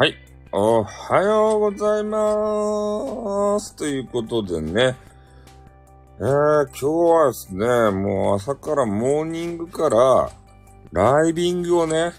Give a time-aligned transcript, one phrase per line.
[0.00, 0.16] はい。
[0.50, 3.76] おはようございまーす。
[3.76, 4.96] ということでね。
[6.18, 10.30] えー、今日はですね、もう朝からモーニングから、
[10.90, 12.12] ライビングをね、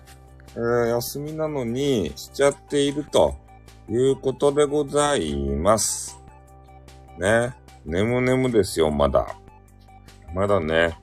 [0.50, 3.36] えー休みなのにしちゃっていると
[3.90, 6.20] いうことでございます。
[7.18, 7.56] ね。
[7.84, 9.26] 眠眠ですよ、まだ。
[10.36, 11.00] まだね。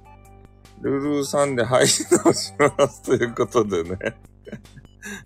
[0.81, 1.93] ルルーさんで入り
[2.25, 3.03] 直します。
[3.03, 3.99] ということでね。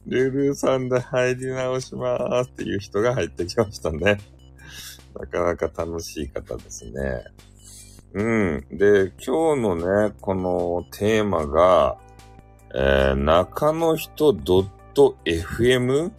[0.06, 4.18] ルルーさんで入り直しますっていう人が入ってきましたね。
[5.18, 7.24] なかなか楽しい方ですね。
[8.14, 8.66] うん。
[8.70, 9.76] で、今日の
[10.08, 11.96] ね、このテーマが、
[12.74, 16.12] えー、中の人 .fm?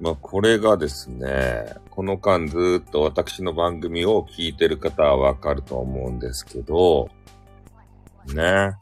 [0.00, 7.10] まあ、これがですね、この間ずっと私の番組を聞いてる方はわかると思うんですけど、
[8.34, 8.72] ね。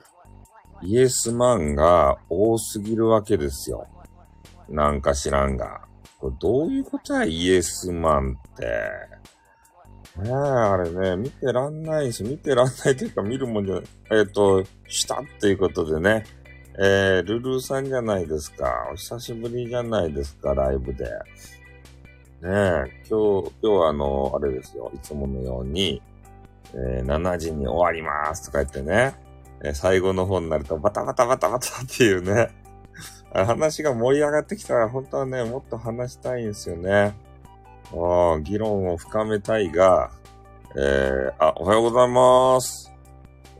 [0.83, 3.89] イエスマンが多すぎるわけですよ。
[4.69, 5.83] なんか知らんが。
[6.19, 8.65] これどういうことや、イエスマンって。
[10.23, 13.85] ねえ、あれね、見てらんないし、見てらんないというか見るもんじゃない。
[14.11, 16.25] えっ、と、したっていうことでね。
[16.81, 18.89] えー、ルルーさんじゃないですか。
[18.93, 21.05] お久しぶりじゃないですか、ライブで。
[21.05, 21.11] ね
[22.43, 22.49] え、
[23.11, 24.91] 今日、今日はあの、あれですよ。
[24.95, 26.01] いつものように、
[26.75, 29.15] えー7時に終わりますとか言ってね。
[29.65, 32.49] えー最後の方になるとバタバタバタバタっていうね。
[33.33, 37.15] 話が盛り上がってきたら本当はね、もっと話したいんですよね。
[37.93, 40.11] ああ、議論を深めたいが、
[40.77, 42.93] えー、あ、おはようございます。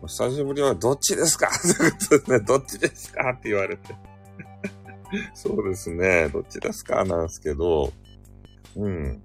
[0.01, 1.49] お久しぶりはどっちですか？
[1.77, 3.31] ということでね、どっちですか？
[3.31, 3.95] って言われて。
[5.35, 7.05] そうですね、どっちですか？
[7.05, 7.93] なんですけど、
[8.77, 9.23] うん。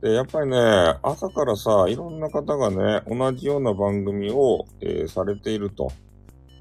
[0.00, 0.58] で、やっぱりね、
[1.02, 5.90] 朝からさ、いろんな方がね、同じような番組を、えーされていると。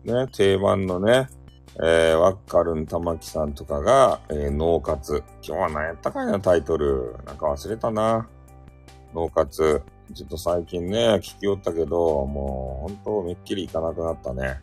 [0.04, 1.28] ね、定番のね、
[1.78, 5.24] えー、ワッカルン玉木さんとかが、えー、脳活。
[5.42, 7.16] 今日は何やったかいなタイトル。
[7.26, 8.28] なんか忘れたな。
[9.14, 9.82] 脳活。
[10.14, 14.60] ちょっと最近ね、聞きよったけど、もう本当めっきりいかなくなったね。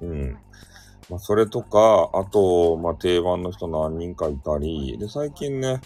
[0.00, 0.38] うん。
[1.08, 5.80] まあ、それとか、あと、まあ、定番の人何人かいたり、で、最近ね、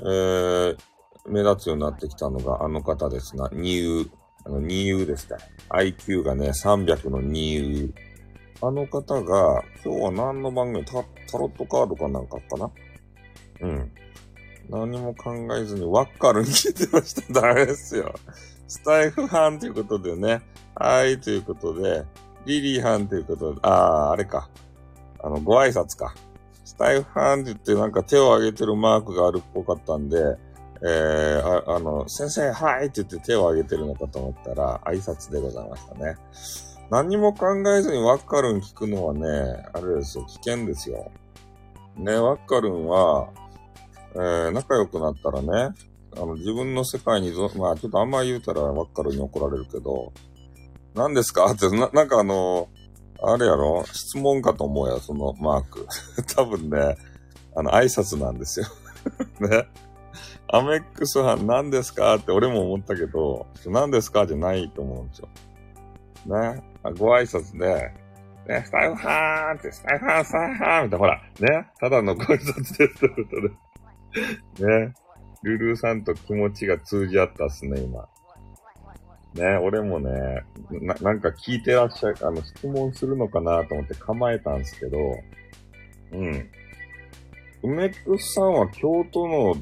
[0.00, 0.76] えー、
[1.28, 4.10] 目立つようになってきたのが、あの方ですな、ニュー、
[4.46, 5.36] あの、ニューですね。
[5.68, 8.11] IQ がね、300のニュー。
[8.64, 12.70] あの方が、今日は何の番組タタロットカードかなんかかな
[13.60, 13.92] うん。
[14.70, 17.40] 何も考えずにワッカルに聞いてました。
[17.40, 18.14] ダメですよ。
[18.68, 20.42] スタイフ班ということでね。
[20.76, 22.04] はい、ということで、
[22.46, 24.48] リリー班ということで、あー、あれか。
[25.20, 26.14] あの、ご挨拶か。
[26.64, 30.38] スタイフ班って言ってなんか手を挙げてるマークがあるっぽかったんで、
[30.84, 36.16] えー、ああの、先生、はいって言って手を挙げてるのかと思ったら、挨拶でございましたね。
[36.90, 41.10] 何も考えずにワッカルン聞くのはね、あれですよ、危険ですよ。
[41.96, 43.28] ね、ワッカルンは、
[44.14, 45.74] えー、仲良くなったらね、
[46.14, 50.12] あの、自分の世界にぞ、まあ、ちょっとあんま言うたらワッカルンに怒られるけど、
[50.94, 51.46] 何ですか？
[51.50, 52.68] って、な、なんかあの、
[53.22, 53.84] あれやろ？
[53.92, 55.86] 質問かと思うや、そのマーク。
[56.36, 56.98] 多分ね、
[57.56, 58.66] あの、挨拶なんですよ。
[59.40, 59.66] ね。
[60.48, 62.16] アメックス班何ですか？
[62.16, 64.26] って俺も思ったけど、何ですか？
[64.26, 65.28] じゃないと思うんですよ。
[66.26, 66.62] ね。
[66.98, 67.92] ご挨拶で、
[68.46, 71.70] ね、スタイフハーンって、スタイフハーン、スタイフハーンみたいな、ほら、ね。
[71.78, 73.36] ただのご挨拶ですというこ
[74.56, 74.86] とで。
[74.86, 74.94] ね。
[75.42, 78.08] ルルーさんと気持ちが通じ合ったっすね、今。
[79.34, 84.98] ね、俺もね、な、なんか聞いてらっしゃる、あの、質問するのかなと思って構えたんすけど、
[86.12, 86.50] うん。
[87.62, 89.56] 梅ックさんは京都の、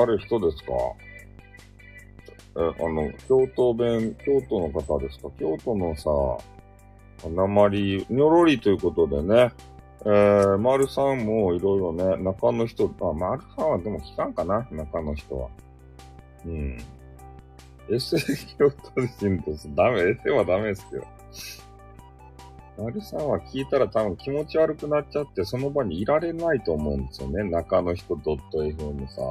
[0.00, 0.72] ある人ですか、
[2.60, 5.30] あの、京都弁、京都の方ですか？
[5.38, 6.10] 京都のさ、
[7.28, 9.52] 鉛、にょろりということでね、
[10.04, 14.66] えー、丸さんもいろいろね、中の人、あ、丸さんはでも聞かんかな？
[14.72, 15.48] 中の人は。
[16.46, 16.78] うん。
[17.90, 18.16] エセ
[18.58, 19.68] 京都人です。
[19.74, 21.04] ダメ、エセはダメですよ。
[22.76, 27.42] 丸さんは聞いたら多分気持ち悪くなっちゃって、その場にいられないと思うんですよね。
[27.44, 29.22] 中の人 .fm さ。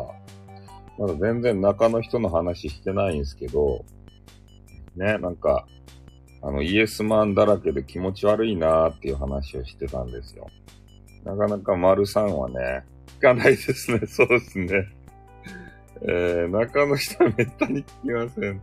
[0.98, 3.86] まだ全然中の人の話してないんですけど、
[4.96, 5.68] ね、なんか、
[6.42, 10.48] あの、イエスマンだらけで気持ち悪いなーっていう話をしてたんですよ。
[11.24, 12.84] なかなか丸さんはね、
[13.20, 14.02] 聞かないですね。
[14.08, 14.88] そうですね。
[16.02, 18.62] えー、中の人はめったに聞きません。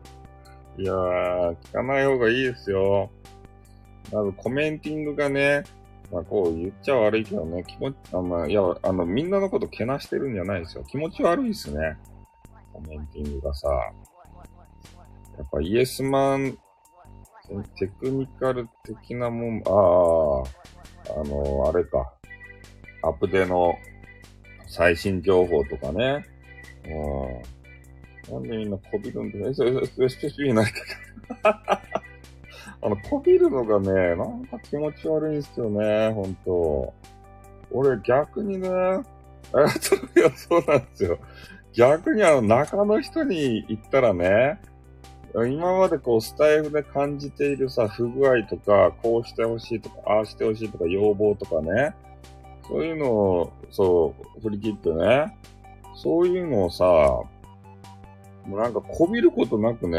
[0.78, 3.10] いやー、聞かない方がいいですよ。
[4.12, 5.64] まずコメンティングがね、
[6.12, 10.84] まあこう言っちゃ悪いけどね、気持ち、あま、いや、あの、みんなのことけなしてるんじゃないですよ。
[10.84, 11.96] 気持ち悪いですね。
[12.74, 13.68] コメンティングがさ。
[15.36, 16.58] やっぱイエスマン、
[17.78, 22.12] テクニカル的なもん、ああ、あの、あれか。
[23.02, 23.74] アップデの、
[24.66, 26.24] 最新情報とかね。
[28.28, 28.34] うん。
[28.34, 31.82] なんでみんなこびるんだ ?SPP ないか
[32.80, 36.94] あの、こびるのがね、なんか気持ち悪いんすよね、ほんと。
[37.70, 39.02] 俺逆にね、あ、
[39.80, 41.18] そういや、そうなんですよ。
[41.74, 44.60] 逆にあの、中の人に言ったらね、
[45.34, 51.94] 今までこう、スタイフで感じているさ、不具合とか、こうしてほしいとか、ああしてほしいとか、要望とかね、
[52.68, 55.36] そういうのを、そう、振り切ってね、
[55.96, 59.98] そういうのをさ、もうなんかこびることなくね、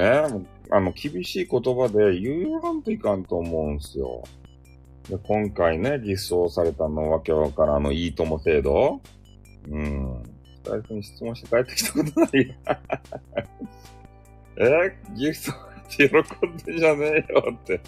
[0.71, 4.23] あの、厳しい言葉で言わんといかんと思うんすよ。
[5.09, 9.01] で、今回ね、実装されたのわけわからんのいいとも制度
[9.69, 10.34] うん。
[10.65, 12.29] 大夫に質問して帰ってきたことない
[14.57, 15.53] えギフトっ
[15.97, 16.15] て喜
[16.47, 17.79] んでんじゃねえよって。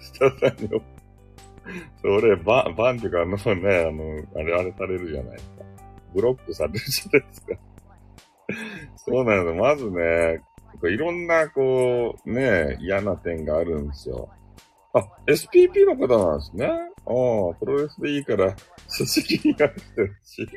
[0.00, 0.70] 下さんに。
[2.00, 5.64] それ、バン、バンっていうか、あのね、あの、あれ、あれされるじゃないですか。
[6.14, 7.54] ブロックされるじゃないですか。
[8.96, 9.54] そうなの。
[9.54, 10.42] まずね、
[10.84, 14.30] いろんな、こう、ね、嫌な点があるんですよ。
[14.94, 16.66] あ、SPP の方なんですね。
[16.66, 18.54] ああ、プロレスでいいから、
[18.96, 20.48] 組織にやってるし。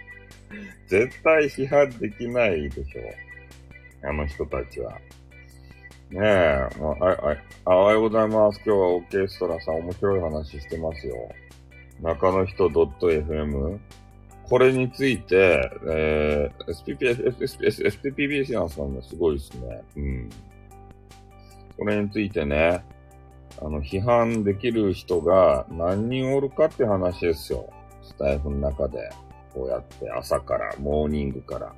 [0.87, 4.07] 絶対批判できないでしょ。
[4.07, 4.93] あの人たちは。
[6.09, 8.61] ねえ、もうああおはようございます。
[8.65, 11.15] 今日はオーケストラさん面白い話してますよ。
[12.01, 13.79] 中の人 .fm。
[14.43, 19.81] これについて、えー、SPP、SPPBS なんすかね、すごいですね。
[19.95, 20.29] うん。
[21.77, 22.83] これについてね、
[23.61, 27.71] あの、批判できる人が何人おるかって話ですよ。
[28.03, 29.09] スタイフの中で。
[29.53, 31.73] こうやって朝から、モーニングから、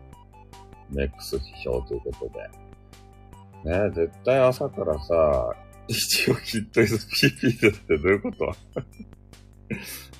[0.89, 3.69] メックス師匠ということで。
[3.79, 5.55] ね絶対朝からさ、
[5.87, 8.45] 一応きっと SPP ですってどういうこと？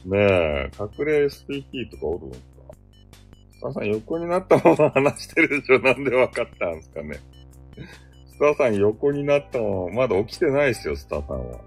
[0.05, 2.47] ねえ、隠れ SPP とかおるんですか？
[3.53, 7.15] スターさん横になったまま話してるでしょなんでわかったんですかね
[8.27, 11.59] スターさん横になったまま、まだ起きてないですよ、スターさんは。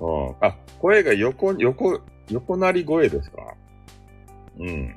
[0.00, 0.36] うん。
[0.46, 2.00] あ、声が横、横、
[2.30, 3.54] 横なり声ですか？
[4.58, 4.96] うん。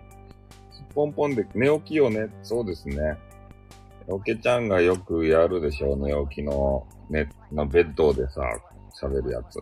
[0.94, 2.28] ポンポンで寝起きよね。
[2.44, 3.18] そうですね。
[4.08, 8.42] おけちゃんがよくやるでしょう寝起きの、ね、のベッドでさ、
[9.02, 9.60] 喋るやつ。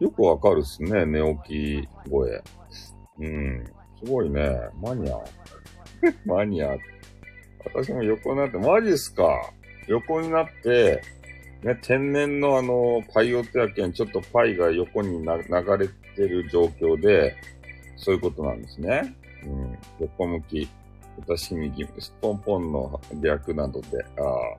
[0.00, 1.06] よくわかるっすね。
[1.06, 2.42] 寝起き声。
[3.18, 3.64] うん。
[4.04, 4.58] すごいね。
[4.80, 5.18] マニア。
[6.24, 6.76] マニア。
[7.64, 9.52] 私も横になって、マジっすか
[9.88, 11.02] 横になって、
[11.62, 15.44] ね、天然のあの、パイオテアケン、ちょっとパイが横にな流
[15.78, 17.34] れてる状況で、
[17.96, 19.14] そういうことなんですね。
[19.44, 19.78] うん。
[20.00, 20.68] 横向き。
[21.18, 24.58] 私右、スポンポンの略などで、ああ、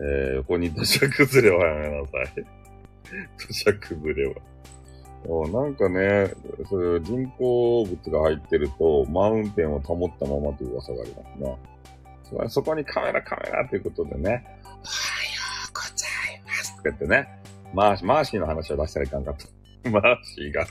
[0.00, 2.46] えー、横に土砂崩れはやめなさい。
[3.48, 4.34] 土砂崩れは。
[5.48, 6.32] なんかね、
[6.70, 11.58] そういう人工物が入ってると、マウンテンを保ったままという噂がありますね。
[12.22, 14.80] そそこにカメラカメラということでね、おはよ
[15.68, 17.28] うございますとか言ってね、
[17.74, 19.48] マーシー、マーシーの話を出したらいかんかった。
[19.90, 20.66] マーシーが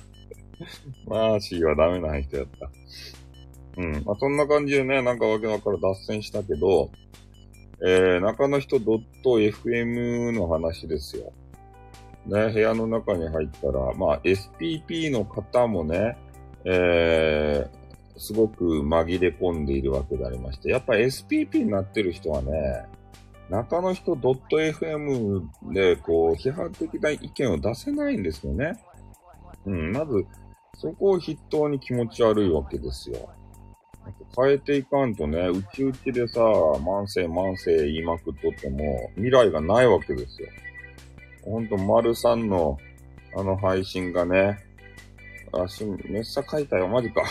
[1.06, 2.70] マーシーはダメな人やった。
[3.78, 4.04] うん。
[4.06, 6.92] まあ、そんな感じでね、なんかわけわから脱線したけど、
[7.82, 11.32] えー、中の人 .fm の話ですよ。
[12.26, 16.18] ね、部屋の中に入ったら、まあ、SPP の方もね、
[16.66, 22.52] えー、すごく紛れ込んでいるわけでありまして、やっぱ SPP になってる人はね、
[23.50, 28.74] 中の人 .fm で、こう、批判的な意見を出せないんですよね。
[29.66, 30.26] うん、まず、
[30.78, 33.30] そこを筆頭に気持ち悪いわけですよ。
[34.36, 40.48] 変えていかんとね、うちうちでさ、慢性慢性言いまくっとっても、未来がないわけですよ。
[41.44, 42.78] ほんと、丸さんの、
[43.36, 44.60] あの配信がね、
[45.52, 47.24] 足、めっちゃ書いたよ、マジか。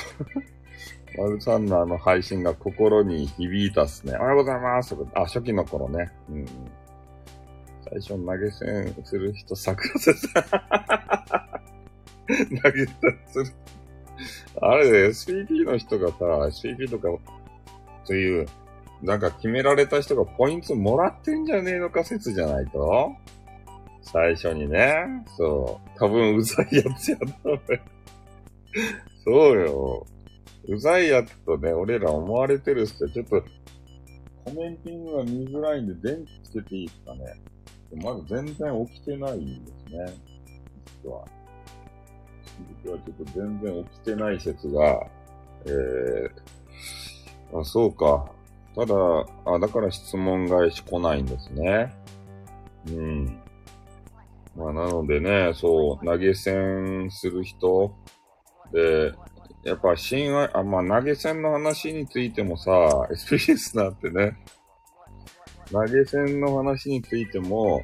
[1.16, 4.14] 丸さんのあの配信が心に響いたっすね。
[4.16, 6.10] おはようございますあ、初期の頃ね。
[6.28, 6.46] うん。
[7.88, 11.75] 最初投げ銭する人、桜瀬さん。
[12.26, 12.86] 投げたり
[13.26, 13.46] する。
[14.60, 17.08] あれで、SPP の人がさ、SPP とか、
[18.04, 18.46] そういう、
[19.02, 23.14] なんか決められた人がポイントもらってんじゃねえのか説じゃないと？
[24.00, 24.94] 最初にね。
[25.36, 25.98] そう。
[25.98, 27.60] 多分うざいやつやった俺。
[29.24, 30.06] そうよ。
[30.68, 33.42] うざいやつとね、俺ら思われてるっすちょっと、
[34.44, 37.40] コメンティングが見づらいんで電気つけていいですかね。
[38.02, 40.14] まず全然起きてないんですね。
[41.02, 41.24] 実は。
[42.84, 45.06] 僕はちょっと全然起きてない説が、
[45.66, 48.30] えー、あ、そうか。
[48.74, 48.94] ただ、
[49.46, 51.94] あ、だから質問返し来ないんですね。
[52.88, 53.40] うん。
[54.56, 57.94] まあ、なのでね、そう、投げ銭する人
[58.72, 59.12] で、
[59.64, 62.70] やっぱ親愛、あ、まあ投げ銭の話についてもさ、
[63.10, 64.38] SPS なってね、
[65.72, 67.82] 投げ銭の話についても、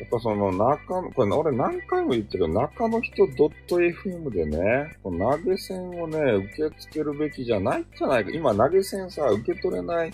[0.00, 8.30] やっぱその中、これ俺何回も言ってる中の人 .fm でね、投げ銭をね、受け付けるべきじゃないんじゃないか。
[8.32, 10.12] 今投げ銭さ、受け取れない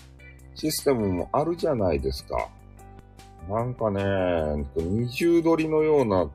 [0.55, 2.49] システムもあるじゃないですか。
[3.49, 6.29] なんかね、二重取りのような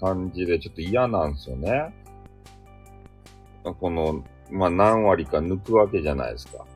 [0.00, 1.94] 感じでちょっと嫌なんですよね。
[3.80, 6.66] この、まあ、何割か抜くわけじゃないですか。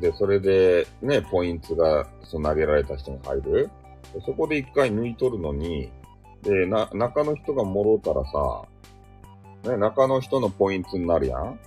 [0.00, 3.70] で、それで、ね、ポイントが、その投げられた人に入る。
[4.24, 5.90] そこで一回抜いとるのに、
[6.42, 11.58] で、な、中の人がもろうたらさ、ね、中の人のポイントになるやん。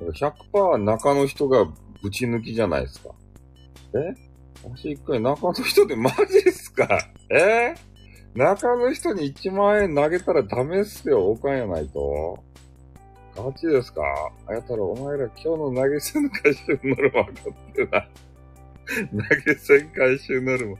[0.00, 1.66] 100%中の人が
[2.02, 3.10] ぶち抜きじゃないですか。
[3.94, 4.14] え？
[4.62, 6.16] 私一回中の人でマジ
[6.48, 6.86] っすか？
[7.30, 7.74] え？
[8.34, 11.28] 中の人に1万円投げたらダメっすよ。
[11.28, 12.38] おかんやないと。
[13.36, 14.02] ガチですか？
[14.46, 18.08] あやたらお前ら今日の投げ銭回収ノルマ分かってな。
[19.10, 20.76] 投げ銭回収ノルマ。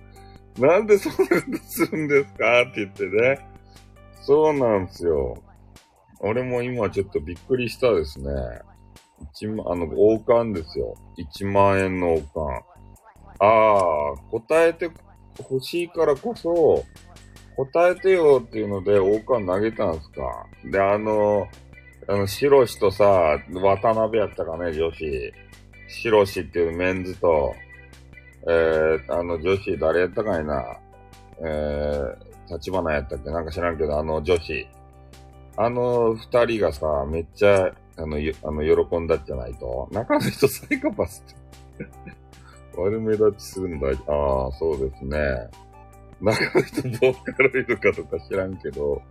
[0.58, 2.62] なんでそんなことするんですか？
[2.62, 3.38] って言ってね。
[4.22, 5.36] そうなんですよ。
[6.20, 8.32] 俺も今ちょっとびっくりしたですね。
[9.32, 10.94] 一万、あの、王冠ですよ。
[11.16, 12.64] 1万円の王冠。
[13.40, 14.90] ああ、答えて
[15.38, 16.84] 欲しいからこそ、
[17.56, 20.46] 答えてよっていうので王冠投げたんですか。
[20.70, 21.46] で、あの、
[22.08, 25.32] あの、シロシとさ、渡辺やったかね、女子。
[25.88, 27.54] シロシっていうメンズと、
[28.46, 30.78] えー、あの、女子誰やったかいな。
[31.40, 33.30] えー、立花やったっけ？
[33.30, 34.66] なんか知らんけど、あの女子。
[35.56, 39.88] あの二人がさ、めっちゃ、あの、あの、喜んだじゃないと。
[39.90, 41.24] 中の人サイコパス
[41.74, 41.86] って
[42.80, 43.88] 悪目立ちするんだ。
[43.88, 45.48] ああ、そうですね。
[46.20, 49.02] 中の人ボーカロイドかとか知らんけど。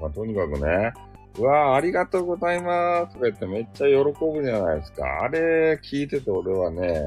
[0.00, 0.92] まあ、とにかくね。
[1.38, 5.04] うわあ、ありがとうございますとか言ってめっちゃ喜ぶじゃないですか。
[5.22, 7.00] あれ聞いてて俺はね、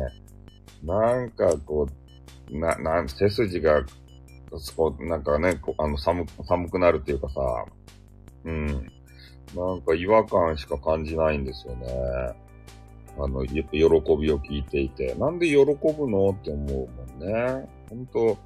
[0.84, 1.88] なんかこ
[2.52, 3.84] う、な、なん、背筋が、
[4.76, 7.66] こ、なんかね、こあの、寒、寒くなるっていうかさ、
[8.46, 8.68] うん。
[9.56, 11.88] なんか違和感しか感じないんですよね。
[13.18, 15.16] あの、喜びを聞いていて。
[15.16, 17.70] なんで喜ぶのって思うもんね。
[17.90, 18.38] ほんと、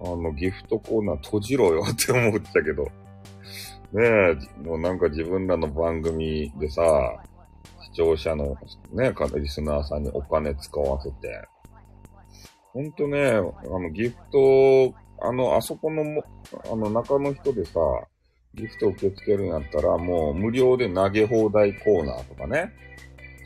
[0.00, 2.84] あの、ギフトコーナー閉じろよって思ったけど。
[3.92, 6.82] ねえ、もうなんか自分らの番組でさ、
[7.82, 8.56] 視聴者の
[8.92, 11.48] ね、リスナーさんにお金使わせて。
[12.72, 16.24] ほんとね、あの、ギフト、あの、あそこのも、
[16.70, 17.80] あの、中の人でさ、
[18.54, 22.72] ギフト受け付けるんやったら、もう無料で投げ放題コーナーとかね。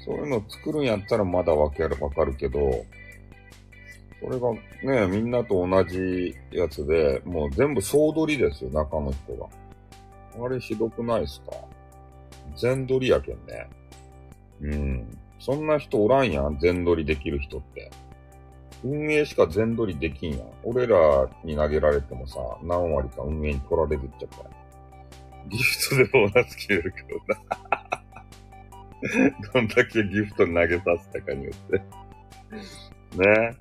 [0.05, 2.59] そういうの作るんやったらまだわかる、わかるけど、
[4.21, 4.53] それが
[5.07, 9.49] ね、みんなと同じやつで、もう全部総取りですよ、中の人が。
[10.45, 11.53] あれひどくないっすか？
[12.57, 13.69] 全取りやけんね。
[14.61, 15.19] うん。
[15.39, 17.91] そんな人おらんやん、全取りできる人って。
[18.85, 20.49] 運営しか全取りできんやん。
[20.63, 24.45] 俺らに投げられてもさ、何割か運営に取られるっちゃった
[25.49, 27.41] ギフトでボーナス切れるけどな。
[29.55, 31.79] どんだけギフト投げさせたかによって
[33.19, 33.57] ね。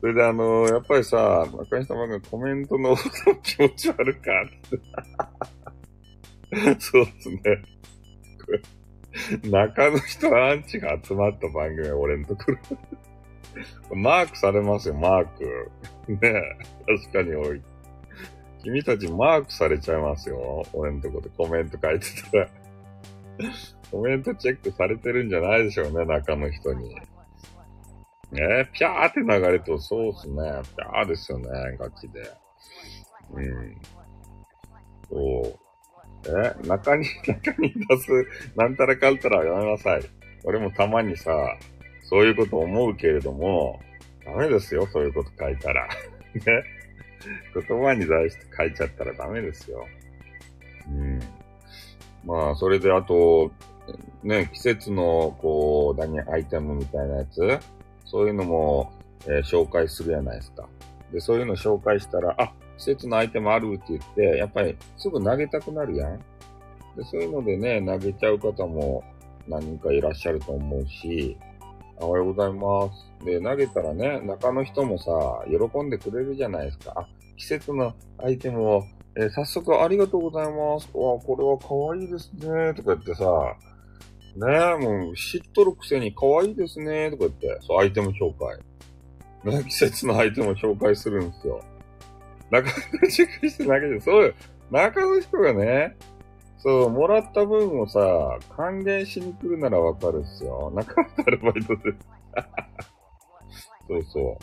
[0.00, 2.94] それであのー、やっぱりさ、中西様がコメントの
[3.42, 4.46] 気持ち悪かっ
[6.70, 7.40] て そうっすね。
[9.44, 12.58] 中の人アンチが集まった番組は俺のところ
[13.94, 15.70] マークされますよ、マーク。
[16.08, 16.18] ね
[16.86, 17.62] 確かに多い。
[18.62, 20.64] 君たちマークされちゃいますよ。
[20.72, 22.48] 俺のとこでコメント書いてたら
[23.90, 26.94] コメントチェックされてるんじゃないでしょうね、中の人に。
[28.32, 30.34] ねピャーって流れと、そうっすね。
[30.76, 31.48] ピャーですよね、
[31.78, 32.20] ガチで。
[33.32, 33.76] うん。
[35.08, 35.16] そ
[35.48, 35.58] う。
[36.28, 36.66] え？
[36.66, 40.02] 中に、中に出す、なんたらかんたらやめなさい。
[40.44, 41.30] 俺もたまにさ、
[42.08, 43.80] そういうこと思うけれども、
[44.24, 45.88] ダメですよ、そういうこと書いたら。
[46.34, 46.64] ね。
[47.54, 49.86] 言葉に対して書いちゃったらダメですよ。
[50.88, 51.20] うん。
[52.24, 53.50] まあ、それであと、
[54.22, 57.58] ね、季節の、こう、何、アイテムみたいなやつ、
[58.04, 58.92] そういうのも、
[59.26, 60.68] えー、紹介するやないですか。
[61.12, 66.18] で、そういうの紹介したら、あ、季節のアイテムあるって言って、やっぱりすぐ投げたくなるやん。
[66.96, 69.02] で、そういうのでね、投げちゃう方も
[69.48, 71.36] 何人かいらっしゃると思うし、
[71.98, 73.24] おはようございます。
[73.24, 75.10] で、投げたらね、中の人もさ、
[75.48, 76.92] 喜んでくれるじゃないですか。
[76.96, 78.84] あ、季節のアイテムを、
[79.16, 80.88] えー、早速ありがとうございます。
[80.92, 82.74] わ、これは可愛いですね。
[82.74, 83.24] とか言ってさ、
[84.36, 88.58] ねえ、もう知っとるくせに可愛いですね、とか言って、そう、アイテム紹介。
[89.50, 91.62] ね、季節のアイテムを紹介するんですよ。
[92.50, 94.34] 中のチェックしてだけで、そうよ。
[94.70, 95.96] 中の人がね、
[96.58, 98.00] そう、もらった分をさ、
[98.56, 100.72] 還元しに来るならわかるっすよ。
[100.74, 101.98] 中のアルバイトです。
[103.88, 104.38] そうそ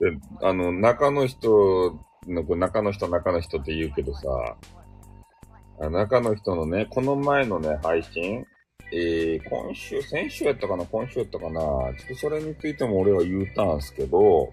[0.00, 0.10] う。
[0.10, 4.56] で、あの、中の人の、中の人、中の人って言うけどさ、
[5.90, 8.46] 中の人のね、この前のね、配信、
[8.92, 14.50] えー、今週、先週やったかな今週やったかなちょっとそれについても俺は言うたんすけど、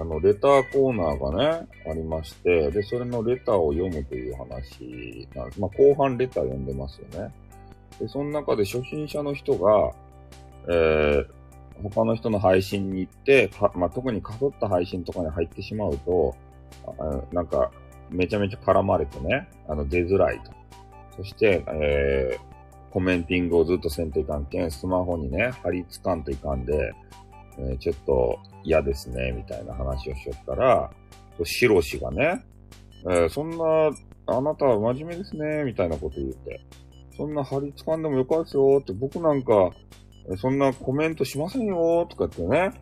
[0.00, 5.60] あの、レターコーナーがね、ありまして、で、それのレターを読むという話なんです。
[5.60, 7.34] まあ、後半レター読んでますよね。
[8.00, 9.92] で、その中で初心者の人が、
[10.68, 11.26] えー、
[11.82, 16.34] 他の人の配信に行って、まあ、特にかそった配信とかに入ってしまうと、
[16.98, 17.70] あなんか、
[18.08, 20.50] めちゃめちゃ絡まれてね、あの、出づらいと。
[21.18, 26.94] そして、えー、コメンティングをずっとせんといかんけん、スマホにね、貼り付かんといかんで、
[27.58, 30.90] えー、ちょっと嫌ですね、みたいな話をしよったら、
[31.44, 32.44] シロシがね、
[33.04, 33.90] えー、そんな、
[34.26, 36.60] あなたは真面目ですね、みたいなこと言って、
[37.16, 39.70] そんな貼り付かんでもよかですよ、って、僕なんか、
[40.36, 42.72] そんなコメントしませんよ、とかってね、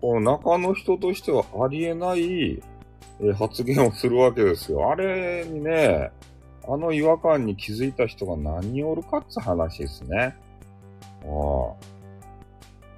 [0.00, 2.62] この中の人としてはありえない、
[3.22, 4.90] え発言をするわけですよ。
[4.90, 6.10] あれにね、
[6.66, 10.36] あの違和感に気づいた人が何人おるかって話ですね。
[11.24, 11.99] ああ。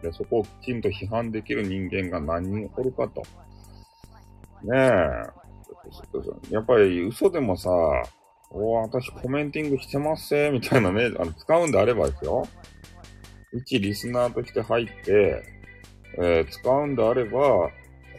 [0.03, 3.23] で、そこをきちんと批判できる人間が何人おるかと。
[4.65, 5.43] ねえ。
[6.51, 7.71] やっぱり嘘でもさ、
[8.51, 12.47] お私コメンティングしてますせ、みたいなね、あの、使うんであればですよ。
[13.55, 15.43] 一リスナーとして入って、
[16.19, 17.71] えー、使うんであれば、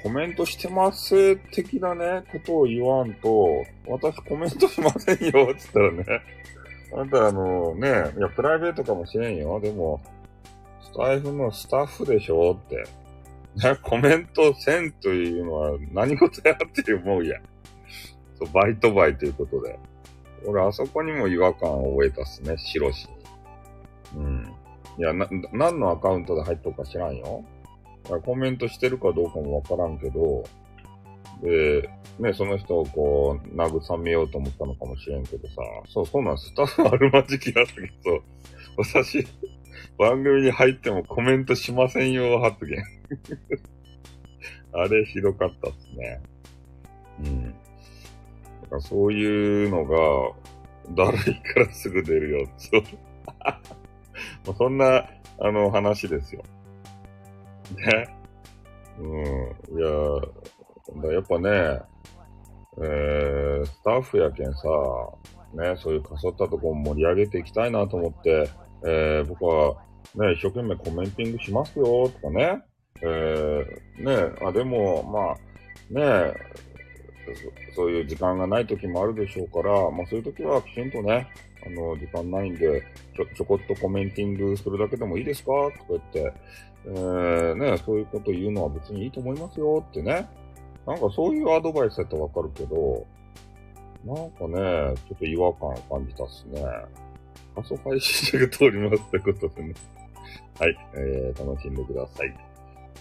[0.04, 6.06] コメントしてます的なね、ことを言わんと、私コメントしませんよっ、つったらね。
[6.96, 9.60] あんたあのね、いや、プライベートかもしれんよ。
[9.60, 10.02] でも、
[10.94, 12.54] スタイフのスタッフでしょ？
[12.54, 12.84] って。
[13.82, 17.42] コメントせんというのは何事やって思うやん。
[18.40, 19.80] そう、バイトバイということで。
[20.46, 23.08] 俺、あそこにも違和感を覚えたっすね、白し
[24.16, 24.22] に。
[24.22, 24.54] うん。
[25.00, 27.44] いや、な、何のアカウントで入っとくか知らんよ。
[28.26, 30.44] コメントしてるかどうかもわからんけど、
[31.42, 35.56] で、ね、その人をこう、慰めようと思ったのかもしれんけどさ、
[35.88, 36.38] そう、そうなん。
[36.38, 38.22] スタッフあるまじきだったけど、
[38.78, 39.26] 私、
[39.98, 42.84] 番組に入ってもコメントしませんよ発言。
[44.74, 46.22] あれひどかったっすね。
[47.20, 47.52] うん。
[47.52, 47.56] だ
[48.70, 49.96] からそういうのが、
[50.96, 52.48] だるいからすぐ出るよ。
[52.58, 52.84] そう。
[54.58, 56.44] そんな、あの、話ですよ。
[57.78, 58.16] ね。
[59.00, 59.78] うん。
[59.78, 61.82] いや、やっぱね、
[62.78, 64.68] えー、スタッフやけんさ、
[65.54, 68.50] ね、そういうかそったとこも盛り上げていきたいなと思って、
[68.86, 69.76] えー、僕は、
[70.16, 72.62] ね、一生懸命コメンティングしますよ、とかね。
[73.02, 75.36] えー、ね、あ、でも、まあ、
[75.90, 76.34] ね、
[77.76, 81.28] そういう時間がない時もあるでしょうから、まあそういう時はきちんとね、
[81.66, 82.84] あの、時間ないんで、
[83.16, 86.34] ちょ、ちょこっとコメンティングするだけでもいいですかとか言って、
[86.86, 90.28] えー、ね、そういうこと言うのは別にいいと思いますよってね。
[90.86, 93.06] なんかそういうアドバイスやったらわかるけど、
[94.06, 96.62] なんかね、ちょっと違和感を感じたっすね。
[97.56, 99.74] 仮想配信者が通りますってことでね。
[100.60, 102.36] はい、えー、楽しんでください。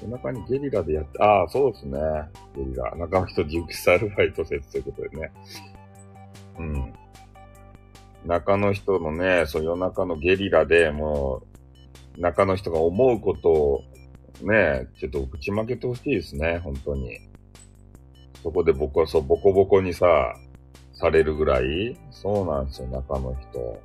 [0.03, 1.99] 夜中にゲリラでやって、ああ、そうですね。
[2.57, 2.95] ゲリラ。
[2.97, 5.33] 中の人実アルバイト説ということでね。
[6.59, 6.93] うん。
[8.27, 11.43] 中の人のね、そう夜中のゲリラでも
[12.19, 13.85] う、中の人が思うことを
[14.43, 17.21] ね、ちょっとぶちまけてほしいですね、本当に。
[18.43, 20.35] そこで僕はそう、ボコボコにさ、
[20.95, 23.81] されるぐらいそうなんですよ、中の人。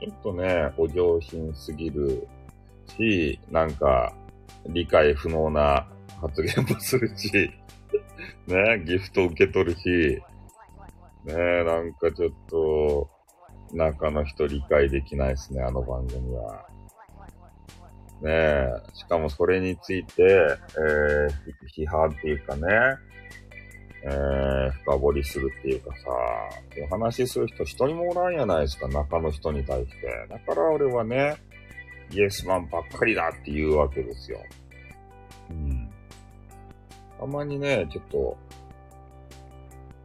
[0.00, 2.26] ちょっとね、お上品すぎる
[2.96, 4.12] し、なんか、
[4.68, 5.86] 理解不能な
[6.20, 7.50] 発言もするし、
[8.46, 10.22] ね、ギフト受け取るし、
[11.24, 13.10] ねなんかちょっと、
[13.72, 16.66] 中の人理解できないですね、あの番組は。
[18.22, 21.28] ねえ、しかもそれについて、えー、
[21.74, 22.68] 批判っていうかね、
[24.08, 26.04] えー、深掘りするっていうかさ、
[26.72, 30.26] そういう話する人一人もおらんやないですか、中の人に対して。
[30.30, 31.36] だから俺はね、
[32.12, 34.38] イエスマンばっかりだって言うわけですよ。
[35.50, 35.90] うん。
[37.18, 38.36] たまにね、ちょっと、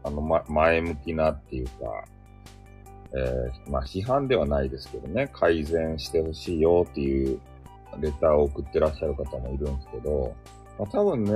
[0.03, 2.03] あの、ま、前向きなっていうか、
[3.13, 7.39] えー、まあ、批判ではないですけどね、改善してほしいよっていう
[7.99, 10.33] レターを送ってらっしゃる方もいるんですけど、
[10.79, 11.31] まあ、多分ね、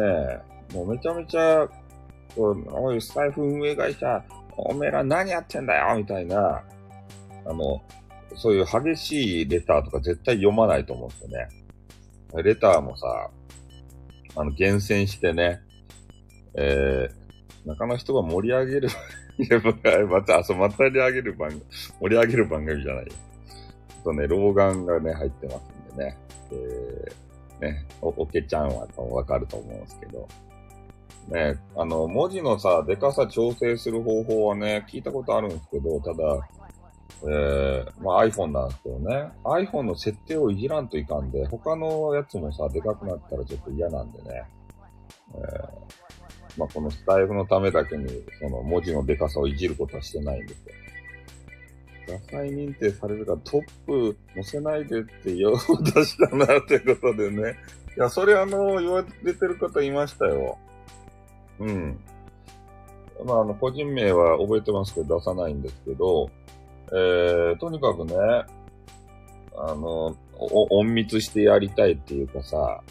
[0.73, 1.67] もうめちゃめちゃ、
[2.37, 4.23] おい、スタイフ運営会社、
[4.57, 6.63] おめえら何やってんだよみたいな、
[7.45, 7.81] あの、
[8.35, 12.43] そういう激しいレターとか絶対読まないと思うんですよね。
[12.43, 13.29] レターもさ、
[14.35, 15.61] あの、厳選してね、
[16.55, 17.25] えー
[17.65, 18.89] 中の人が盛り上げる、
[19.37, 19.59] いや、
[20.07, 21.61] また、あ、そう、またり上げる番組、
[21.99, 23.11] 盛り上げる番組じゃないよ。
[23.11, 23.15] ちょ
[24.01, 26.17] っとね、老眼がね、入ってますんでね。
[26.51, 30.27] えー、ね、お、おけちゃんはわかると思うんですけど。
[31.27, 36.49] ね、あの、文字のさ、でかさ調整する方法はね、聞いたことあるんですけど、ただ、
[37.23, 44.43] えー、まあ iPhone なんですけどね、iPhone の設定をいじらんといかんで、他のやつもさ、でかくなったらちょっと嫌なんでね、
[45.33, 48.07] えー、まあこのスタイルのためだけに、
[48.39, 50.73] その文字のでかさをいじることはしてないんですよ。
[52.07, 57.55] 野菜認定されるからトップ載せないでってよう出したなってことでね。
[57.97, 60.59] いや、それあの、言われてる方いましたよ。
[61.59, 61.99] うん。
[63.25, 66.29] まあ、あの、個人名は覚えてますけど出さないんですけど、
[66.91, 68.15] えー、とにかくね、
[69.57, 70.15] あの、
[70.71, 72.81] 隠密してやりたいっていうかさ、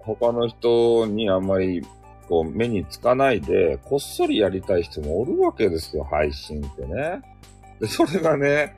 [0.00, 1.86] 他の人にあんまり
[2.28, 7.22] こう目につかないで、こっそりやりたい人もおるわけですよ、配信ってね。
[7.80, 8.76] で、それがね、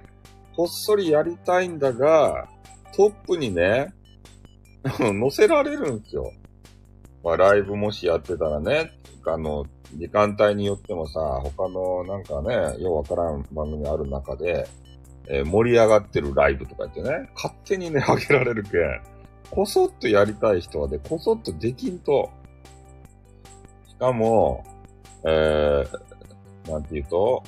[0.56, 2.48] こっそりやりたいんだが、
[2.94, 3.92] トップにね、
[4.98, 6.32] 載せられるんですよ。
[7.24, 8.92] まあ、ライブもしやってたらね、
[9.26, 14.66] あの、時間帯によってもさ、他のなんかね、ようわからん番組ある中で、
[15.28, 19.00] えー、盛り上がってるライブとか言ってね、勝手にね、 あげられるけん、
[19.50, 22.30] こそっとやりたい人はね、こそっとできんと。
[23.88, 24.64] しかも、
[25.24, 27.42] えー、なんて言うと、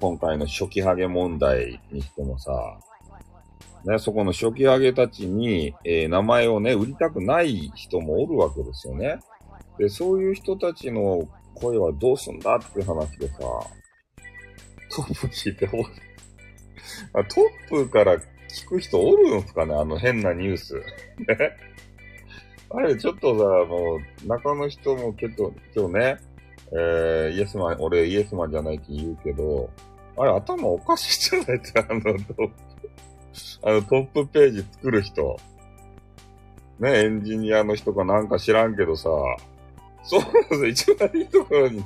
[0.00, 2.52] 今回の初期ハゲ問題にしてもさ、
[3.88, 9.18] ね、そこの初期ハゲたちに、えー、名前をね、売りたくない人もおるわけですよね。
[9.78, 13.38] で、そういう人たちの声はどうすんだっていう話でさ、
[14.94, 15.78] トップ聞いてほ
[17.18, 19.74] あ、トップから聞く人おるんすかね？
[19.74, 20.74] あの変なニュース。
[20.74, 20.82] ね。
[22.70, 26.16] あれ、ちょっとさ、もう、中の人もけど、今日ね、
[26.72, 29.70] えー、イエスマン、俺イエスマンじゃないって言うけど、
[30.18, 32.50] あれ頭おかしいじゃないって、あのトップ、
[33.62, 35.38] あのトップページ作る人。
[36.80, 39.10] ね、エンジニアの人かなんか知らんけどさ、
[40.04, 40.94] そうなんですよ。
[40.94, 41.84] 一番いいところにね、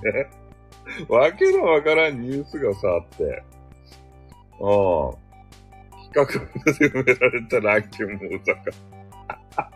[1.08, 3.42] わけのわからんニュースがさ、あって、
[4.60, 5.22] うん。
[6.02, 6.26] 比較
[6.78, 9.70] で埋められたランキングもか。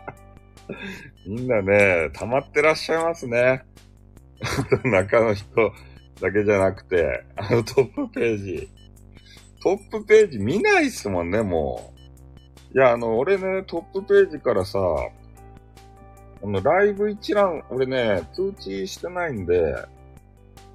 [1.25, 3.63] みんなね、溜まってらっしゃいますね。
[4.83, 5.73] 中の人
[6.21, 8.69] だけじゃなくて、あのトップページ。
[9.67, 11.93] トップページ見ないっすもんね、も
[12.73, 12.77] う。
[12.77, 19.75] いや、あの、俺ね、トップページからさ、あの、ライブ一覧、俺ね、通知してないんで、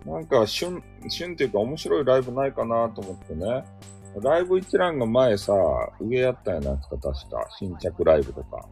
[0.05, 3.65] なんか、旬、旬っていうか面白いライブないかなと思ってね。
[4.21, 5.55] ライブ一覧が前さ、
[5.99, 7.47] 上やったやなつか、確か。
[7.59, 8.69] 新着ライブとか。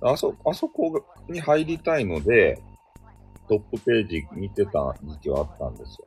[0.00, 2.62] あそ、あそこに入りたいので、
[3.48, 6.05] トップページ見てた時期はあったんですよ。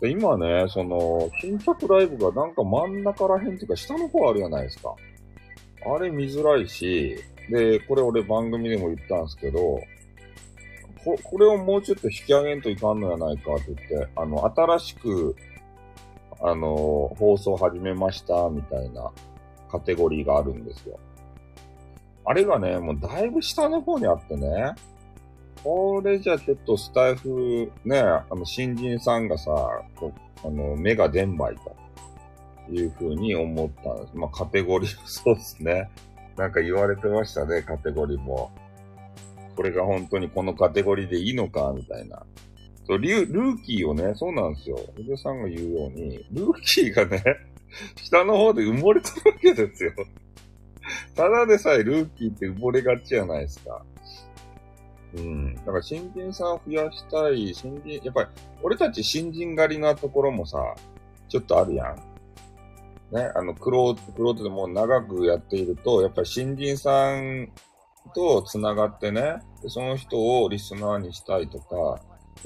[0.00, 4.94] で今ね、その、新着ライブがなんか真ん中ら辺っていうか下の方あるじゃないですか。
[5.86, 7.16] あれ見づらいし、
[7.50, 9.80] で、これ俺番組でも言ったんですけど、
[11.04, 15.36] こ、これをもうちょっと引き上げんといかんのやないかって言って、あの、新しく、
[16.42, 19.10] あの、放送始めました、みたいな
[19.70, 20.98] カテゴリーがあるんですよ。
[22.24, 24.72] あれがね、もうだいぶ下の方にあってね、
[25.62, 29.50] これじゃちょっとスタイフ、ね、あの、新人さんがさ、
[29.96, 34.16] こあの、目が出んばいというふうに思ったんです。
[34.16, 35.90] まあ、カテゴリー、そうですね。
[36.36, 38.50] なんか言われてましたね、カテゴリーも。
[39.56, 42.24] これが本当にこのカテゴリーでいいのか、みたいな。
[42.86, 44.78] そう、ルーキーをね、そうなんですよ。
[44.98, 47.22] おじさんが言うように、ルーキーがね、
[47.96, 49.92] 下の方で埋もれてるわけですよ。
[51.14, 53.84] ただでさえルーキーって埋もれがちじゃないですか。
[55.14, 55.54] うん。
[55.54, 58.28] だから新人さんを増やしたい、新人、やっぱり、
[58.62, 60.58] 俺たち新人狩りなところもさ、
[61.28, 61.96] ちょっとあるやん。
[63.12, 67.50] ね、あの、クロー、クロートでも長くやっていると、やっぱり新人さん
[68.14, 72.00] と繋がってね、その人をリスナーにしたいとか、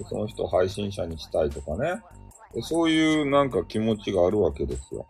[0.09, 2.03] その人を配信者にしたいとかね、
[2.62, 5.07] そういうなんか気持ちがあるわけですよ。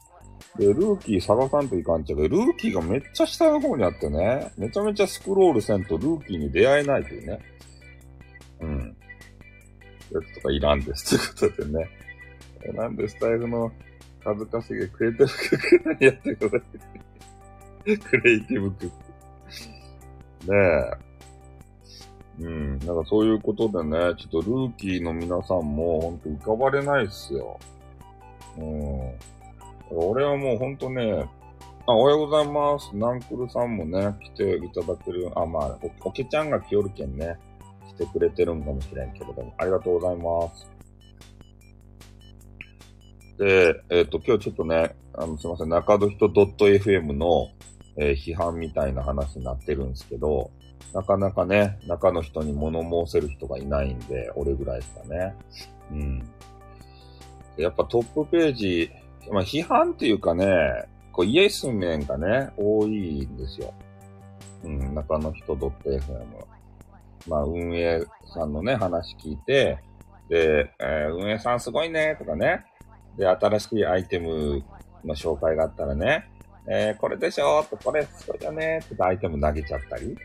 [0.59, 7.41] で、ルーキー探さんといかんちゃうけど、ルーキーがめっちゃ下の方にあってね、めちゃめちゃスクロールせんとルーキーに出会えないというね。
[8.61, 8.97] うん。
[10.13, 11.35] やつとかいらんです。
[11.35, 11.89] ということでね。
[12.75, 13.71] なんでスタイルの
[14.23, 16.65] 数稼げクリエイティブクック何やってくださ
[17.87, 17.99] い。
[17.99, 20.53] クリエイティブクック。
[20.53, 20.59] ね
[22.41, 22.43] え。
[22.43, 22.79] うん。
[22.79, 27.59] なんかそういうことでね、ちょっとルーキーの皆さんもほんと浮かばれないっすよ。
[28.57, 29.15] うん。
[29.97, 31.25] 俺はもうほんとね、
[31.87, 32.97] あ、おはようございます。
[32.97, 35.31] ナンクルさんもね、来ていただける。
[35.37, 37.37] あ、まあ、お、けちゃんが来よるけんね、
[37.89, 40.67] 来てくれてるんかもしれんけれども、ありがとうございます。
[43.39, 47.49] で、えっ、と、今日ちょっとね、あの、すいません、中戸人 .fm の、
[47.97, 50.51] えー批判みたいな話になってるんですけど、
[50.95, 55.35] なかなかね、中の人に物申せる人がいないんで、俺ぐらいですかね。
[55.91, 56.29] うん。
[57.57, 58.91] やっぱトップページ、
[59.31, 60.47] まあ批判っていうかね、
[61.13, 63.73] こうイエス面がね、多いんですよ。
[64.65, 66.11] うん、中の人 .fm。
[67.29, 69.79] まあ運営さんのね、話聞いて、
[70.29, 72.65] で、えー運営さんすごいね、とかね。
[73.17, 74.63] で、新しいアイテム
[75.05, 76.31] の紹介があったらね、
[76.67, 80.07] えーこれでしょと、これすごいよねってアイテム投げちゃったり。
[80.07, 80.17] うん。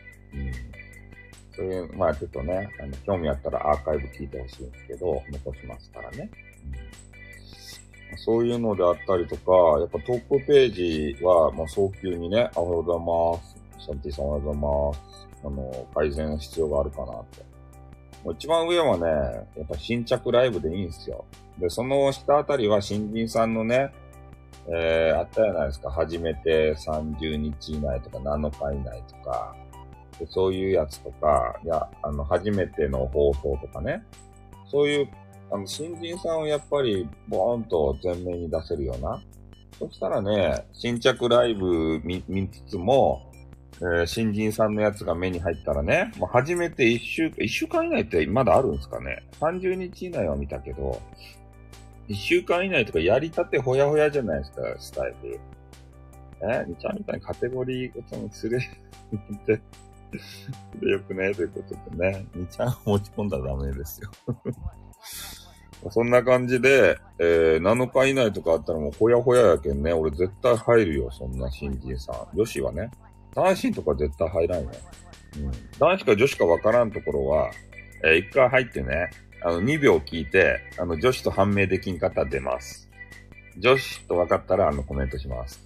[1.52, 6.30] そういう、まあちょっとね、あの興味あったらアーカイブ聞いてほしいんですけど、残しますからね。
[6.64, 6.72] うん、
[8.16, 13.84] そういうのであったりとか、やっぱトップページは、まあ早急にね、おはようございます。
[13.84, 15.28] シャンティさんおはようございます。
[15.44, 17.50] あの、改善必要があるかなって。
[18.24, 19.06] もう一番上はね、
[19.56, 21.24] やっぱ新着ライブでいいんですよ。
[21.58, 23.92] で、その下あたりは新人さんのね、
[24.68, 25.90] えー、あったじゃないですか。
[25.90, 29.56] 初めて30日以内とか7日以内とか、
[30.18, 34.02] でそういうやつとか、いや、あの、初めての放送とかね。
[34.70, 35.08] そういう、
[35.50, 39.20] あの、新人さんをやっぱり、ボーンと前面に出せるような。
[39.78, 43.32] そしたらね、新着ライブ見見つつも、
[43.80, 51.00] えー新人さんのやつが目に入ったらね、もう初めて1週、1週間以内ってまだあるんですかね ?30 日以内は見たけど、
[52.08, 55.40] 1週間以内とかやりたてほやほやじゃないですか、スタイル。
[56.42, 59.60] えにちゃんみたいにカテゴリーごとにすれ、って、
[60.80, 64.10] でよくね、ということでね、にちゃん持ち込んだらダメですよ。
[65.90, 72.36] そんな感じで、えー、7日以内とかあったらもうほやほややけんね、俺絶対入るよ、そんな新人さん。
[72.36, 72.90] 女子はね。
[73.34, 74.70] 男子とか絶対入らんよ。
[75.36, 75.50] うん。
[75.78, 77.50] 男子か女子かわからんところは、
[78.04, 79.10] えー一回入ってね、
[79.42, 82.90] あの、2秒聞いて、あの、女子と判明できんかったら出ます。
[83.58, 85.64] 女子と分かったら、あの、コメントします。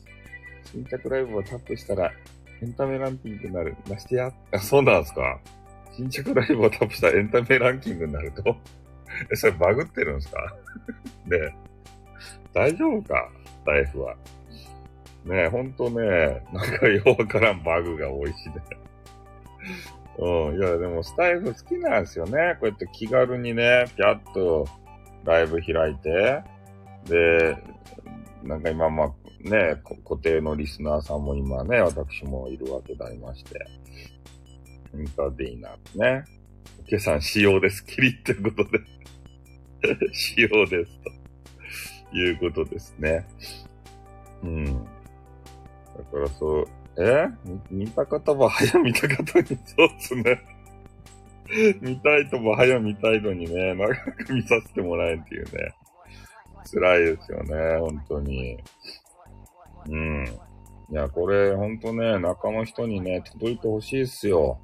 [0.70, 2.12] 新着ライブをタップしたら、
[2.62, 3.76] エンタメランキングになる。
[3.86, 4.32] 出してや。
[4.52, 5.40] あ、そうなんすか
[5.96, 8.56] 新着ライブをタップしたらエンタメランキングになると
[9.32, 10.56] え、それバグってるんですか？
[11.26, 11.56] ね
[12.52, 13.30] 大丈夫か？
[13.44, 14.14] スタイフは。
[15.24, 18.54] ねえ、ほんとね、なんかようわからんバグが多いしね。
[20.18, 20.58] うん。
[20.58, 22.56] いや、でもスタイフ好きなんですよね。
[22.60, 24.66] こうやって気軽にね、ピャッと
[25.24, 26.42] ライブ開いて、
[27.06, 27.56] で、
[28.42, 29.12] なんか今、まあ、
[29.48, 33.58] ね、固定のリスナーさんも今ね、私もいるわけでありまして。
[34.94, 36.24] インターでいいなってね。
[36.86, 37.84] 今朝使用です。
[37.84, 38.80] キリってことで。
[40.12, 41.00] 使用です。
[42.10, 43.26] ということですね。
[44.42, 44.64] うん。
[44.64, 44.70] だ
[46.12, 46.66] からそう、
[46.98, 47.26] え？
[47.70, 50.42] 見た方は早見た方に、そうっすね。
[51.80, 55.74] 見たいとも早見たいのにね、長く見させてもらえんっていうね。
[56.70, 58.58] 辛いですよね、本当に。
[59.88, 60.26] うん。
[60.90, 64.58] いや、これ、ほんとね、中の人にね、届いてほしいっすよ。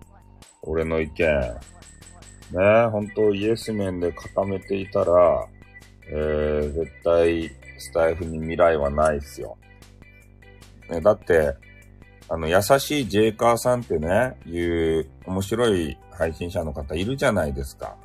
[0.62, 1.26] 俺の意見。
[2.52, 5.46] ね、ほんと、イエス面で固めていたら、
[6.08, 9.56] えー、絶対、スタイフに未来はないっすよ。
[10.88, 11.54] ね、だって、
[12.28, 17.96] あの、優しいジェイカーさんってね、いう面白い配信者の方いるじゃないですか。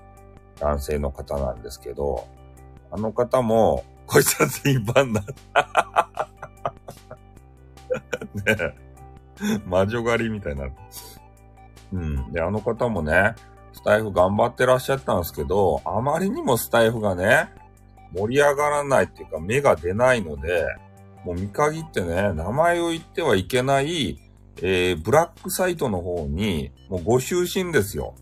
[0.59, 2.27] 男性の方なんですけど、
[2.91, 5.23] あの方も、 こいつは全員番だ。
[8.45, 8.75] ね
[9.65, 10.69] 魔女狩りみたいな。
[11.91, 12.31] うん。
[12.31, 13.33] で、あの方もね、
[13.75, 17.49] スタイフ頑張ってらっしゃったんですけど、あまりにもスタイフがね、
[18.13, 20.65] 盛り上がらないっていうか、芽が出ないので、
[21.25, 24.17] もう見限ってね、名前を言ってはいけない、
[24.61, 28.15] えー、ブラックサイトの方に、もうご就寝ですよ。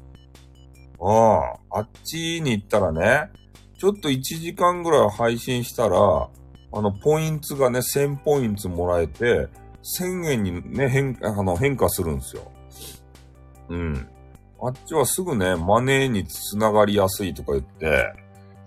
[0.99, 3.29] ああ、あっちに行ったらね、
[3.77, 9.49] ちょっと1時間ぐらい配信したら、あの、ポイントがね、1000ポイントもらえて、
[9.99, 12.51] 1000円にね、変、あの、変化するんですよ。
[13.69, 14.07] うん。
[14.65, 18.13] あっちはすぐね、マネーにつながりやすいとか言って、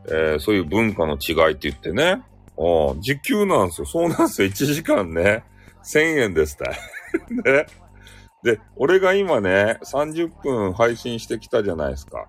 [0.08, 2.22] えーそういう文化の違いって言ってね、
[2.58, 3.86] ああ、時給なんですよ。
[3.86, 4.48] そうなんですよ。
[4.48, 5.44] 1時間ね、
[5.84, 7.50] 1000円ですって。
[7.50, 7.66] ね。
[8.42, 12.28] で、俺が今ね、30分配信してきたじゃないですか。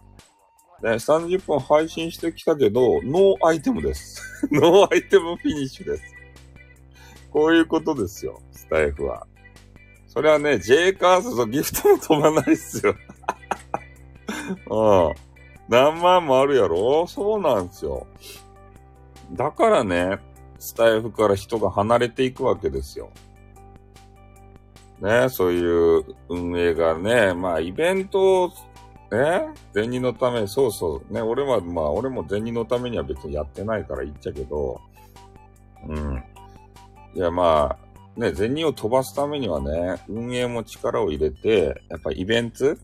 [0.81, 4.47] ね、30分配信してきたけど、ノーアイテムです。
[4.51, 6.03] ノーアイテムフィニッシュです。
[7.31, 9.27] こういうことですよ、スタイフは。
[10.07, 12.95] それはね、J カーストギフトも飛ばないっすよ。
[14.69, 15.13] うん。
[15.67, 17.05] 何万もあるやろ？
[17.07, 18.07] そうなんですよ。
[19.33, 20.19] だからね、
[20.59, 23.09] スタイフから人が離れていくわけですよ。
[25.01, 28.51] ね、そういう運営がね、まあイベントを
[29.11, 34.81] ね、銭のため、そうそう、ね、俺は、まあ俺も銭のためには別にやってないから言っちゃけど、
[35.87, 36.23] うん。
[37.13, 37.77] いや、ま
[38.17, 42.75] あ、ね、銭を飛ばすためにはね、運営も力を入れて、やっぱイベント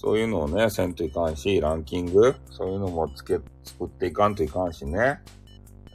[0.00, 4.96] そういうのをね、せんといかんし、ランキングそういうのもつけ、作っていかんといかんしね。
[5.00, 5.18] や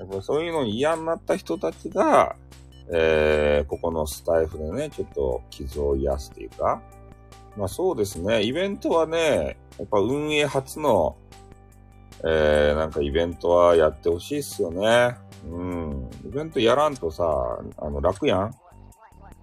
[0.04, 2.36] っぱそういうのに嫌になった人たちが、
[2.92, 6.82] えー、ここのスタイフでね、ちょっと傷を癒すというか。
[7.56, 11.16] まあそうですね、イベントはね、やっぱ運営初の、
[12.26, 15.16] えー、なんかイベントはやってほしいっすよね。
[15.50, 16.10] うん。
[16.26, 17.24] イベントやらんとさ、
[17.78, 18.52] あの、楽やん？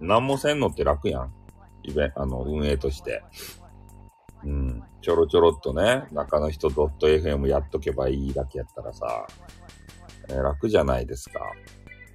[0.01, 1.33] 何もせんのって楽やん？
[1.83, 3.23] イベンあの、運営として。
[4.45, 4.83] うん。
[5.03, 9.27] ちょろちょろっとね、中の人 .fm やっとけばいいだけやったらさ、
[10.29, 11.41] えー、楽じゃないですか。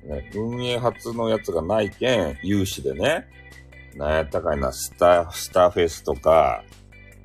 [0.05, 3.25] ね、運営初のやつがないけん、有志でね、
[3.95, 6.63] なんやったかいな、スター、スターフェスとか、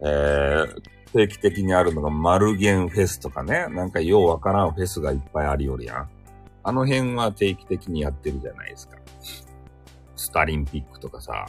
[0.00, 0.82] えー、
[1.12, 6.08] 定期的にあるのがマルゲンフェスとかね、なんかようわからんフェスがいっぱいありよるやん。
[6.62, 8.98] あの辺は定期的にやってるじゃないですか。
[10.16, 11.46] スタリンピックとかさ。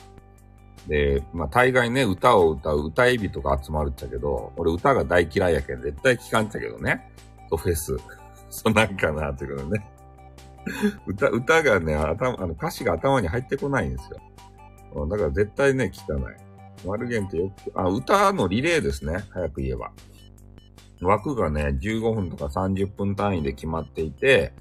[0.88, 7.12] で、まあ、大概ね、歌を歌う歌い人が集まるっちゃけど、俺歌が大嫌いやけん絶対聞かんちゃけどね。
[7.50, 7.96] とフェス。
[8.50, 9.88] そうなんかな、ということね。
[11.06, 14.10] 歌、歌がね、頭、あの歌詞が頭に入ってこないんです
[14.94, 15.08] よ。
[15.08, 16.38] だから絶対ね、聞かない。
[16.86, 19.24] マルゲンってよく、あ、歌のリレーですね。
[19.30, 19.92] 早く言えば。
[21.02, 24.54] 枠がね、15分とか30分単位で決まっていて、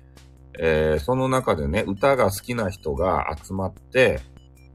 [0.58, 4.20] えー、その中でね、歌が好きな人が集まって、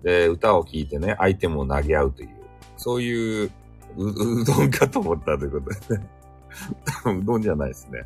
[0.06, 2.30] で、歌を聴いてね、アイテムを投げ合うという、
[2.78, 3.52] そういう
[3.98, 6.10] う、うどんかと思ったということでね。
[7.20, 8.06] うどんじゃないですね。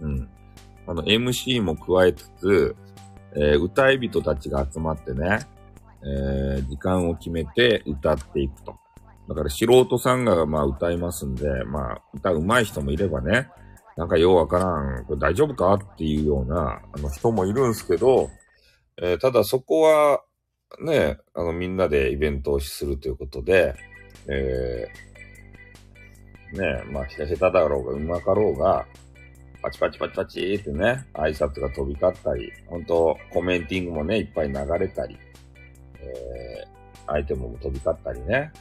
[0.00, 0.28] うん。
[0.86, 2.76] あの、MC も加えつつ、
[3.34, 5.40] えー、歌い人たちが集まってね、
[6.02, 8.74] えー、時間を決めて歌っていくと。
[9.28, 13.48] だから素人さんがまあ歌いますんで、まあ歌うまい人もいればね、
[13.96, 18.30] なんかようわからん、これ大丈夫かっていうようなあの人もいるんすけど、
[18.96, 20.22] えー、ただそこは
[20.78, 23.74] ね、あのみんなでイベントをするということで、
[24.28, 28.86] えー、ね、まあ下手だろうがうまかろうが、
[29.62, 35.18] パチパチパチパチってね、挨拶が飛び交ったり、本当コメンティングもね、いっぱい流れたり、
[35.98, 38.52] えー、アイテムも飛び交ったりね。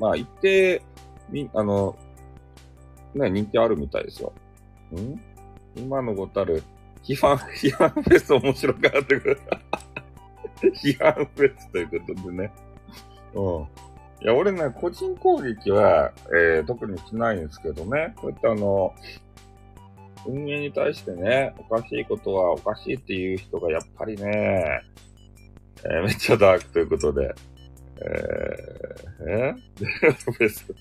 [0.00, 0.82] まあ、一定、
[1.30, 1.96] み、あの、
[3.14, 4.32] ね、人気あるみたいですよ。
[4.96, 5.20] ん？
[5.76, 6.64] 今のごたる、
[7.04, 9.38] 批判、批判フェス面白かったく
[10.82, 12.52] 批判フェスということでね。
[13.34, 13.62] うん。
[14.22, 18.14] いや、俺ね、個人攻撃は、えー、特にしないんですけどね。
[18.16, 18.94] こうやってあの、
[20.26, 24.82] 運営に対してね、おかしいことはおかしいっていう人がやっぱりね、
[25.84, 27.34] えー、めっちゃダークということで、
[28.00, 30.72] えー、えー、フェス。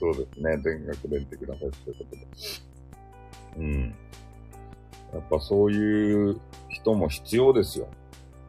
[0.00, 0.56] そうですね。
[0.58, 2.26] 全額レンテクラフェスということで。
[3.58, 3.94] うん。
[5.12, 7.88] やっぱそういう人も必要ですよ。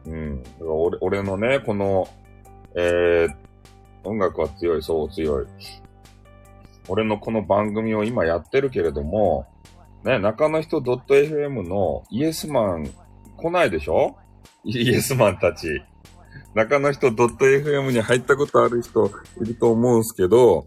[0.06, 0.42] うん。
[0.42, 2.08] だから俺俺のね、この、
[2.76, 3.34] えー、
[4.04, 5.46] 音楽は強い、そう強い。
[6.88, 9.46] 俺のこの番組を今やってるけれども、
[10.04, 12.90] ね、中の人 .fm のイエスマン
[13.36, 14.16] 来ないでしょ？
[14.64, 15.82] イエスマンたち。
[16.54, 20.66] 中の人 .fm に入ったことある人いると思うんすけど、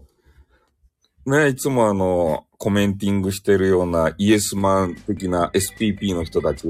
[1.26, 6.68] ね、いつもあの、コメンティングしてるようなイエスマン的な SPP の人たち、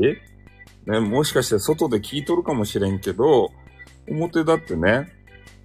[0.86, 3.50] ね、もしかして外で聞いとるかもしれんけど、
[4.08, 5.12] 表だってね、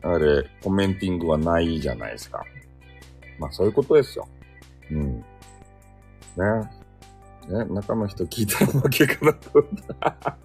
[0.02, 2.43] あれ、コメンティングはないじゃないですか。
[3.38, 4.28] まあそういうことですよ。
[4.91, 5.17] うん。
[5.17, 5.23] ね。
[7.47, 10.38] ね、中の人聞いたら負けかなと思った。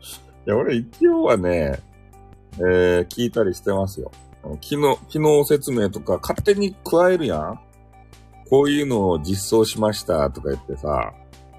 [0.46, 1.80] いや、俺一応はね、
[2.54, 4.10] えー、聞いたりしてますよ。
[4.60, 7.60] 機能、機能説明とか勝手に加えるやん
[8.50, 11.12] こういうのを実装しましたとか言ってさ、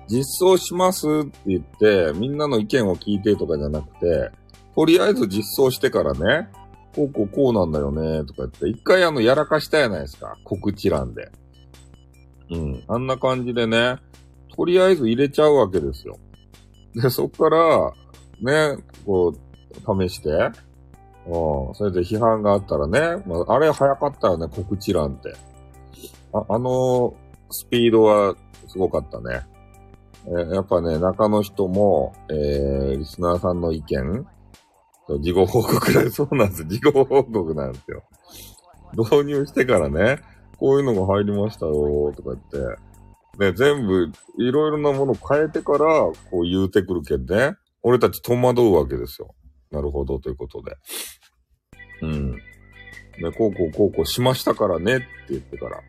[0.08, 4.30] 実装しますって言って、みんなの意見を聞いてとかじゃなくて、
[4.76, 6.50] とりあえず実装してからね、
[6.94, 10.36] こうこうこうなんだよね、とか言って、一回あの、やらかしたやないですか。
[10.44, 11.32] 告知欄で。
[12.50, 12.84] うん。
[12.90, 13.96] あんな感じでね、
[14.54, 16.18] とりあえず入れちゃうわけですよ。
[16.94, 17.94] で、そっから、
[18.42, 20.30] ね、こう、試して、
[21.26, 25.34] うん、それで批判があったらね、まあ、あれ早かったよね、告知欄って。
[26.34, 27.14] あ、あの、
[27.50, 28.36] スピードは
[28.68, 29.42] すごかったね。
[30.28, 34.26] えー、やっぱね、中の人も、えー、リスナーさんの意見、
[35.20, 36.10] 事後報告だよ。
[36.12, 36.66] そうなんです。
[36.66, 38.04] 事後報告なんですよ。
[38.94, 40.22] 導入してからね、
[40.58, 42.82] こういうのが入りましたよ、とか言って、
[43.40, 47.56] ね、全部、いろいろなもの変えてから、こう言うてくるけんね。
[47.84, 49.34] 俺たち戸惑うわけですよ。
[49.72, 50.76] なるほど、ということで。
[52.02, 52.32] うん。
[52.32, 55.82] ね、こうこうこうこうしましたからねって言ってから。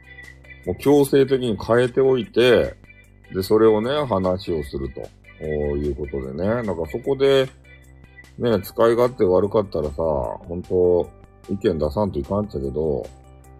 [0.66, 2.76] もう強制的に変えておいて、
[3.34, 5.02] で、それをね、話をすると。
[5.44, 6.46] いうことでね。
[6.46, 7.48] なんかそこで、
[8.38, 11.10] ね、使い勝手悪かったらさ、本当
[11.50, 13.04] 意見出さんといかんっちゃけど、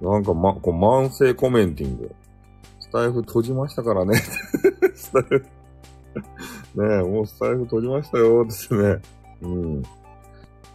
[0.01, 2.15] なんかま、こう慢性コメンティング。
[2.81, 4.17] スタイフ閉じましたからね。
[4.95, 5.47] スタイフ
[6.75, 9.01] ね、もうスタイフ閉じましたよ、ですね。
[9.43, 9.83] うん。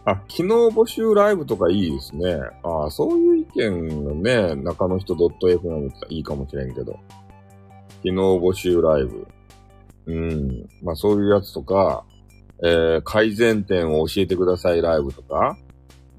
[0.04, 2.40] あ、昨日募集ライブとかいいですね。
[2.62, 7.00] ああ、そういう意見のね、中の人 .fm っていいかもしれんけど。
[7.88, 9.26] 昨日募集ライブ。
[10.06, 10.68] うん。
[10.82, 12.04] まあそういうやつとか、
[12.62, 15.58] えー、改善点を教えてくださいライブとか、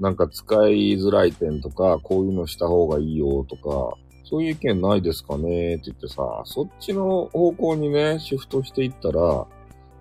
[0.01, 5.75] なんか使いづらい点とか、こういうのした方がいいよとか、そういう意見ないですかね？
[5.75, 9.21] って言ってさ、そっちの方向にね、シフトしていったら、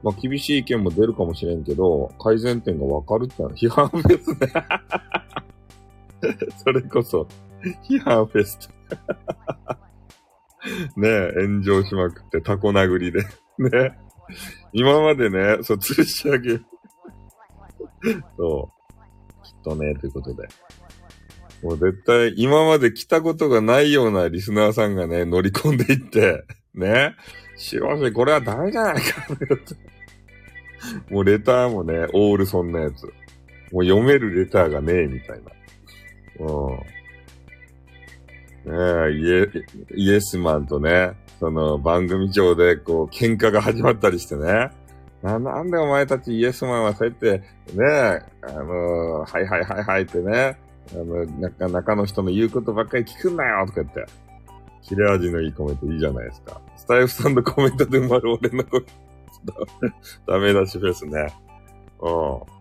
[0.03, 4.53] まあ厳しい意見も出るかもしれんけど、改善点がわかるってのは批判フェスね。
[6.65, 7.27] それこそ、
[7.89, 8.79] 批判フェスト
[10.97, 13.23] ねえ、炎上しまくってタコ殴りで。
[13.59, 13.99] ね。
[14.73, 16.61] 今までね、そう、吊るし上げ。
[18.37, 19.45] そう。
[19.45, 20.49] きっとね、ということで。
[21.63, 26.45] もう絶対、今まで来たことがないようなリスナーさんがね、乗り込んでいって、
[26.75, 27.17] ね。
[27.57, 29.27] しばし、これはダメじゃないか、
[31.11, 33.05] もうレターもね、オールそんなやつ。
[33.73, 35.51] もう読めるレターがねえ、みたいな。
[36.41, 36.99] うん。
[38.65, 39.51] ねえ、イエ、
[39.95, 44.71] イエスマンとね、その番組上でこう喧嘩が始まったりしてね。
[45.23, 47.39] な、なんでお前たちイエスマンはそうやって、
[47.75, 47.85] ね
[48.43, 50.59] あのはいはいはいはいってね、
[50.93, 54.07] あの、中、中の人の言うことばっかり聞くんなよとか言って。
[54.83, 56.61] 切れ味のいいコメントいいじゃないですか。
[56.77, 58.83] スタイフさんのコメントで生まれ俺の声、
[60.27, 61.27] ダメ出しフェスね。
[62.01, 62.58] うん。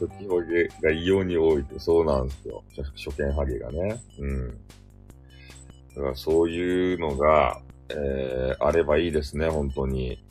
[0.00, 2.64] 初期ハゲが異様に多いって、そうなんですよ。
[2.96, 4.00] 初見ハゲがね。
[4.18, 4.48] うん。
[5.94, 10.24] だからそういうのが、えー、あればいいですね、本当に。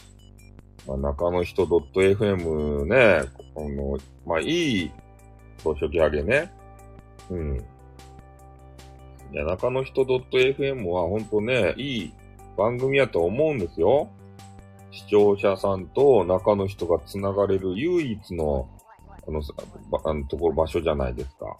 [0.88, 4.92] まあ、中の人 .fm ね、この、まあいい、
[5.62, 6.52] そう、初期上げね。
[7.30, 7.58] うん。
[9.32, 12.14] いや、中の人 .fm は本当ね、いい
[12.58, 14.10] 番組やと思うんですよ。
[14.92, 18.68] 視聴者さんと中の人が繋がれる唯一の、
[19.30, 19.42] あの、
[20.06, 21.58] あのところ、場所じゃないですか。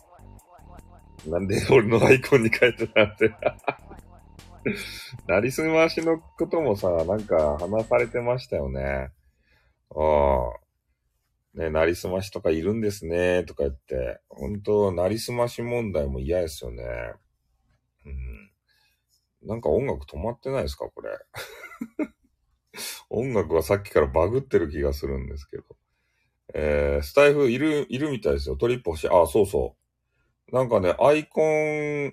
[1.28, 3.34] なんで俺のアイコンに変えてたって。
[5.28, 9.12] なりすましのこともさ、なんか話されてましたよね。
[9.96, 10.70] ああ。
[11.54, 14.22] ね、なりすましとかいるんですね、とか言って。
[14.30, 16.84] 本当なりすまし問題も嫌ですよね。
[18.06, 18.52] うん。
[19.48, 21.10] なんか音楽止まってないですか、これ。
[23.10, 25.64] 音楽はさっきからバグってる気がするんですけど。
[26.54, 28.56] えー、スタイフいる、いるみたいですよ。
[28.56, 29.08] トリップ欲しい。
[29.08, 29.76] あ、そうそ
[30.52, 30.56] う。
[30.56, 32.12] なんかね、アイコン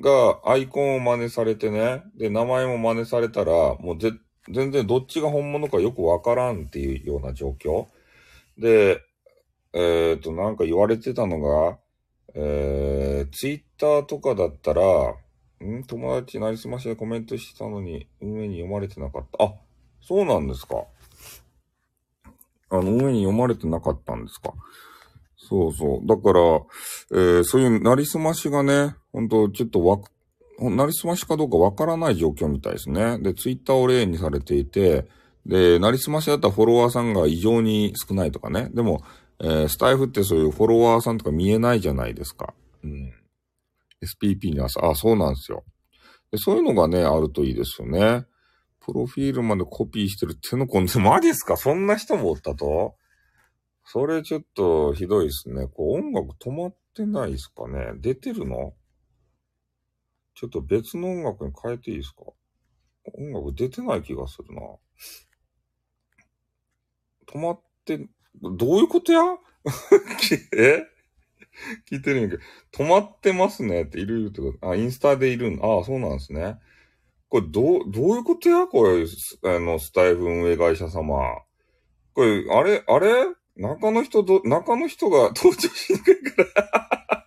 [0.00, 4.12] がアイコンを真似されてね、で、名前も真似されたら、もうぜ、
[4.50, 7.86] 全然どっちが本物かよくわからんっていうような状況。
[8.56, 9.02] で、
[9.72, 11.78] えっ、ー、と、なんか言われてたのが、
[12.34, 14.82] えー、ツイッターとかだったら、
[15.64, 15.84] ん？
[15.84, 19.44] 友達なりすましでコメントしてたのに、運営に読まれてなかった。
[19.44, 19.54] あ、
[20.00, 20.84] そうなんですか。
[22.70, 24.52] あの、運営に読まれてなかったんですか？
[25.36, 26.06] そうそう。
[26.06, 26.40] だから、
[27.12, 29.98] えー、そういうなりすましがね、本当ちょっとわ、
[30.60, 33.18] なりすましかどうかわからない状況みたいですね。
[33.20, 35.06] で、ツイッターを例にされていて、
[35.46, 38.68] で、なりすましだったらフォロワーさんが異常に少ないとかね。
[38.74, 39.02] でも、
[39.40, 42.52] えー、スタイフってそういうフォロワーさんとか見えないじゃないですか。
[42.84, 43.12] うん。
[44.02, 45.64] SPP にはさ、あ、そうなんですよ。
[46.30, 48.26] でそういうのがね、あるといいですよね。
[48.88, 51.58] プロフィールまでコピーしてる手の込んで、マジっすか？
[51.60, 52.96] そんな人もおったと？
[53.84, 55.66] それちょっとひどいですね。
[55.66, 57.92] こう音楽止まってないですかね？
[58.00, 58.72] 出てるの？
[60.34, 62.22] ちょっと別の音楽に変えていいですか？
[63.12, 64.62] 音楽出てない気がするな。
[67.30, 67.98] 止まって、
[68.40, 69.20] どういうことや？
[70.56, 70.86] え？
[71.90, 74.70] 聞いてるんやけど、止まってますねっているってこと。
[74.70, 76.56] あ、インスタでいるんああ、そうなんですね。
[77.28, 78.66] これ、どう、どういうことや？
[78.66, 79.04] これ、
[79.44, 81.20] あの、スタイフ運営会社様。
[82.14, 83.26] これ、あれ、あれ？
[83.56, 87.26] 中の人と、中の人が登場しにくいから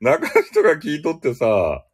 [0.00, 1.84] 中の人が聞いとってさ、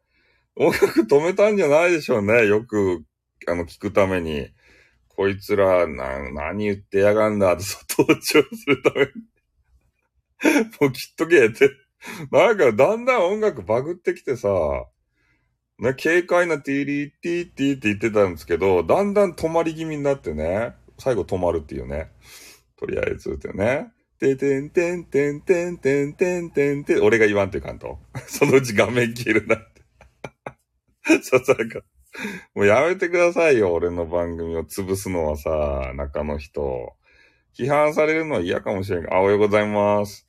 [0.55, 2.47] 音楽止めたんじゃないでしょうね。
[2.47, 3.05] よく、
[3.47, 4.49] あの、聞くために。
[5.07, 7.63] こいつら、な、何言ってやがんだって
[7.97, 9.11] 登場するために。
[10.81, 11.69] もう切っとけって。
[12.31, 14.49] なんか、だんだん音楽バグってきてさ、
[15.79, 22.11] ね、軽快なティーリーティーティーって言ってたんですけど、だんだん止まり気味になってね、最後止まるっていうね。
[22.77, 23.91] とりあえずってね。
[24.19, 27.97] ててんてんてんてんてんてんてんてん、俺が言わんっていうかんと。
[28.27, 29.81] そのうち画面消えるなって。
[31.23, 31.79] そう、なんか、
[32.53, 36.93] もうやめてくださいよ、俺の番組を潰すのはさ、中の人。
[37.57, 40.27] 批判されるのは嫌かもしれんが、あ、おはようございます。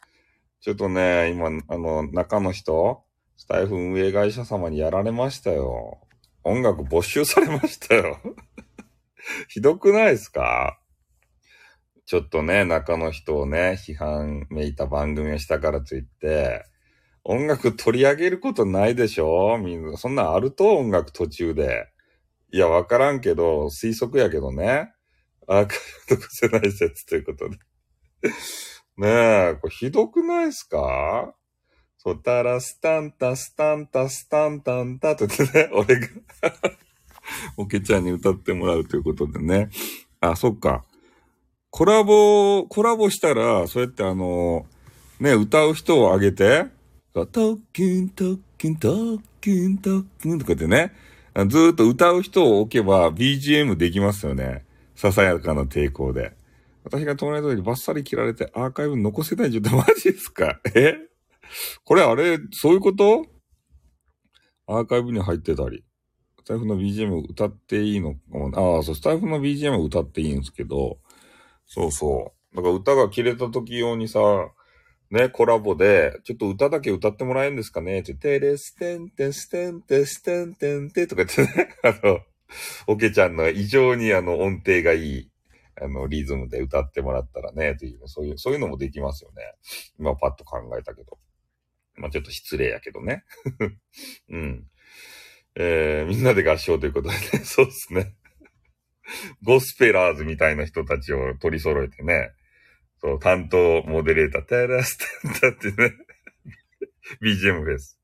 [0.61, 3.03] ちょっとね、今、あの、中の人、
[3.41, 5.99] スタイフ運営会社様にやられましたよ。
[6.45, 8.19] 音楽没収されましたよ。
[9.49, 10.79] ひどくないですか？
[12.05, 16.67] ちょっとね、中の人をね、批判めいた番組をしたからといって、
[17.25, 19.57] 音楽取り上げることないでしょ？
[19.57, 21.89] みんな、そんなんあると音楽途中で。
[22.53, 24.93] いや、わからんけど、推測やけどね。
[25.49, 25.79] アーカイ
[26.11, 27.57] ブ残せない説ということで。
[28.99, 29.09] ね
[29.53, 31.35] え、これひどくないですか？
[32.03, 36.09] そたらスタンタスタンタスタンタンタと言ってね、 俺が
[37.59, 39.69] おけちゃんに歌ってもらうということでね。
[40.21, 40.83] あ、そっか。
[41.69, 44.65] コラボ、コラボしたら、そうやってあの、
[45.21, 46.69] ね、歌う人をあげて、
[47.13, 50.95] トッキン、トッキン、トッキン、トッキンとかってね、
[51.35, 54.65] ずーっと歌う人を置けば BGM できますよね。
[54.97, 56.33] ささやかな抵抗で。
[56.83, 60.61] 私が隣の通りバッサリ切られてアーカイブ残せない状態、マジですか？
[60.75, 61.10] え？
[61.85, 63.25] これあれ、そういうこと？
[64.67, 65.85] アーカイブに入ってたり。
[66.45, 68.77] スタイフの BGM 歌っていいのかも。
[68.77, 70.99] ああ、そう、スタイフの BGM 歌っていいんですけど、
[71.67, 72.57] そうそう。
[72.57, 74.21] だから歌が切れた時用にさ、
[75.11, 82.21] ね、コラボで、ちょっと歌だけ歌ってもらえるんですかねって、テレステンテステンテステンテンテとか言ってね、 あの、
[82.87, 85.31] オケちゃんの異常にあの音程がいい、
[85.81, 89.43] あの、リズムで歌ってもらったらね、という、そういう、そういうのもできますよね。
[89.99, 91.19] 今パッと考えたけど。
[92.01, 93.25] まあちょっと失礼やけどね。
[94.31, 94.67] うん。
[95.57, 98.15] えー、みんなで合唱ということでね、 そうですね。
[99.43, 102.33] ゴスペラーズみたいな人たちを取り揃えてね、
[103.01, 105.95] そう、担当モデレーター、テラステンタってね、
[107.23, 107.99] BGM です。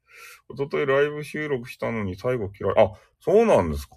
[0.48, 3.94] おとといライブ収録したのに最後切られ、あ、そうなんですか？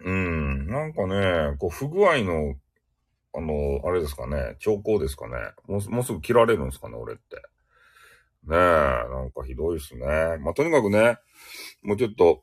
[0.00, 2.54] うん、なんかね、こう、不具合の、
[3.34, 5.34] あの、あれですかね、兆候ですかね。
[5.66, 7.40] もう、もうすぐ切られるんですかね、俺って。
[8.46, 10.06] ねえ、なんかひどいっすね。
[10.40, 11.18] まあ、とにかくね、
[11.82, 12.42] もうちょっと、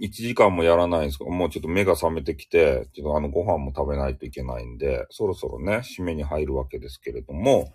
[0.00, 7.74] 1時間もやらないんですけど、もうちょっと目が覚めてきて、ちょっとあのご飯も食べないといけないんで、そろそろね、締めに入るわけですけれども、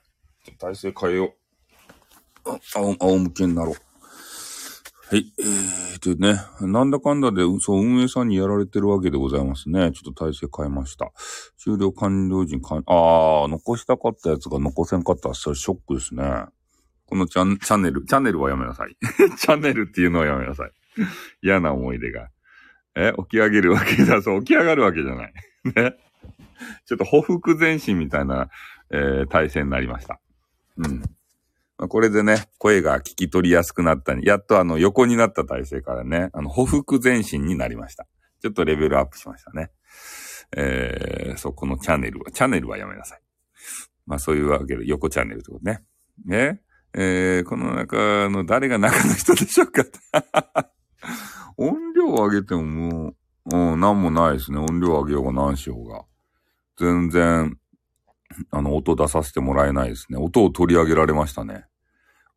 [0.59, 1.33] 体勢変えよ
[2.45, 2.51] う。
[2.51, 2.59] あ、
[2.99, 3.75] 仰向けになろう。
[5.07, 5.33] はい。
[5.39, 9.91] えーとね、なんだかんだで、そう、運営さんにやられてるわけでございますね。
[9.91, 11.11] ちょっと体勢変えました。
[11.57, 16.23] 終了完了時にかん、あー、残したかったやつが残せんかったらそれショックですね。
[17.05, 18.95] このチャンチャンネル、チャンネルはやめなさい。
[19.37, 20.71] チャンネルっていうのはやめなさい。
[21.41, 22.29] 嫌な思い出が。
[22.95, 24.21] え起き上げるわけだ。
[24.21, 25.33] そう、起き上がるわけじゃない。
[25.75, 25.95] ね。
[26.85, 28.49] ちょっと匍匐前進みたいな、
[28.89, 30.19] えー、体勢になりました。
[30.77, 31.01] うん。
[31.77, 38.07] まあ、これでね、声が聞き取りやすくなったに、やっとあの横になった体勢からね、あの、匍匐前進になりました。
[38.41, 39.71] ちょっとレベルアップしましたね。
[40.55, 43.21] えー、そこのチャンネルは、チャンネルはやめなさい。
[44.05, 45.83] まあそういうわけで、横チャンネルってことね。
[46.25, 46.61] ね。
[46.97, 49.83] えー、この中の誰が中の人でしょうか
[51.57, 53.15] 音量を上げてもも
[53.51, 54.59] う、うん、なんもないですね。
[54.59, 56.05] 音量上げようが何しようが。
[56.77, 57.57] 全然、
[58.51, 60.17] あの、音出させてもらえないですね。
[60.17, 61.65] 音を取り上げられましたね。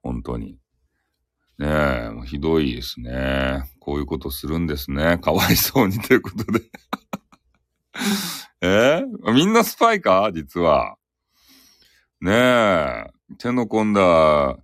[0.02, 0.58] 本当に。
[1.58, 3.62] ねえ、もうひどいですね。
[3.80, 5.18] こういうことするんですね。
[5.18, 6.60] かわいそうにということで
[8.60, 9.02] え？
[9.02, 10.30] ー、みんなスパイか？
[10.32, 10.96] 実は。
[12.20, 13.06] ねえ、
[13.36, 14.56] 手の込んだ、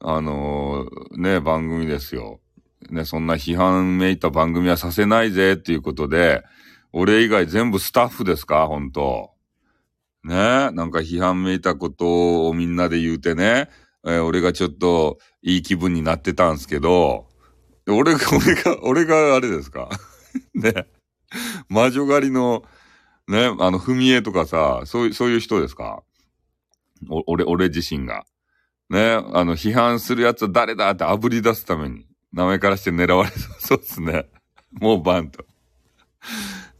[0.00, 2.40] あのー、ね、番組ですよ。
[2.90, 6.42] ね、そんな批判めいた番組はさせないぜっていうことで、
[6.92, 8.66] 俺以外全部スタッフですか？
[8.68, 9.30] 本当。
[10.24, 10.34] ね
[10.72, 13.68] なんか批判めいたことをみんなで言うてね、
[14.04, 17.26] えー、俺がちょっといい気分になってたんすけど、
[17.88, 19.88] 俺が、俺が、俺があれですか？
[20.54, 20.86] ね。
[21.68, 22.64] 魔女狩りの、
[23.28, 26.02] ね、あの、踏み絵とかさ、そういう、そういう人ですか？
[27.26, 28.24] 俺、俺自身が。
[28.90, 32.06] ね、あの、批判するやつは誰だって炙り出すために。
[32.32, 33.52] 名前からして狙われそう。
[33.60, 34.26] そうっすね。
[34.72, 35.44] もうバンと。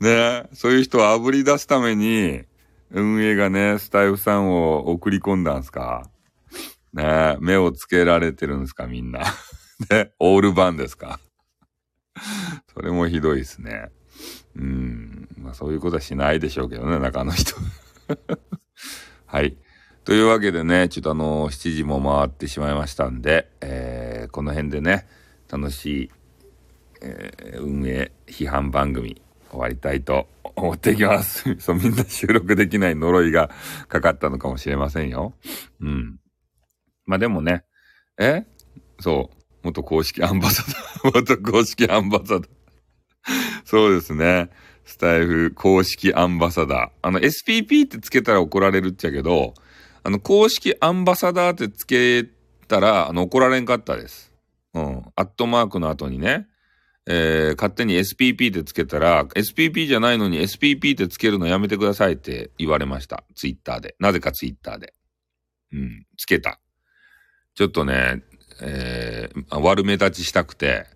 [0.00, 2.42] ねそういう人を炙り出すために、
[2.90, 6.08] 運営がね、スタイフさんを送り込んだんすか？
[6.92, 9.20] ね目をつけられてるんですかみんな。
[9.90, 11.18] ねオールバンですか？
[12.72, 13.90] それもひどいですね。
[14.56, 15.28] うん。
[15.38, 17.54] まあそういうことはしないでしょうけどね、中の人。
[19.26, 19.56] はい。
[20.06, 25.04] というわけでね、ちょっとあの、7時も回ってしまいましたんで、えー、この辺でね、
[25.50, 26.10] 楽しい、
[27.02, 31.52] えー、運営批判番組終わりたいと思っていきます。
[31.58, 33.50] そう、みんな収録できない呪いが
[33.88, 35.34] かかったのかもしれませんよ。
[35.80, 36.20] うん。
[37.04, 37.64] まあでもね、
[38.16, 38.44] え？
[39.00, 40.62] そう、元公式アンバサ
[41.02, 42.48] ダー、 元公式アンバサダー。
[43.64, 44.50] そうですね。
[44.84, 46.90] スタイフ公式アンバサダー。
[47.02, 49.54] あの、SPP ってつけたら怒られるっちゃけど、
[50.06, 52.22] あの、公式アンバサダーってつけ
[52.68, 54.32] たら、あの、怒られんかったです。
[54.72, 55.02] うん。
[55.16, 56.46] アットマークの後にね、
[57.06, 63.24] えー、勝手に SPP ってつけたら、SPP じゃないのに SPP ってつけるのやめてくださいって言われました。
[63.34, 63.96] ツイッターで。
[63.98, 64.94] なぜかツイッターで。
[65.72, 66.60] うん、つけた。
[67.56, 68.22] ちょっとね、
[68.62, 70.86] えー、悪目立ちしたくて、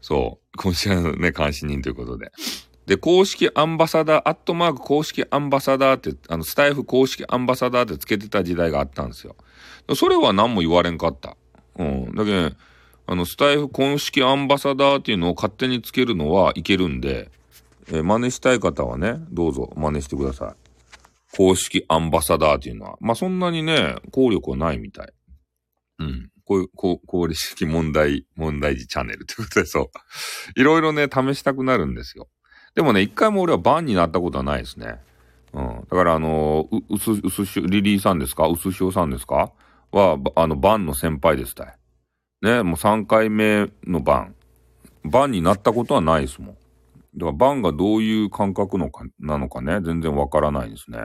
[0.00, 2.30] そう、今週のね、監視人ということで。
[2.86, 9.36] で、公式アンバサダー、アットマーク公式アンバサダーって、あの、スタイフ公式アンバサダーってつけてた時代があったんですよ。
[9.94, 11.36] それは何も言われんかった。
[11.78, 12.14] うん。
[12.14, 12.56] だけど、
[13.06, 17.30] あの、スタイフ公式アンバサダーっていうのを勝手につけるのはいけるんで、
[17.88, 21.36] えー、真似したい方はね、どうぞ真似してください。
[21.36, 22.96] 公式アンバサダーっていうのは。
[23.00, 25.12] まあ、そんなにね、効力はないみたい。
[26.00, 26.30] うん。
[26.44, 30.60] こういう、こう、公式問題、問題児チャンネルってことで、そう。
[30.60, 32.28] いろいろね、試したくなるんですよ。
[32.74, 34.98] でもね、一回も俺はバンになったことはないですね。
[35.52, 35.86] うん。
[35.90, 38.48] だからあのう、うす、うすし、リリーさんですか？
[38.48, 39.52] うすしおさんですか？
[39.92, 41.76] は、あの、バンの先輩ですたい。
[42.42, 44.34] ね、もう3回目の番。
[45.04, 46.54] 番になったことはないですもん。
[46.54, 50.98] だから番がどういう感覚のか、なのかね、全然わからないですね。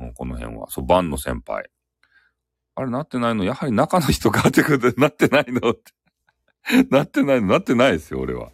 [0.00, 0.68] うん、この辺は。
[0.70, 1.70] そう、番の先輩。
[2.76, 3.44] あれ、なってないの？
[3.44, 5.70] やはり中の人かってことで、 なってないの？
[5.70, 5.92] って。
[6.90, 7.48] なってないの？
[7.48, 8.50] なってないですよ、俺は。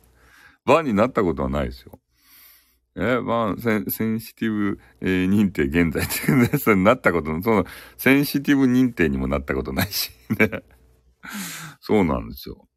[0.66, 1.99] 番になったことはないですよ。
[2.97, 7.64] え、まあ、センシティブ、えー、認定現在っていうね、それなったことの、その、
[7.97, 10.62] センシティブ認定にもなったことないし、ね。
[11.80, 12.68] そうなんですよ。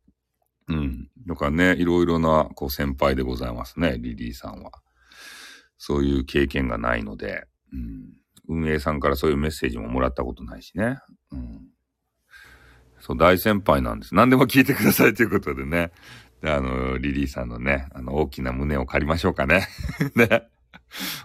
[0.68, 1.10] うん。
[1.28, 4.72] だからね、いろいろな、こう、先輩でございますね、リリーさんは。
[5.78, 8.14] そういう経験がないので、うん。
[8.48, 11.00] 運営さんからそういうメッセージももらったことないしね。
[11.32, 11.68] うん。
[13.00, 14.16] そう、大先輩なんです。
[14.16, 15.92] 何でも聞いてくださいということでね。
[16.44, 19.66] で、あの、リリーさんのね、あの、大きな胸を借りましょうかね。
[20.16, 20.44] ね。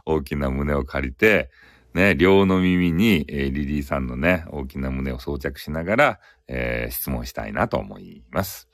[0.06, 1.50] 大きな胸を借りて、
[1.92, 8.68] ね、両の耳に、えー、リリーさんのね、大きな胸を装着しながら、えー、質問したいなと思います。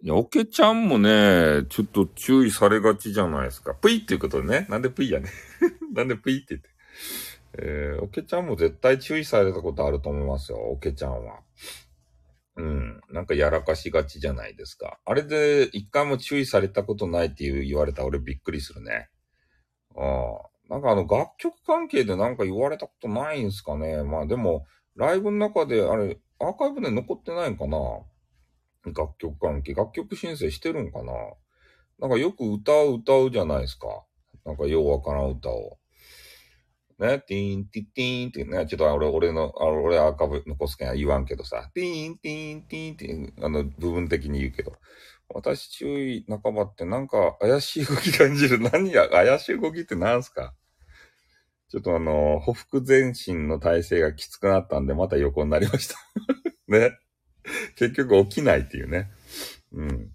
[0.00, 3.74] いや、おけちゃんもね、ちょっと注意されがちじゃないですか。
[3.74, 4.66] ぷいっていうことでね。
[4.70, 5.28] なんでぷいやね。
[5.92, 6.70] なんでぷいって言って。
[7.58, 10.58] えー、おけちゃんも絶対注意されたことあると思いますよ。
[10.58, 11.40] おけちゃんは。
[12.56, 13.00] うん。
[13.10, 14.98] なんかやらかしがちじゃないですか。
[15.04, 19.08] あれで一回も注意されたことないっていう言われた俺びっくりするね。
[19.96, 20.52] ああ。
[20.68, 24.02] なんかあの楽曲関係でなんか言われたことないんすかね。
[24.02, 27.78] まあでも、ライブの中であれ、アーカイブで残ってないんかな
[28.86, 29.74] 楽曲関係。
[29.74, 31.12] 楽曲申請してるんかな
[31.98, 33.86] なんかよく歌う歌うじゃないですか。
[34.44, 35.78] なんかようわからん歌を。
[37.02, 44.72] ね、ティーン、ティッティーンってね、ちょっと俺、俺の、あ俺アーカブ残すけん言わんけどさ、ティーン、ティーン、ティーンって、あの、部分的に言うけど、
[45.34, 48.60] 私注意半ばってなんか怪しい動き感じる。
[48.60, 50.54] 何や、怪しい動きって何すか？
[51.70, 55.96] ちょっとあの、ほふ前進の体勢がきつくなったんで、また横になりました
[56.68, 56.98] ね。
[57.76, 59.10] 結局起きないっていうね。
[59.72, 60.12] うん。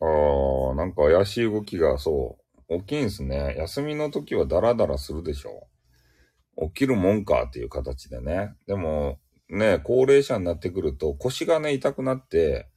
[0.00, 3.54] あー、なんか怪しい動きがそう、起きいんすね。
[3.58, 5.68] 休みの時はダラダラするでしょ。
[6.68, 8.54] 起きるもんかっていう形でね。
[8.66, 12.68] でも、ね、高齢者になってくると腰がね、痛くなって、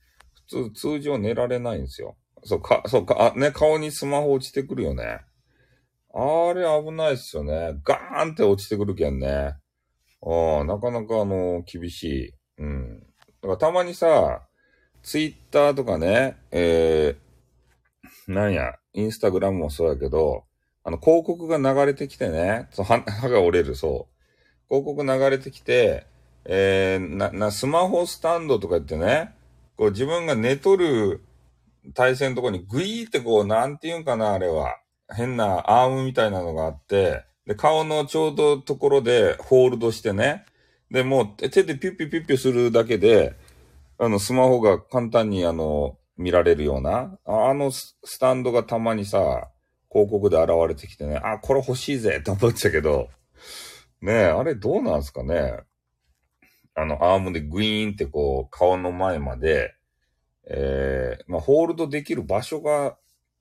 [0.47, 2.17] 普通、通常寝られないんですよ。
[2.43, 5.21] そうか、そうか、あ、ね、顔にスマホ落ちてくるよね。
[6.13, 7.79] あれ危ないっすよね。
[7.83, 9.55] ガーンって落ちてくるけんね。
[10.21, 12.33] ああ、なかなかあの、厳しい。
[12.57, 12.99] うん。
[12.99, 13.05] だ
[13.41, 14.41] からたまにさ、
[15.03, 17.28] ツイッターとかね、えー、
[18.30, 20.43] なんや、インスタグラムもそうやけど、
[20.84, 24.07] あの、広告が流れてきてね、そう、歯が折れる、そ
[24.69, 24.75] う。
[24.75, 26.05] 広告流れてきて、
[26.45, 29.34] えー、な、な、スマホスタンドとか言ってね、
[29.75, 31.23] こう自分が寝とる
[31.95, 34.77] 対戦のとこにグイーってこう、なんて言うんかな、あれは。
[35.11, 40.45] 変なアームみたいなのがあって、で、顔のちょうどところでホールドしてね。
[40.91, 43.34] で、もう手でピュッピュッピュッピュするだけで、
[43.97, 49.49] あの、スマホが簡単にあの、見られるような、あのスタンドがたまにさ、
[49.89, 53.07] 広告で現れてきてね、あ、これ欲しいぜって思っちゃうけど、
[54.01, 55.61] ねえ、あれどうなんすかね
[56.76, 59.76] あの、アームでグイーンってこう、顔の前まで、
[60.49, 62.97] えー、まあ、ホールドできる場所が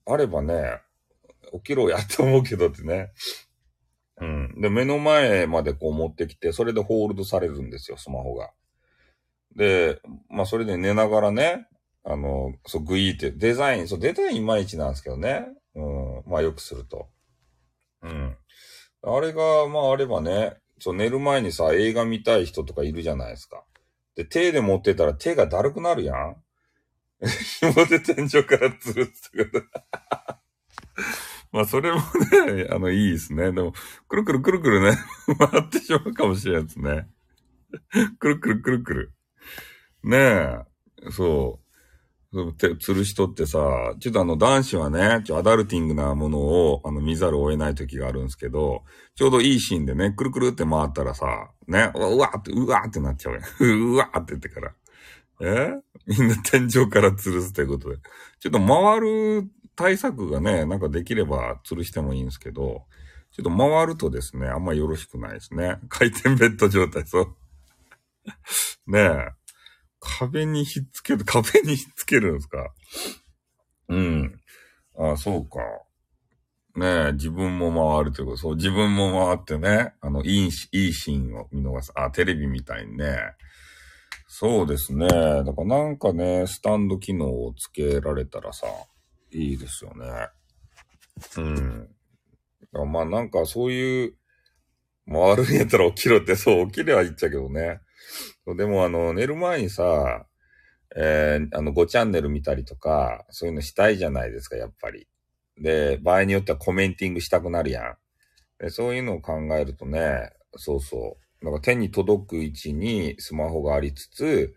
[0.07, 0.81] あればね、
[1.53, 3.11] 起きろやって思うけどってね。
[4.20, 4.61] うん。
[4.61, 8.51] で、目の前までこう持ってきて、それでホールドされるんですよ、スマホが。
[9.57, 11.66] で、まあそれで寝ながらね、
[12.11, 15.46] あの、そう、グイーって、デザイン、そう、デザインいまいちなんですけどね。
[15.74, 16.22] うん。
[16.26, 17.11] まあ、よくすると。
[18.02, 18.34] うん。
[19.02, 23.62] あれが、まあ、あればね、そう、寝る前にさ、映画見たい人とかいるじゃないですか。
[24.14, 26.36] で、手で持ってたら手がだるくなるやん。
[27.61, 29.66] 紐で天井から吊るってこと。
[31.52, 33.52] まあ、それもね、あの、いいですね。
[33.52, 33.74] でも、
[34.09, 34.96] くるくるくるくるね、
[35.38, 37.06] 回ってしまうかもしれないですね。
[38.18, 39.12] くるくるくるくる。
[40.04, 41.68] ねえ、そう。
[42.33, 48.83] 吊るしとってさ、ちょっとあの男子はね、ちょアダルティングなものをあの見ざるを得ない時があるんですけど、
[49.14, 53.43] ちょうどいいシーンでね、くるくるって回ったらさ、ね、うわって、うわってなっちゃうやん。
[53.95, 54.74] うわって言ってから。
[55.41, 55.72] え？
[56.07, 57.97] みんな天井から吊るすということで。
[58.41, 62.85] ちょっと回る対策がね、なんかできれば吊るしてもいいんですけど、
[63.31, 65.79] ちょっと回るとですね、あんまよろしくないですね。
[65.89, 67.37] 回転ベッド状態、そう。
[68.87, 69.38] ねえ。
[70.01, 72.72] 壁にひっつける、 壁にひっつけるんですか？
[73.88, 74.40] うん。
[74.99, 75.59] ああ、そうか。
[76.76, 81.92] ねえ、自分も回るということ、そう、自分も回ってね、あの、いい、いいシーンを見逃す。
[81.96, 83.18] あ、テレビみたいにね。
[84.28, 85.09] そうですね。
[85.09, 88.66] だからなんかね、スタンド機能をつけられたらさ、
[89.32, 90.28] いいですよね。
[91.38, 92.92] うん。
[92.92, 94.14] まあなんかそういう、
[95.11, 97.80] 回るんやったら起きろって、そう、起きればいいっちゃけどね。
[98.57, 100.26] でもあの、寝る前にさ、
[100.96, 105.07] えー、あの、5チャンネル見たりとか、そういうのしたいじゃないですか、やっぱり。
[105.61, 107.96] で、場合によってはコメンティングしたくなるやん。
[108.59, 111.44] でそういうのを考えるとね、そうそう。
[111.44, 114.55] なんか手に届く位置にスマホがありつつ、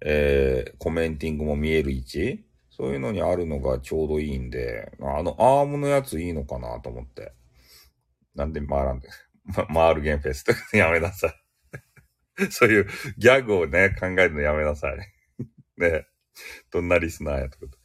[0.00, 7.32] えー、コメンティングも見える位置そういうのにあるのがちょうどいいんで、あのアームのやついいのかなと思って。
[8.34, 9.08] なんで回らんで、
[9.44, 11.43] ま、 回るゲームフェスとやめなさい
[12.50, 12.86] そういう
[13.18, 14.98] ギャグをね、考えるのやめなさい。
[15.78, 16.06] ね。
[16.70, 17.78] どんなリスナーやってこと。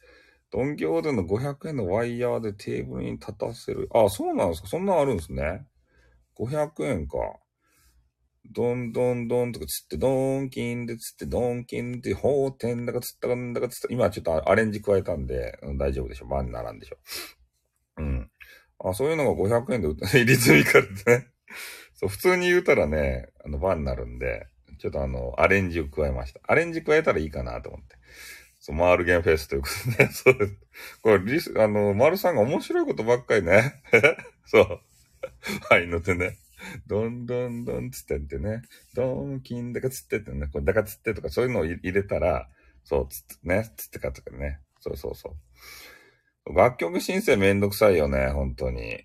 [0.50, 3.88] ドンキホーテの500円のワイヤーでテーブルに立たせる。
[3.94, 4.68] あ、そうなんですか。
[4.68, 5.66] そんなんあるんですね。
[6.34, 7.18] 500円か。
[8.52, 13.88] どんどんどんとかつって、ドンキンでつって、ドンキンって、法天だかつったかんだかつった。
[13.90, 16.26] 今ちょっとアレンジ加えたんで、うん、大丈夫でしょ。
[16.26, 16.96] 万にならんでしょ。
[17.98, 18.30] うん。
[18.80, 21.26] あ、そういうのが500円で売って、 リズミカルってね。
[22.00, 24.46] そう、普通に言うたらね、あの、バになるんで、
[24.78, 26.40] ちょっとあの、アレンジを加えました。
[26.46, 27.96] アレンジ加えたらいいかなと思って。
[28.58, 30.56] そう、マールゲンフェスということで、 そうです。
[31.02, 33.82] これ、リス、あの、マルさんが面白いことばっかりね。
[34.46, 34.80] そう。
[35.68, 36.38] はい、乗ってね。
[36.86, 38.62] どんどんどんつってってね。
[38.94, 40.46] どんきんだかつってってね。
[40.46, 42.48] これだかつってとかそういうのを入れたら、
[42.82, 44.60] そう、つってね、つってかとかね。
[44.80, 45.36] そうそうそ
[46.46, 46.54] う。
[46.54, 49.04] 楽曲申請めんどくさいよね、本当に。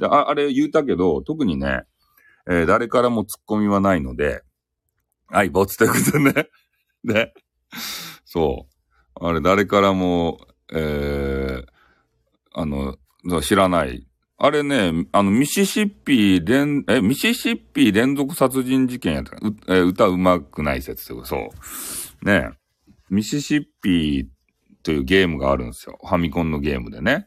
[0.00, 1.84] でああれ言うたけど、特にね、
[2.48, 4.42] えー、誰からもツッコミはないので、
[5.28, 6.48] はい、ボツということでね。
[7.04, 7.34] で、
[8.24, 9.24] そう。
[9.26, 10.40] あれ、誰からも、
[10.72, 11.64] えー、
[12.52, 12.96] あの、
[13.42, 14.06] 知らない。
[14.38, 22.24] あれね、あの、ミシシッピ連、え、ミシシッピ連続殺人事件やったう、えー、歌うまくない説とか、そう。
[22.24, 22.50] ね
[23.10, 24.28] ミシシッピ
[24.82, 25.98] というゲームがあるんですよ。
[26.00, 27.26] ファミコンのゲームでね。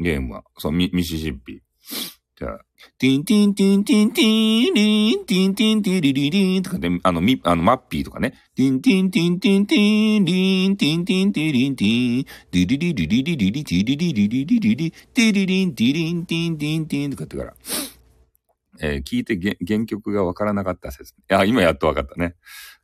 [0.00, 0.44] ゲームは。
[0.58, 1.62] そう、ミミシシッピ。
[2.36, 2.58] じゃあ、
[2.98, 8.34] ティンティンティンティンティンリン、ティンティンティリリリンとかで、あの、ミ、あの、マッピーとかね。
[8.56, 17.54] ティンティンティンティンティンリン、ティンティンティリンティン、ディリリリリリリリティリリリリリリリ、ティリリンティリンティンティンティンとかってから。
[18.80, 21.12] えー聞いて原原曲がわからなかった説。
[21.12, 22.34] いや、今やっとわかったね。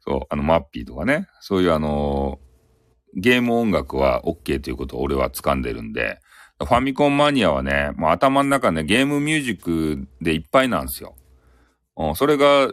[0.06, 1.26] そう、あの、マッピーとかね。
[1.40, 2.50] そういうあのー
[3.14, 6.20] ゲーム音楽は OK ということを俺は掴んでるんで、
[6.60, 11.16] ファミコンマニアはね、もう頭の中ね、ゲームミュージックでいっぱいなんですよ。
[11.96, 12.72] うん、それが、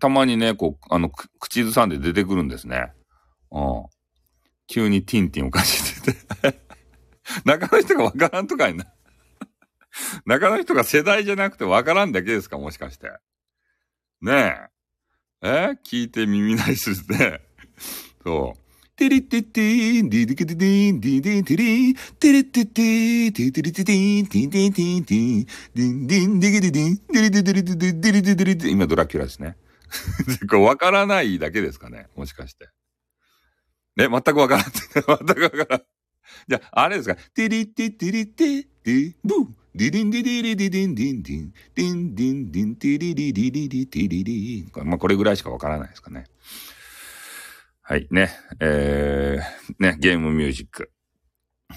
[0.00, 2.92] たまにね、こう、あの、口ずさんで出てくるんですね。
[3.50, 3.84] うん。
[4.66, 6.60] 急にティンティンを感じてて。
[7.44, 8.86] 中の人がわからんとかいな。
[10.24, 13.10] 中の人が世代じゃなくてわからんだけですかもしかして。
[14.20, 14.72] ねえ。
[15.42, 15.78] え？
[15.84, 17.40] 聞いて耳鳴りするね。
[18.24, 18.61] そう。
[19.02, 29.56] テリテティン、ディディケティディン、ディディティリン、テリテティ、ティテリテティン、ティティティンティン、ディンディン、ディゲディディン、ディリディディリディディリディディリディ今ドラキュラですね。
[30.48, 32.66] これわからないだけですかねもしかして。
[33.96, 34.66] ね、全くわからん。
[34.70, 35.18] 全くわ
[35.50, 35.82] からん。
[36.46, 37.16] じゃあ、あれですか。
[37.34, 38.44] ティリティティリテ、
[38.84, 39.46] ディ、ブー。
[39.74, 44.68] ディディンディディリディディンディンディン、ディンディンディンティリリリリリティリリ。
[44.84, 46.26] まあ、これぐらいしかわからないですかね。
[47.92, 48.30] はい、ね。
[48.58, 50.90] えー、ね、ゲームミュージック。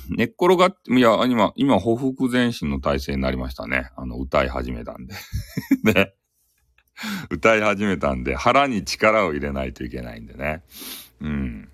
[0.08, 3.92] 寝っ転がって、いや、今、今、ほふく前進の体制になりましたね。
[3.98, 5.14] あの、歌い始めたんで。
[5.84, 6.14] ね。
[7.30, 10.64] 歌い始めたんで、腹に力を入れないといけないんでね。
[11.20, 11.70] うん。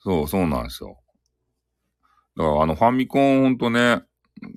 [0.00, 0.98] そう、そうなんですよ。
[2.36, 4.02] だから、あの、ファミコンほんとね、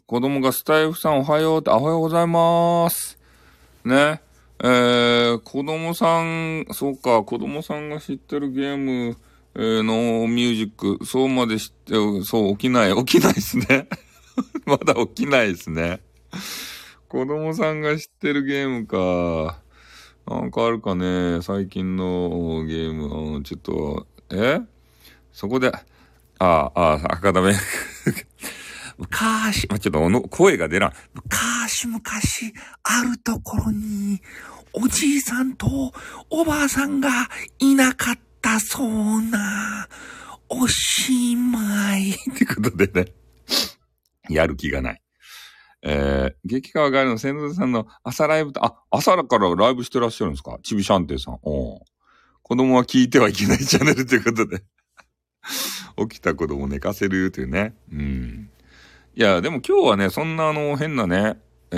[0.05, 3.17] 子供がスタイフさんおはようって、おはようございます。
[3.85, 4.21] ね。
[4.61, 9.17] えー、子供さん、そうか、子供さんが知ってるゲーム、
[9.55, 11.93] えー、のミュージック、そうまで知って、
[12.23, 13.87] そう、起きない、起きないですね。
[14.65, 16.01] まだ起きないですね。
[17.07, 19.59] 子供さんが知ってるゲームか。
[20.27, 24.59] なんかあるかね最近のゲーム、うん、ちょっと、え？
[25.31, 25.81] そこで、あ
[26.39, 27.53] あ、ああ、赤ダメ。
[28.99, 30.93] 昔、まあ、ちょっとの声が出らん。
[31.13, 32.01] 昔々、
[32.83, 34.21] あるところに、
[34.73, 35.93] おじいさんと
[36.29, 37.09] おばあさんが
[37.59, 39.87] いなかったそうな、
[40.49, 42.11] おしまい。
[42.11, 43.13] ってことでね、
[44.29, 45.01] やる気がない。
[45.81, 50.59] えー、激川ガエルの千田さんの朝ライブと、あ、朝からライブしてらっしゃるんですか？
[50.61, 51.39] ちびシャンテイさん。
[51.41, 51.79] お
[52.43, 54.63] 子供は聞いてはいけないチャンネルということで
[56.09, 57.75] 起きた子供寝かせるというね。
[57.93, 58.49] うん。
[59.19, 61.35] いや、でも今日はね、そんなあの、変なね、
[61.71, 61.75] え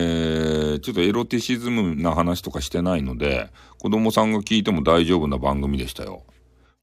[0.75, 6.21] ー、ちょっとエロティシズムな話とかしてないので、子供さんが聞いても大丈夫な番組でしたよ。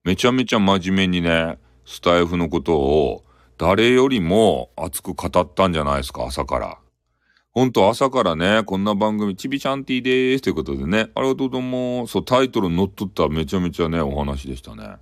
[0.02, 3.24] めちゃめちゃ真面目にね、スタイフのことを
[3.56, 6.78] 誰よりも熱く語ったんじゃないですか、朝から。
[7.52, 14.96] ほんと朝からね、こんな番組、ちびちゃんティーでーすということでね、ありがとうどうも、そう、タイトルに乗っ取っためちゃめちゃね、お話でしたね。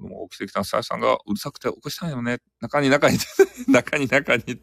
[0.00, 2.38] 子供起きてきたスタイフさんがうるさくて起こしたんよね。
[2.60, 3.18] 中に中に、
[3.68, 4.60] 中に中に。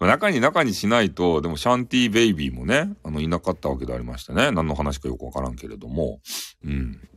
[0.00, 4.50] 中に中にしないと、でもシャンティーベイビーもね、あの、いなかったわけでありましてね。
[4.50, 6.20] 何の話かよくわからんけれども。
[6.64, 7.08] うん。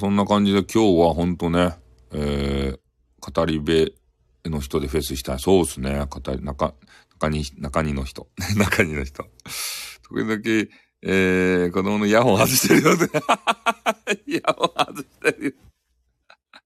[0.00, 1.74] そんな感じで今日はほんとね、
[2.12, 2.78] えー、
[3.20, 3.94] 語り部
[4.46, 5.38] の人でフェスしたい。
[5.38, 6.06] そうっすね。
[6.08, 6.74] 語り、中、
[7.12, 8.28] 中に、中にの人。
[8.58, 9.24] 中にの人。
[10.08, 10.40] 時々、
[11.06, 12.94] えー、子供のイヤホン外してるよ。
[14.26, 15.63] イヤホン外してるよ。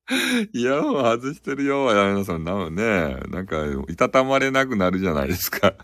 [0.55, 1.95] イヤホン外してるよ。
[1.95, 2.41] やめなさい。
[2.41, 5.75] なね、なんか、いたたまれなくなるじゃないですか。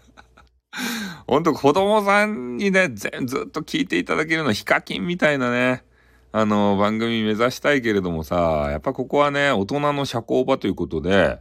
[1.26, 5.84] ほんと子供さんにね、ずっと聞いていただけるのヒカキンみたいなね、
[6.32, 11.40] あの、番組目指したいけれどもさ、やっぱここはね、大人の社交場ということで、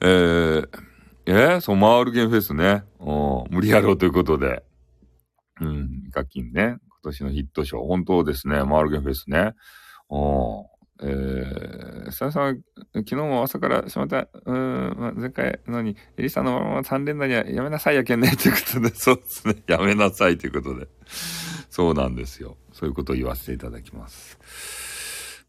[0.00, 0.68] えー、
[1.26, 2.84] えー、そう、マールゲンフェスね。
[3.50, 4.62] 無理やろうということで。
[5.60, 6.62] うん、ヒカキンね。
[6.62, 7.84] 今年のヒット賞。
[7.84, 8.62] 本当ですね。
[8.64, 9.52] マールゲンフェスね。
[10.08, 10.66] お
[11.02, 12.62] えー、ささん、
[12.94, 20.88] 昨日も朝からしまった、うん、前回のに、エリさんのまま3連打にはやめなさいやけんね、ということで、 そうですね、やめなさいということで。
[21.68, 22.56] そうなんですよ。
[22.72, 24.38] そういうことを言わせていただきます。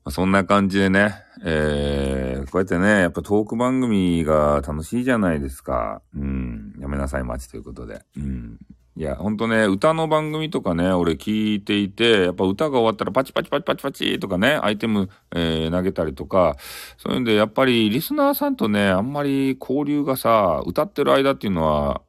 [0.03, 6.01] まあ、そんな感じでね、えー、こうやってね、やっぱトーク番組が楽しいじゃないですか。
[6.15, 8.01] うん、やめなさい待ちということで。
[8.17, 8.57] うん。
[8.97, 16.55] いや、ほんとね、歌の番組とかね、俺聞いていて、やっぱ歌が終わったらパチパチパチパチパチとかね、アイテム、えー、投げたりとか、
[16.97, 22.01] そういうんで、やっぱりリスナーさんとね、あんまり交流がさ、歌ってる間っていうのは、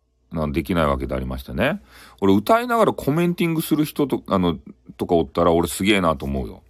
[0.53, 1.83] できないわけでありましてね。
[2.21, 4.59] 俺歌いながらコメンティングする人と、あの、
[4.97, 6.63] とかおったら俺すげえなと思うよ。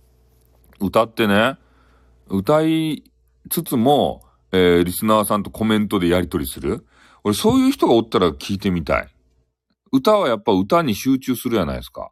[0.80, 1.56] 歌ってね、
[2.28, 3.04] 歌い
[3.50, 6.86] つつも、えー、リスナーさんとコメントでやり取りする。
[7.22, 9.08] 俺そういう人がおったら聞いてみたい。
[9.96, 12.10] 歌はやっぱ歌に集中するやないですか。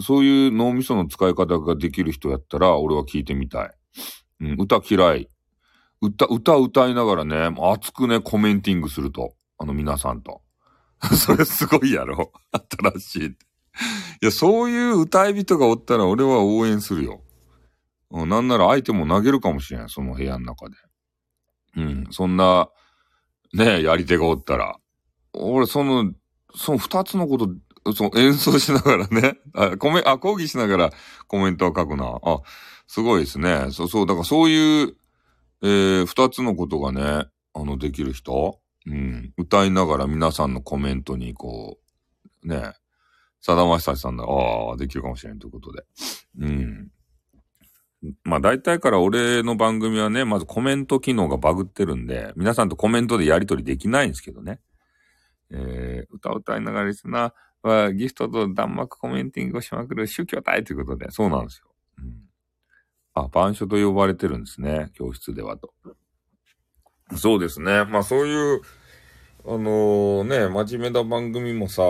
[0.00, 3.70] そういう脳みその使い方ができる人やったら、俺は聞いてみたい。
[4.40, 5.28] うん、歌嫌い。
[6.00, 9.34] 歌、歌歌いながらね、熱くね、コメンティングすると。
[9.58, 10.42] あの皆さんと。
[11.16, 12.32] それすごいやろ。
[12.92, 13.26] 新しい。
[13.26, 13.34] い
[14.22, 17.20] や、そういう歌い人がおったら俺は応援するよ。
[18.10, 20.76] なんなら相手も投げるかもしれん、その部屋の中で。
[21.76, 22.68] うん、そんな、
[23.52, 24.76] ねやり手がおったら。
[25.32, 26.12] 俺、その、
[26.54, 27.48] その二つのこと、
[27.94, 30.90] その演奏しながらね、 あ、コメ、あ、講義しながら
[31.26, 32.18] コメントを書くな。
[32.22, 32.40] あ、
[32.86, 33.68] すごいですね。
[33.70, 34.96] そうそう、だからそういう、
[35.62, 39.32] えー、二つのことがね、あの、できる人うん。
[39.36, 41.78] 歌いながら皆さんのコメントにこ
[42.44, 42.74] う、ね、
[43.40, 45.84] さだまさしさんだ、ああ、できるかもしれんということで。
[46.40, 46.88] うん。
[48.22, 54.60] まあ大体から俺の番組はね、まずコメント機能がバグってるんで、皆さんとコメントでやり取りできないんですけどね。
[55.50, 61.68] えー、歌を歌いながらリスナーはギフトと弾幕コメンティングをしまくる宗教体ということで、そうなんですよ。
[61.98, 62.14] うん、
[63.14, 64.90] あ、板書と呼ばれてるんですね。
[64.94, 65.72] 教室ではと。
[67.16, 67.84] そうですね。
[67.84, 68.60] まあそういう、
[69.46, 71.82] あのー、ね、真面目な番組もさ、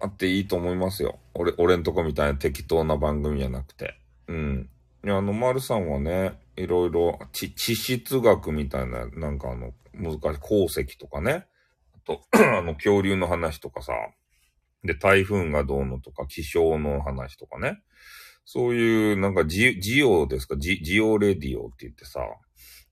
[0.00, 1.18] あっていいと思いますよ。
[1.34, 4.00] 俺、俺んとこみたいな適当な番組じゃなくて。
[4.28, 4.70] うん。
[5.04, 11.46] いや、あの、丸さんはね、いろいろ、地、地質学みたいな、なんかあの、難しい、鉱石とかね。
[12.10, 12.26] あと、
[12.58, 13.92] あの、恐竜の話とかさ。
[14.84, 17.82] で、台風がどうのとか、気象の話とかね。
[18.44, 20.56] そういう、なんかジ、ジオですか？
[20.56, 22.20] ジ、ジオレディオって言ってさ、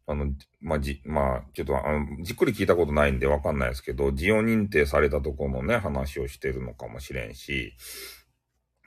[0.07, 7.75] あの、まあ、じ、まあ、ちょっと、あの、じっくり聞いたことないんでわかんないですけど、ジオ認定されたところのね、話をしてるのかもしれんし、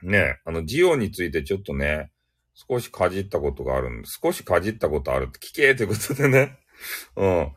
[0.02, 2.10] ね、あの、ジオについてちょっとね、
[2.54, 6.58] 少しかじったことがあるんで、少しかじったことあるって聞けってことでね。
[7.16, 7.52] うん。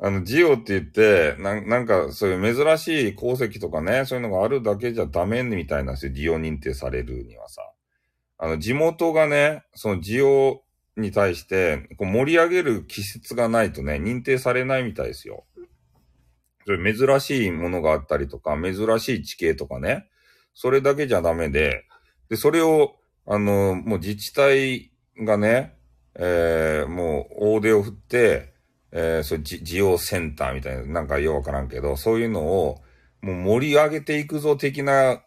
[0.00, 7.62] あの、ジオって言って、ななんか、そういう珍しい鉱石とかね、そういうのがあるだけじゃダメみたいな、そういうジオ認定されるにはさ、
[8.38, 10.62] あの、地元がね、そのジオ
[10.96, 15.44] に対して、こう盛り上げる気質がないとね、認定されないみたいですよ。
[16.64, 20.08] それ珍しいものがあったりとか、珍しい地形とかね、
[20.54, 21.86] それだけじゃダメで、
[22.28, 22.96] で、それを、
[23.26, 25.74] あの、もう自治体がね、
[26.14, 28.54] えー、もう大手を振って、
[28.92, 32.82] えー、そう、ジオセンターみたいな、なんかようわからんけど、そういうのを、
[33.20, 35.22] もう盛り上げていくぞ的な、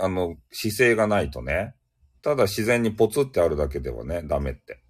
[0.00, 1.74] あの、姿勢がないとね、
[2.22, 4.82] ただ自然にポツってあるだけではね、ダメって。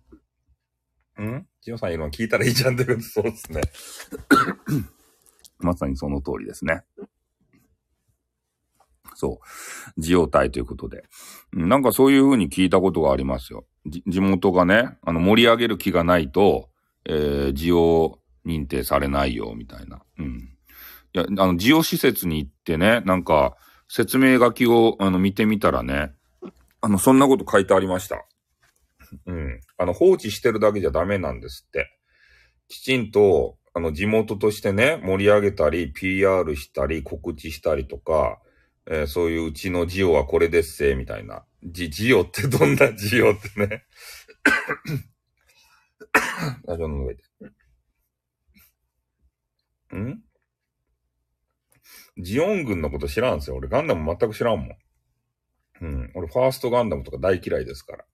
[1.23, 1.47] ん？
[1.61, 3.61] ジオさんいるの聞いたらいいじゃんってこと、そうですね。
[5.59, 6.83] まさにその通りですね。
[9.15, 9.41] そ
[9.97, 10.01] う。
[10.01, 11.05] ジオ体ということで。
[11.53, 13.67] なんかそういう風に聞いたことがありますよ。
[13.85, 16.71] 地元がね、あの盛り上げる気がないと、
[17.09, 20.03] えー、ジオ認定されないよ、みたいな。
[20.19, 20.55] うん。
[21.15, 23.57] いや、あの、ジオ施設に行ってね、なんか、
[23.89, 26.13] 説明書きを、あの、見てみたらね、
[26.81, 28.27] あの、そんなこと書いてありました。
[29.27, 29.61] うん。
[29.79, 31.91] あの、放置してるだけじゃダメなんですって。
[32.69, 38.39] きちんと、あの、地元としてね、盛り上げたり、PR したり、告知したりとか、
[38.91, 41.45] えー、そういううちのジオはこれですせ、みたいな。
[41.65, 43.85] ジ、ジオってどんなジオってね。
[46.67, 47.23] ラジオの上で。
[49.97, 50.23] ん？
[52.19, 53.57] ジオン軍のこと知らんすよ。
[53.57, 54.77] 俺ガンダム全く知らんもん。
[55.81, 56.11] うん。
[56.15, 58.05] 俺ファーストガンダムとか大嫌いですから。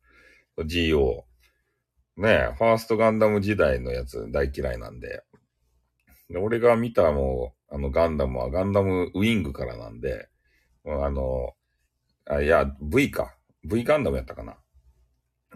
[0.59, 1.25] GO。
[2.17, 5.23] ねえ、ファーストガンダム時代のやつ大嫌いなんで。
[6.29, 10.29] で俺が見たもう、あのガンダムはガンダムウィングからなんで、
[10.87, 11.55] あの、
[12.27, 13.37] あ、いや、V か。
[13.65, 14.57] V ガンダムやったかな。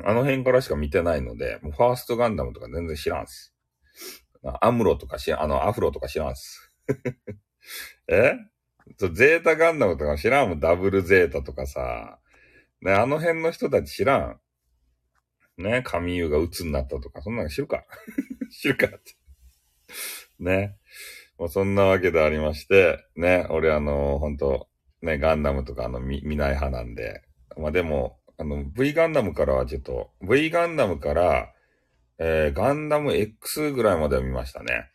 [0.04, 3.54] あの辺からしか見てないので、もうファーストガンダムとか全然知らんす。
[4.60, 6.72] アムロとかし、あの、アフロとか知らんす。
[8.08, 8.34] え？
[9.12, 10.60] ゼータガンダムとか知らんもん。
[10.60, 12.18] ダブルゼータとかさ。
[12.80, 14.40] ね、あの辺の人たち知らん。
[15.62, 17.84] ね、神優が鬱になったとか、そんなの知るか？
[18.50, 19.16] 知るかって。
[20.38, 20.76] ね？
[21.36, 24.68] もうそんなわけでありまして、ね、俺あの、本当
[25.02, 27.22] ね、ガンダムとかあの見、見ない派なんで。
[27.56, 31.52] まあでも、あの、V ガンダムからはちょっと、V ガンダムから、
[32.18, 34.90] えー、ガンダム X ぐらいまでは見ましたね。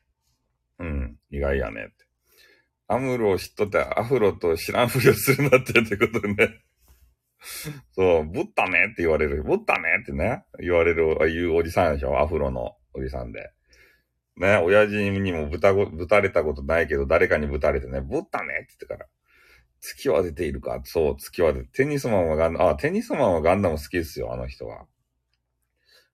[0.79, 2.05] うん、意外やねって。
[2.87, 6.63] アムロを知っとってアフロと知らんふりをするなってってことでね。
[7.91, 9.43] そう、ぶったねって言われる。
[9.43, 13.51] ぶったねってね、言われる、言うおじさんでしょアフロのおじさんで。
[14.37, 19.07] ね、親父にもぶたご、ぶたれたことないけど、誰かにぶたれてね、ぶったねって言ってから。
[19.85, 24.85] 月は出ているかそう、月は出て、テニスマンはガンダム、あ、テニスマンはガンダム好きですよ、あの人は。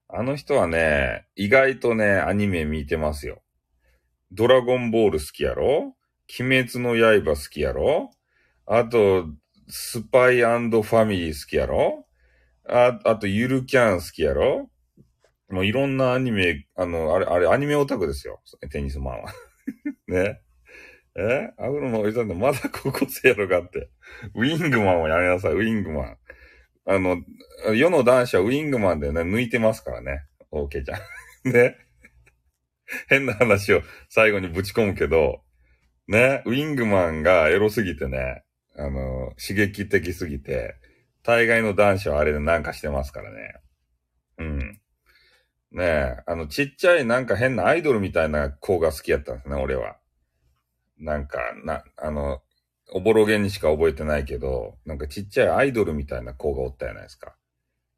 [0.07, 3.43] あの人はね、意外とね、アニメ見てますよ。
[4.32, 5.95] ドラゴンボール好きやろ？
[6.39, 8.09] 鬼滅の刃好きやろ？
[8.65, 9.28] あと、
[9.67, 12.07] スパイファミリー好きやろ？
[12.67, 14.72] あ、あと、ゆるキャン好きやろ？
[15.49, 18.41] もういろんなアニメ、あの、あれ、あれ、アニメオタクですよ。
[18.72, 19.34] テニスマンは。
[20.07, 20.41] ね。
[21.16, 21.51] え？
[21.57, 23.89] アフロのおじさんでまだ高校生やろかって。
[24.36, 26.18] ウィングマンをやめなさい、ウィングマン。
[26.86, 27.18] あの、
[27.76, 30.24] 世の男子はウィングマンでね、抜いてますからね。
[30.51, 30.99] オーケーちゃん。
[31.51, 31.78] ね。
[33.07, 35.43] 変な話を最後にぶち込むけど、
[36.07, 38.43] ね、ウィングマンがエロすぎてね、
[38.76, 40.76] あの、刺激的すぎて、
[41.22, 43.53] 大概の男子はあれでなんかしてますからね。
[44.39, 44.82] うん。
[45.72, 49.97] ねえ、あの、ちっちゃいなんか変なアイドルみたいな子が好きやったんですね、俺は。
[51.00, 52.41] なんか、な、あの、
[52.91, 57.36] おぼろげにしか覚えてないけど、なんかちっちゃいアイドルみたいな子がおったじゃないですか。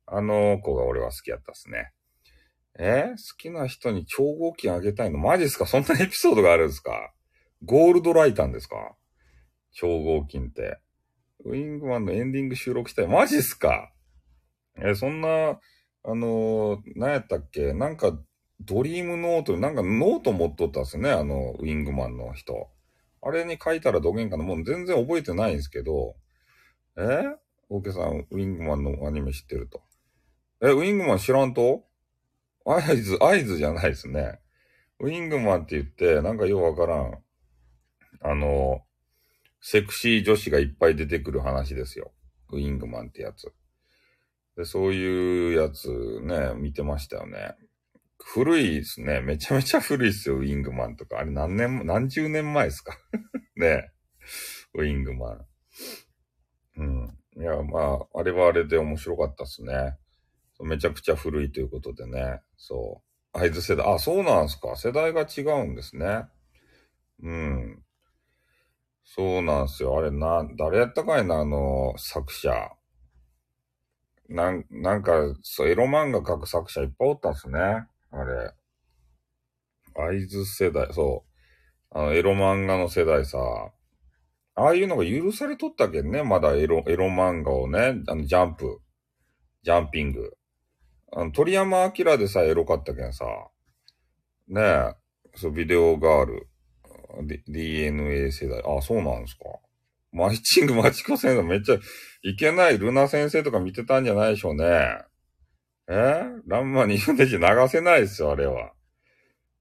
[0.05, 1.93] あの子が俺は好きやったっすね。
[2.77, 3.11] え？
[3.11, 5.17] 好きな人に超合金あげたいの？
[5.17, 5.65] マジっすか？
[5.65, 7.13] そんなエピソードがあるんですか？
[7.63, 8.95] ゴールドライタンですか？
[9.73, 10.79] 超合金って。
[11.45, 13.07] ウィングマンのエンディング収録したい。
[13.07, 13.91] マジっすか？
[14.77, 15.27] え、そんな、
[16.03, 17.73] あのー、何やったっけ？
[17.73, 18.17] なんか、
[18.59, 22.69] ドリームノート、なんかノート持っとったっすね、あの、ウィングマンの人。
[23.21, 26.15] あれに書いたらどげんかなもう全然覚えてないんですけど、
[26.97, 27.35] え？
[27.69, 29.81] オーケーさん、ウィングマンのアニメ知ってると。
[30.61, 31.85] え、ウィングマン知らんと？
[32.65, 34.39] 合図、合図じゃないですね。
[34.99, 37.17] ウィングマンって言って、なんかようわからん。
[38.21, 38.81] あの、
[39.61, 42.11] セクシー女子がいっぱい出てくる話ですよ。
[42.49, 43.53] ウィングマンってやつ。
[44.57, 47.55] で、そういうやつね、見てましたよね。
[48.23, 49.21] 古いですね。
[49.21, 51.19] めちゃめちゃ古いっすよ、ウィングマンとか。
[51.19, 52.97] あれ何年、何十年前ですか
[53.57, 53.91] ね
[54.73, 55.45] ウィングマン。
[56.77, 57.17] うん。
[57.37, 59.97] いや、まあ、あれはあれで面白かったっすね。
[60.61, 62.41] めちゃくちゃ古いということでね。
[62.55, 63.01] そ
[63.33, 63.37] う。
[63.37, 63.93] 合図世代。
[63.93, 64.75] あ、そうなんすか。
[64.75, 66.25] 世代が違うんですね。
[67.23, 67.83] うん。
[69.03, 69.97] そうなんすよ。
[69.97, 72.71] あれな、誰やったかいな、あの、作者。
[74.29, 77.87] なん、なんか、そう、エロ漫画描く作者いっぱいおったんすね。
[78.11, 78.53] あれ。
[79.93, 81.25] 合図世代、そ
[81.91, 81.97] う。
[81.97, 83.39] あの、エロ漫画の世代さ。
[84.55, 86.23] ああいうのが許されとったけんね。
[86.23, 88.01] まだエロ、エロ漫画をね。
[88.07, 88.79] あの、ジャンプ。
[89.63, 90.33] ジャンピング。
[91.13, 93.25] あの、鳥山明でさえエロかったけんさ。
[94.47, 94.93] ねえ。
[95.35, 96.47] そう、ビデオガール。
[97.23, 98.61] D、DNA 世代。
[98.65, 99.45] あ、そうなんですか。
[100.11, 101.77] マイチングマチコ先生めっちゃ
[102.23, 105.05] いけないルナ先生とか見てたんじゃないでしょうね。
[105.91, 106.23] え？
[106.47, 108.71] ランマに言うねじ流せないですよ、あれは。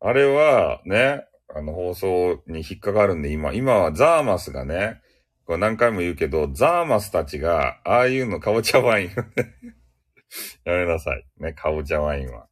[0.01, 1.25] あれは、ね、
[1.55, 5.01] あの放送に引っかかるんで、今、今はザーマスがね、
[5.45, 9.11] これ何回も言うけど、ザーマスたちが、ああいうの、かぼちゃワイン
[10.65, 11.27] やめなさい。
[11.39, 12.47] ね、かぼちゃワインは。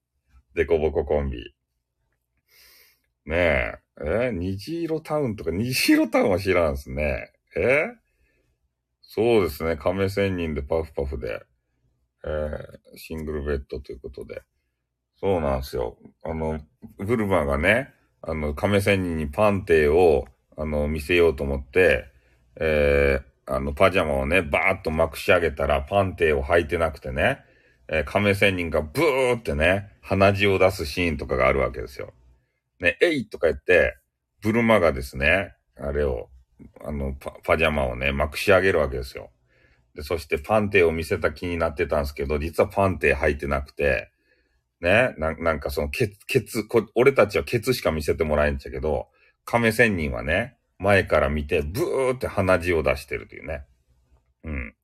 [0.54, 1.54] デコボココンビ。
[3.26, 4.28] ねえ。
[4.28, 4.32] え？
[4.32, 7.30] 虹色タウンとか、虹色タウンは知らんすね。
[7.56, 7.86] え？
[9.02, 9.76] そうですね。
[9.76, 11.42] 亀仙人でパフパフで、
[12.24, 14.42] えー、シングルベッドということで。
[15.20, 15.96] そうなんですよ。
[16.24, 16.60] あの、
[16.98, 17.92] ブルマがね、
[18.22, 22.06] あの、亀仙人にパンテを、あの、見せようと思って、
[22.56, 27.40] えー、あの、パジャマをね、バーッとまくし上げたら、パンテを履いてなくてね、
[27.88, 32.12] えー、亀仙人がブーってね、鼻血を出すシーンとかがあるわけですよ。
[32.80, 33.96] ね、えいとか言って、
[34.40, 36.28] ブルマがですね、あれを、
[36.84, 39.30] あのパ、パジャマをね、まくし上げるわけですよ。
[39.98, 44.12] で、そしてパンテを見せた気になってたんですけど、実はパンテ履いてなくて、
[44.80, 49.08] ね、ななんかその、ケツ、ケツ、こ、俺たちはケツしか見せてもらえんちゃけど、
[49.44, 53.64] 亀仙人はね、前から見て、ブーって鼻血を出してるというね。
[54.44, 54.76] うん。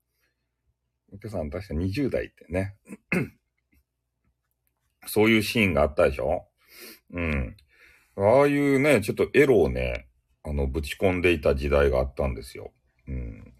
[1.12, 2.74] お客さん確か20代ってね。
[5.06, 6.48] そういうシーンがあったでしょ？
[7.12, 7.56] うん。
[8.16, 10.08] ああいうね、ちょっとエロをね、
[10.42, 12.72] あの、ぶち込んでいた時代があったんですよ。
[13.06, 13.53] うん。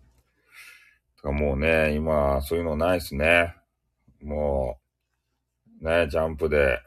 [1.25, 3.55] かもうね、今、そういうのないっすね。
[4.23, 4.79] も
[5.83, 6.81] う、ね、ジャンプで、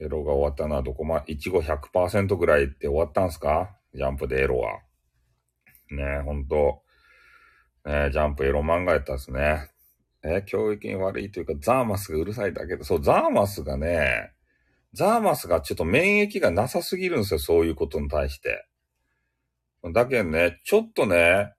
[0.00, 3.76] エロが終わったのはどこま、いちご100%ぐらいって終わったんすか？
[3.94, 4.80] ジャンプでエロは。
[5.90, 6.82] ね、ほんと、
[7.84, 9.70] ね、ジャンプエロ漫画やったっすね。
[10.24, 14.32] え、教育に悪いというか、ザーマスがうるさいだけで、そう、ザーマスがね、
[14.94, 18.66] ザーマスがちょっと免疫がなさすぎるんですよ、そういうことに対して。
[19.92, 21.52] だけどね、ちょっとね、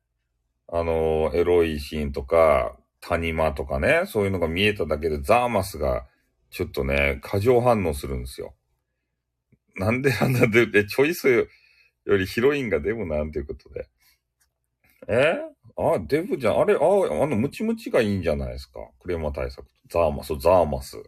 [0.68, 6.08] あの、エロいシーンとか、谷間とかね、そういうのが見えただけで、ザーマスが、
[6.50, 8.56] ちょっとね、過剰反応するんですよ。
[9.76, 11.50] なんであんなで、で、チョイス
[12.06, 13.88] よりヒロインがデブなんていうことで。
[15.08, 15.38] え？
[15.78, 16.60] あ、デブじゃん。
[16.60, 18.80] あれ、あ、あの、ムチムチがいいんじゃないですか？
[19.00, 19.66] クレマ対策。
[19.90, 21.04] ザーマス、ザーマス。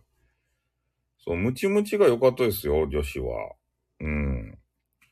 [1.19, 3.53] そう、ムチムチが良かったですよ、女子は。
[4.01, 4.57] うん。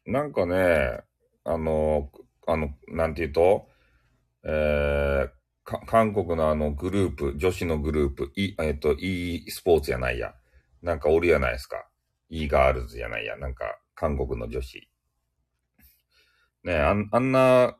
[0.06, 1.00] なんかね、
[1.46, 2.12] あの、
[2.46, 3.70] あの、なんて言うと、
[4.48, 10.36] えー、韓国のあのグループ、女子のグループ、い、えっ、と、e スポーツやないや。
[10.84, 11.88] なんかおるやないですか。
[12.30, 13.38] e ガールズやないや。
[13.38, 14.88] なんか、韓国の女子。
[16.64, 17.76] ねあん、あんな、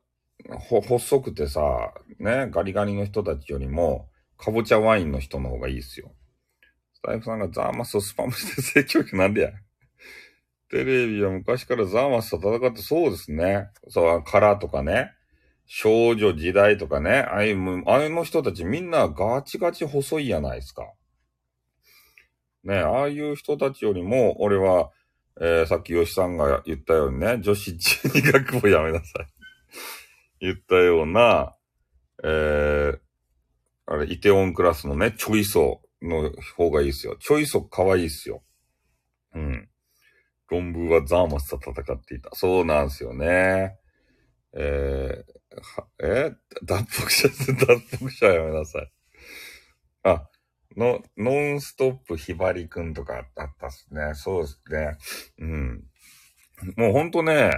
[0.50, 6.12] ほ、細くてさ、ね、ガリガリの人たちよりも、かぼちゃワインの人の方がいいっすよ。
[6.94, 9.52] スタイフさんがザーマスをスパムして性教育なんでや。
[10.72, 13.70] テレビは昔からザーマスと戦ってそうですね。
[13.90, 15.12] そう、カラーとかね。
[15.66, 17.20] 少女時代とかね。
[17.20, 20.92] ああいう、ああいうの人たちみんなガチガチ細いやないですか。
[22.64, 24.92] ね、ああいう人たちよりも、俺は、
[25.40, 29.28] えー、さっき吉さんが言ったようにね、女子12学部やめなさい。
[30.40, 31.56] 言ったような、
[32.24, 33.00] えー、
[33.86, 37.18] あれ、イテオンクラスのね、チョイソの方がいいっすよ。
[37.18, 38.44] チョイソ可愛いっすよ。
[39.34, 39.70] うん。
[40.50, 42.30] 論文はザーマスと戦っていた。
[42.34, 43.78] そうなんですよね。
[44.54, 45.36] えー、
[46.00, 46.34] え？
[46.64, 47.28] 脱北者、
[47.66, 48.92] 脱北者やめなさい。
[50.04, 50.30] あ、
[50.78, 54.14] の、ノンストップひばりくんとかあったっすね。
[54.14, 54.98] そうですね。
[55.40, 55.84] うん。
[56.78, 57.52] もうほんとね、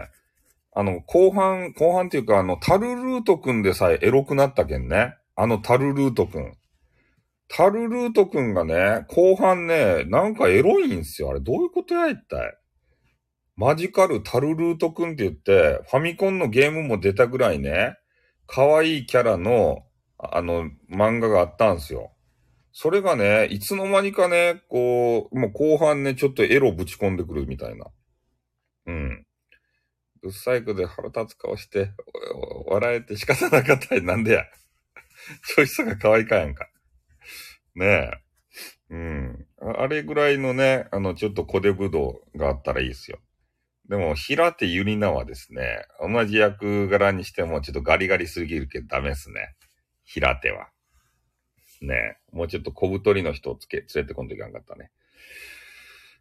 [0.73, 5.15] あの、後半、後半っていうか、あの、タルルートくんでさえエロくなったけんね。
[5.35, 6.57] あのタルルートくん。
[7.47, 11.29] タルルートくんがね、後半ね、なんかエロいんすよ。
[11.29, 12.57] あれ、どういうことや、一体。
[13.57, 17.97] マジカルタルルートくんって言って、ファミコンのゲームも出たぐらいね、
[18.45, 19.83] 可愛いキャラの、
[20.19, 22.11] あの、漫画があったんですよ。
[22.71, 27.87] それがね、いつの間にかね、こう、もう後半ね、ちょっとエロぶち込んでくるみたいな。
[28.85, 29.25] うん。
[30.21, 31.91] ブサイクで腹立つ顔して、
[32.67, 34.43] 笑えて仕方なかったり、なんでや。
[35.41, 36.69] そういう人が可愛いかやんか。
[37.73, 38.11] ねえ。
[38.91, 39.47] うん。
[39.77, 43.17] あれぐらいのね、あの、ちょっとコデブドがあったらいいですよ。
[43.89, 49.55] でも、平手ゆりなはですね、同じ役柄にしてもちょっとガリガリすぎるけどダメですね。
[50.03, 50.67] 平手は。
[51.81, 52.17] ね。
[52.31, 54.91] もうちょっと小太りの人をつけ、連れてこんといかんかったね。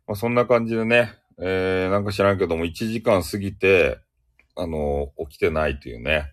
[0.06, 3.98] まあ、そんな感じでね、えー、なんか知らんけども、1時間過ぎて、
[4.58, 6.32] あの起きてないというね。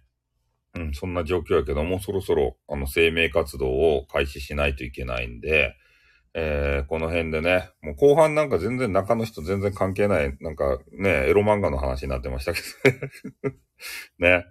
[0.75, 5.75] うん、そんな状況やけども、そろそろ、あの、生命活動を開始しないといけないんで、
[6.35, 12.61] えー、この辺でね、もう後半なんか全然中の人全然関係ない、なんかね、エロ漫画の話になってましたけ
[13.43, 13.55] ど
[14.19, 14.45] ね。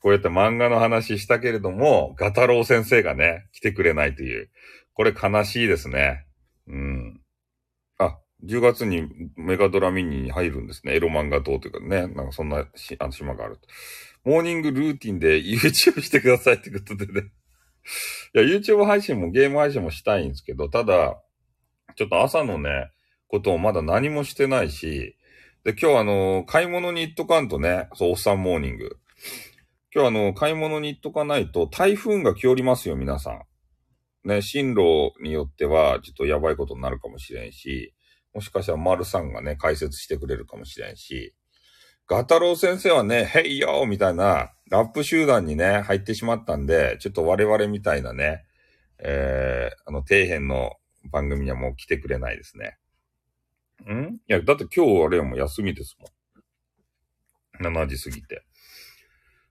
[0.00, 4.50] こうやって漫画の話したけれども、ガタロウ先生がね、来てくれないという。
[4.94, 6.26] これ悲しいですね。
[6.66, 7.20] うん。
[7.98, 10.94] あ、10月にメガドラミニに入るんですね。
[10.94, 13.58] エロ漫画島というかね、なんかそんなしあの島がある。
[14.24, 17.30] モーニングルーティンで YouTube してくださいってことでね。
[18.34, 21.20] いや、YouTube 配信もゲーム配信もしたいんですけど、ただ、
[21.96, 22.90] ちょっと朝のね、
[23.28, 25.16] ことをまだ何もしてないし、
[25.64, 28.98] で、今日あの、買い物に行っとかんとね、そう、おっさんモーニング。
[29.94, 33.42] 今日あの、買い物に行っとかないと、台風が来おりますよ、皆さん。
[34.28, 37.94] ね、進路によっては、ちょっとやばいことになるかもしれんし、
[38.32, 41.34] もしかしたら丸さんがね、解説してくれるかもしれんし、
[42.06, 48.44] ガタロウ先生はね、ヘイヨーみたいなラップ集団にね、入ってしまったんで、ちょっと我々みたいなね、
[48.98, 50.72] えー、あの、底辺の
[51.10, 52.78] 番組にはもう来てくれないですね。
[53.92, 54.14] ん？
[54.14, 56.06] いや、だって今日あれはもう休みですも
[57.68, 57.74] ん。
[57.74, 58.44] 7時過ぎて。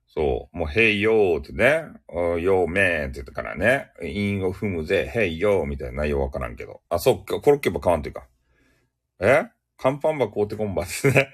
[0.08, 6.82] そう、もう、ヘイヨーってね、ヨーメーって言ったからね、韻を踏むぜ、ヘイヨーみたいな内容わからんけど。
[6.90, 8.28] あ、そっか、コロッケば買わんというか。
[9.20, 9.44] え？
[9.78, 11.30] 乾パンば買うてこんばですね。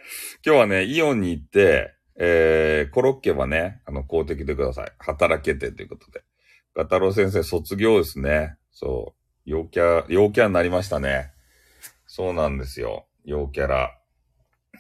[0.46, 4.92] 今日はね、イオンに行って、えー、コロッケはね、あの、買うてきてください。
[5.00, 6.24] 働けてということで。
[6.76, 8.56] ガタロウ先生卒業ですね。
[8.72, 9.16] そ
[9.46, 9.50] う。
[9.50, 11.32] 陽キャ、陽キャになりましたね。
[12.08, 13.08] そうなんですよ。
[13.24, 13.98] 陽キャラ。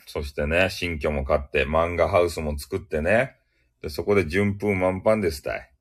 [0.07, 3.35] そしてね、新居も買って、漫画ハウスも作ってね。
[3.81, 5.71] で、そこで順風満帆でしたい。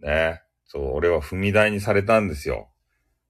[0.00, 0.42] ね。
[0.64, 2.68] そう、俺は踏み台にされたんですよ。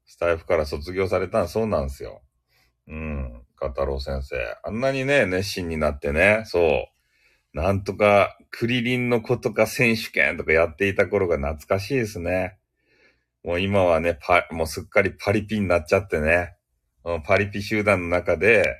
[0.04, 2.22] スタイフから卒業されたんそうなんですよ。
[2.88, 3.42] うん。
[3.60, 4.36] ガタロウ先生。
[4.62, 6.95] あんなにね、熱心になってね、そう。
[7.56, 12.58] なんとか、クリリンの子とか選手権とかやっていた頃が懐かしいですね。
[13.42, 16.54] もう今はね、パ、もうすっかりパリピになっちゃってね。
[17.24, 18.76] パリピ集団の中で、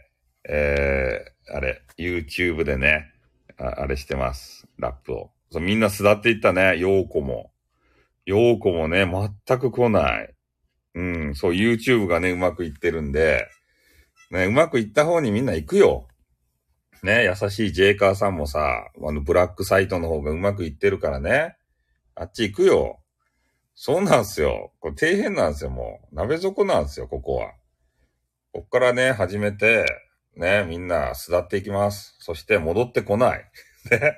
[0.47, 3.15] えー、あれ、YouTube でね、
[3.57, 4.69] ああれしてます。
[4.77, 5.31] ラップを。
[5.51, 7.53] そうみんな巣立っていったね、ヨーコも。
[8.27, 10.35] ヨーコもね、全く来ない。
[10.97, 13.49] うん、そう、YouTube がね、うまくいってるんで、
[14.31, 16.09] ね、うまくいった方にみんな行くよ。
[17.07, 21.57] ね、優しいジェイカーさんもさ、あの、ブラックサイトの方がうまくいってるからね。
[22.17, 23.01] あっち行くよ。
[23.77, 24.73] そうなんすよ。
[24.81, 26.15] これ底辺なんですよ、もう。
[26.15, 27.53] 鍋底なんですよ、ここは。
[28.53, 29.87] こっからね、始めて、
[30.35, 32.17] ね、みんな巣立っていきます。
[32.19, 33.45] そして戻ってこない。
[33.91, 34.17] ね。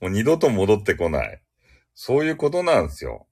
[0.00, 1.40] もう二度と戻ってこない。
[1.94, 3.28] そういうことなんですよ。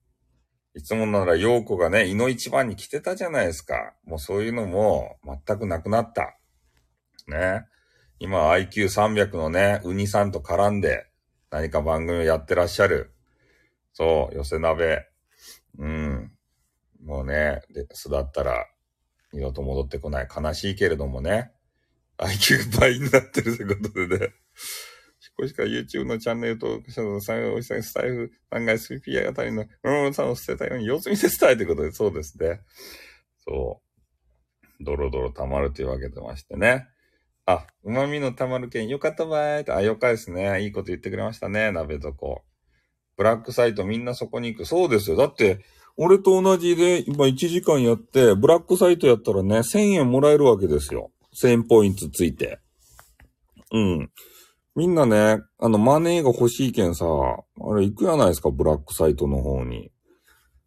[0.75, 3.95] いつもなら陽子がね、胃の一番に来てたじゃないですか。
[4.05, 6.39] もうそういうのも全くなくなった。
[7.27, 7.65] ね。
[8.18, 11.06] 今 IQ300 のね、ウニさんと絡んで
[11.51, 13.12] 何か番組をやってらっしゃる。
[13.93, 15.06] そう、寄せ鍋。
[15.78, 16.32] うん。
[17.05, 18.66] もうね、で、巣立ったら
[19.32, 20.28] 二度と戻ってこない。
[20.34, 21.52] 悲しいけれどもね。
[22.18, 24.32] IQ 倍になってるということでね。
[25.20, 32.62] しこしか YouTube のチャンネル登録者の3おじさんスタイフ、案外 3P あたりの、うん、さんを捨てたように様子見せたいということで、そうですね。
[33.44, 33.82] そ
[34.80, 34.84] う。
[34.84, 36.88] ドロドロ溜まるというわけでましてね。
[37.47, 40.62] あ、旨味の溜まる件、よかったばーいって、あ、よかですね。
[40.62, 42.43] いいこと言ってくれましたね、鍋底。
[43.16, 44.64] ブラックサイトみんなそこに行く。
[44.66, 45.16] そうですよ。
[45.16, 45.64] だって、
[45.97, 51.12] 俺と同じで、今1時間やって、ブラックサイトやったらね、1000円もらえるわけですよ。
[51.40, 52.59] 1000ポイントついて。
[53.73, 54.10] うん。
[54.74, 59.90] みんなね、あの、マネーが欲しいけんさ、あれ行くやないですか、ブラックサイトの方に。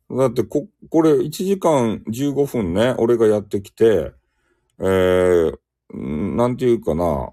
[0.09, 4.13] だって、こ、これ1時間15分ね、俺がやってきて、
[4.79, 5.59] えー、
[5.93, 7.31] なんていうかな、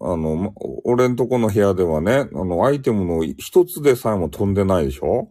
[0.00, 0.52] あの、
[0.84, 5.30] 俺んとこの部屋ではね、あの、アイテムの一つでさえも飛んでないでしょ？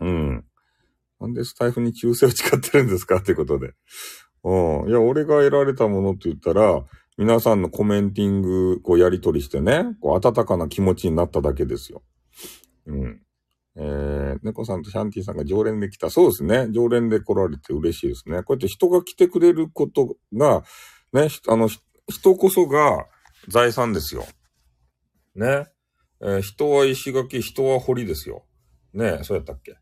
[0.00, 0.44] うん。
[1.20, 3.72] なんでスタイフに忠誠を誓ってるんですかってことで。
[4.44, 4.88] うん。
[4.88, 6.84] いや、俺が得られたものって言ったら、
[7.16, 12.02] 皆さんのコメンティング、こうやり取りしてね、こう温かな気持ちになっただけですよ。
[12.86, 13.22] うん。
[13.76, 16.10] えー、猫さんとシャンティさんが常連で来た。
[16.10, 16.68] そうですね。
[16.72, 18.42] 常連で来られて嬉しいですね。
[18.42, 20.62] こうやって人が来てくれることが、
[21.12, 21.68] ね、あの、
[22.08, 23.06] 人こそが
[23.48, 24.26] 財産ですよ。
[25.34, 25.66] ね。
[26.20, 28.46] えー、人は石垣、人は堀ですよ。
[28.94, 29.76] ねそうやったっけ？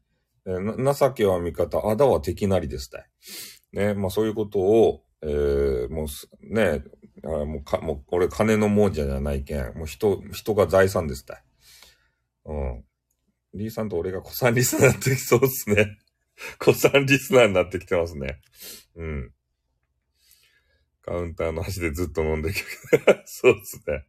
[0.46, 3.06] えー、情けは味方、あだは敵なりですたい。
[3.72, 6.82] ね、まあそういうことを、えー、もう、ね、
[7.24, 11.44] あもうか、もう、俺金の亡者じゃないけん、もう人、人が財産ですた。
[12.46, 12.84] うん。
[13.52, 15.98] リーさんと俺が子さんリスナーになってきそうですね。
[16.58, 18.40] 子さんリスナーになってきてますね。
[18.96, 19.32] うん。
[21.02, 22.52] カウンターの端でずっと飲んで、
[23.24, 24.06] そうですね。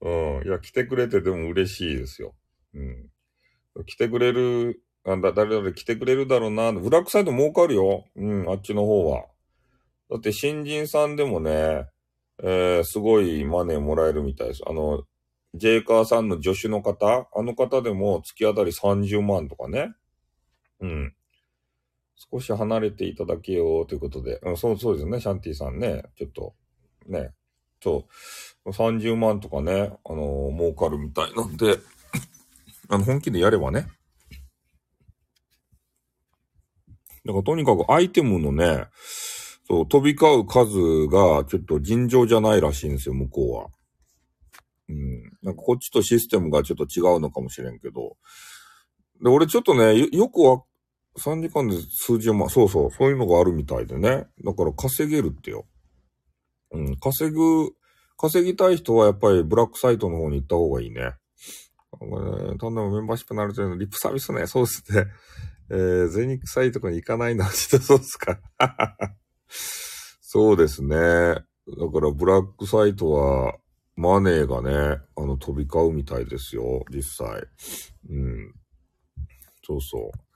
[0.00, 0.46] うん。
[0.46, 2.34] いや、来てくれてでも嬉しいですよ。
[2.74, 3.10] うん。
[3.86, 6.72] 来てくれる、あんだ、誰々来てくれるだろうな。
[6.72, 8.06] ブラックサイド儲かるよ。
[8.16, 9.26] うん、あっちの方は。
[10.10, 11.86] だって新人さんでもね、
[12.42, 14.62] えー、すごいマネーもらえるみたいです。
[14.66, 15.04] あの、
[15.54, 19.92] ジェイカーさんの助手の方、あの方でも月当たり30万とかね。
[20.80, 21.14] うん。
[22.32, 24.40] 少し離れていただけようということで。
[24.42, 26.02] うん、そう、そうですね、シャンティさんね。
[26.16, 26.54] ちょっと、
[27.06, 27.30] ね。
[27.80, 28.06] そ
[28.66, 31.78] う、30万とかね、あのー、儲かるみたいなんで、
[32.88, 33.86] あの、本気でやればね。
[37.24, 38.86] だからとにかくアイテムのね、
[39.68, 43.66] そう、飛び交う数がちょっと尋常じゃないらしいんですよ、向こうは。
[44.88, 45.22] うん。
[45.42, 48.16] なんかこっちとシステムがちょっと違うのかもしれんけど。
[49.22, 50.62] で、俺ちょっとね、よよくわ、
[51.18, 54.26] 3時間で数十万、そうそう、そういうのがあるみたいでね。
[54.44, 55.66] だから稼げるってよ。
[56.70, 57.72] うん、稼ぐ、
[58.16, 61.12] 稼ぎたい人はやっぱりブラックサイトの方に行った方がいいね。
[62.58, 64.46] とんでもメンバーシップなるというのリップサービスね。
[64.46, 65.06] そうですね。
[65.70, 68.40] えー、全サイトに行かないな、そうですか。
[70.20, 70.96] そうですね。
[70.96, 71.44] だか
[72.00, 73.58] らブラックサイトは、
[73.96, 77.44] マネーがね、あの、飛び交うみたいですよ、実際。
[78.08, 78.54] うん。
[79.64, 80.27] そうそう。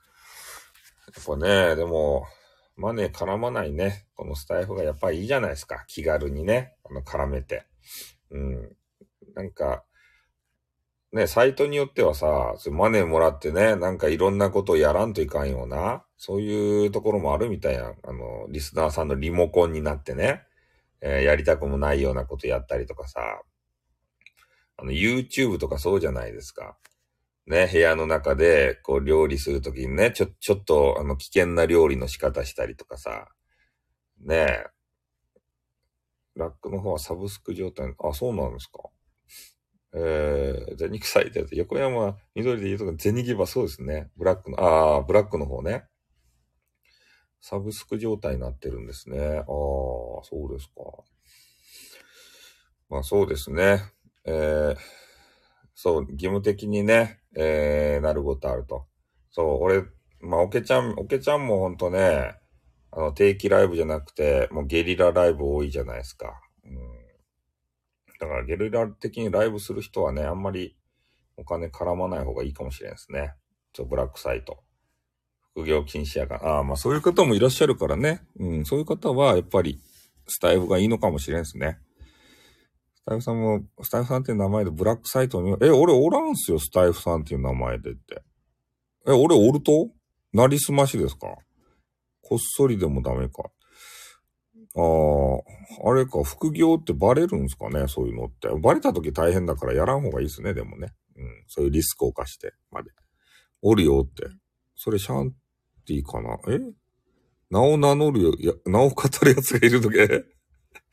[1.14, 2.26] やっぱね、でも、
[2.76, 4.06] マネー絡まないね。
[4.14, 5.84] このスタイフがやっぱりいいじゃないですか。
[5.86, 7.66] 気軽にね、あの、絡めて。
[8.30, 8.76] うん。
[9.34, 9.84] なんか、
[11.12, 20.42] ね、サイトによってはさ、マネーもらってね、なんかいろんなことをやらんといかんような、そういうところもあるみたいな、あの、リスナーさんのリモコンになってね、
[21.02, 23.42] えー、やりたくもないようなことやったりとかさ、
[24.78, 26.78] あの、YouTube とかそうじゃないですか。
[27.46, 33.28] ね、部屋の中で、こう、料理するときにね、ちょ、ちょっと、あの、危険な料理の仕方したりとかさ、
[34.20, 34.66] ねえ。
[36.34, 38.88] ラックの方はサブスク状態、あ、そうなんですか。
[39.94, 44.10] えー、ゼニクサイトやつ、横山緑で言うとか、ゼニギバ、そうですね。
[44.16, 45.84] ブラックの、ああ、ブラックの方ね。
[47.40, 49.18] サブスク状態になってるんですね。
[49.18, 50.84] ああ、そうですか。
[52.88, 53.82] まあそうですね。
[54.24, 54.76] えー、
[55.74, 58.86] そう、義務的にね、えー、なることあると。
[59.30, 59.84] そう、俺、
[60.20, 62.36] まあ、おけちゃん、おけちゃんもほんとね、
[62.90, 66.40] あの、定期ライブじゃなくて、もうゲリラライブ多いじゃないですか。
[66.64, 66.74] うん。
[68.20, 70.76] だからゲリラ的にライブする人はね、あんまり
[71.36, 73.34] お金絡まない方がいいかもしれないですね。
[73.72, 74.62] ちょ、ブラックサイト。
[75.54, 76.56] 副業禁止やから。
[76.56, 78.20] ああ、まあそういう方もいらっしゃるからね。
[78.38, 79.80] うん、そういう方はやっぱり
[80.26, 81.78] スタイフがいいのかもしれんですね。
[83.02, 88.22] スタイフさんも、スタイフさんっていう名前でブラックサイトに、え、俺おらんすよ、スタイフさんっていう名前でって。
[89.08, 89.90] え、俺おると？
[90.32, 91.26] なりすましですか？
[92.22, 93.50] こっそりでもダメか。
[94.74, 94.80] あ
[95.84, 97.88] あ、あれか、副業ってバレるんすかね？
[97.88, 98.48] そういうのって。
[98.48, 100.94] バレた時大変だからやらん方がいいっすね、でもね。
[101.16, 101.44] うん。
[101.48, 102.90] そういうリスクを冒してまで。
[103.60, 104.28] おるよって。
[104.76, 105.32] それシャン
[105.86, 106.38] ティかな？
[106.48, 106.60] え？
[107.50, 109.96] 名を名乗るよ、や、名を語る奴がいるとき、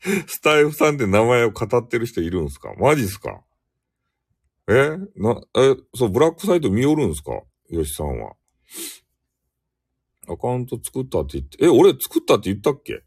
[0.26, 2.74] スタイフさんって名前を語ってる人いるんすか？
[2.78, 3.42] マジっすか？
[4.68, 4.96] え？
[5.16, 7.42] な、え、そう、ブラックサイト見よるんすか？
[7.68, 8.32] ヨシさんは。
[10.28, 13.02] アカウント作ったって言って、え、俺作ったって言ったっけ？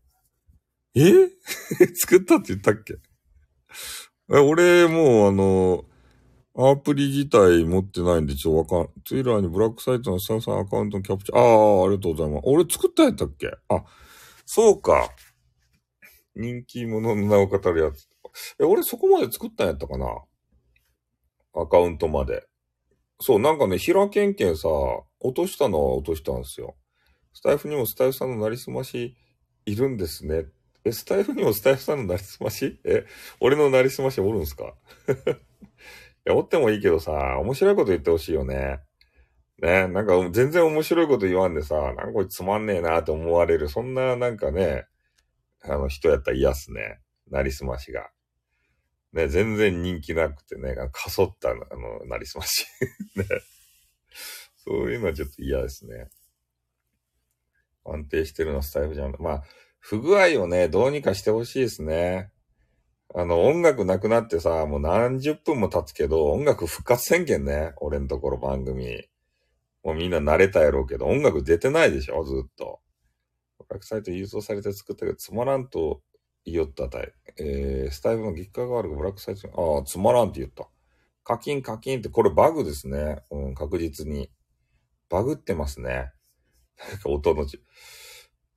[0.96, 1.30] え？
[1.96, 2.96] 作ったって言ったっけ？
[4.32, 5.86] え、俺もうあの、
[6.56, 11.42] アプリ自体持ってないんでちょわかん、ツイラーにブラックサイトのスタッフさんアカウントのキャプチャー、あ
[11.82, 12.44] あ、ありがとうございます。
[12.46, 13.48] 俺作ったやったっけ？
[13.70, 13.84] あ、
[14.46, 15.10] そうか。
[16.36, 18.08] 人気者の名を語るやつ。
[18.60, 20.08] え、俺そこまで作ったんやったかな？
[21.56, 22.46] アカウントまで。
[23.20, 24.68] そう、なんかね、平けんけんさ、
[25.20, 26.76] 落としたのは落としたんですよ。
[27.34, 29.16] スタイフにもスタイフさんのなりすまし
[29.66, 30.46] いるんですね。
[30.84, 32.80] え、スタイフにもスタイフさんのなりすまし？
[32.84, 33.06] え、
[33.40, 34.74] 俺のなりすましおるんすか？
[36.26, 38.80] いや、おってもいいけどさ、面白いこと言ってほしいよね。
[39.62, 44.86] ね、なんか全然面白いこと言わんでさ、なんかこいつつまんねえなって思われる、そんななんかね、
[45.64, 47.00] あの人やったら嫌っすね。
[47.30, 48.10] なりすましが。
[49.14, 52.66] ね、全然人気なくてね、かそった、あの、なりすまし。
[53.16, 53.26] ね。
[54.66, 56.10] そういうのはちょっと嫌ですね。
[57.86, 59.16] 安定してるのスタイフじゃん。
[59.20, 59.44] まあ、
[59.80, 62.32] 不具合をね、どうにかしてほしいですね。
[63.14, 67.74] あの、音楽なくなってさ、もう何十分も経つけど、音楽復活宣言ね。
[67.78, 69.04] 俺のところ番組。
[69.84, 72.80] もうみんな慣れたやろうけど、音楽出てないでしょずっと。
[73.74, 76.02] ブラックサイト郵送されて作ったけど、つまらんと
[76.46, 77.12] 言いよったたい。
[77.40, 79.48] えー、スタイフの激化があるブラックサイト
[79.78, 80.70] ああ、つまらんって言った。
[81.24, 83.24] 課金課金って、これバグですね。
[83.32, 84.30] うん、確実に。
[85.10, 86.12] バグってますね。
[87.06, 87.64] 音のち。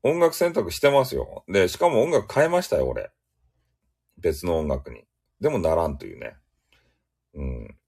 [0.02, 1.44] 音楽選択してますよ。
[1.48, 3.10] で、しかも音楽変えましたよ、俺。
[4.18, 5.04] 別の音楽に。
[5.40, 6.36] でもならんというね。
[7.34, 7.78] うん。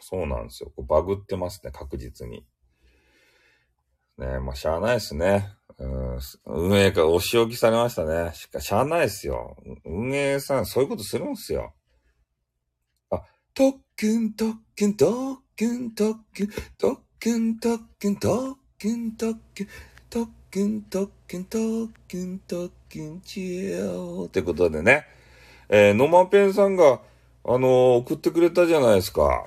[0.00, 0.72] そうなんですよ。
[0.86, 2.44] バグってますね、確実に。
[4.18, 5.48] ねまあ、しゃあないですね。
[5.78, 8.32] うん、運営がお仕置きされましたね。
[8.34, 9.56] しかしゃあないですよ。
[9.84, 11.72] 運営さん、そういうことするんすよ。
[13.10, 13.22] あ、
[13.54, 16.48] 特訓、特訓、特訓、特訓、
[16.78, 19.68] 特訓、特訓、特訓、特訓、
[20.10, 25.04] 特訓、特訓、特訓、特訓、ちよってことでね。
[25.68, 27.00] えー、ノマペンさんが、
[27.44, 29.46] あのー、送ってくれたじゃないですか。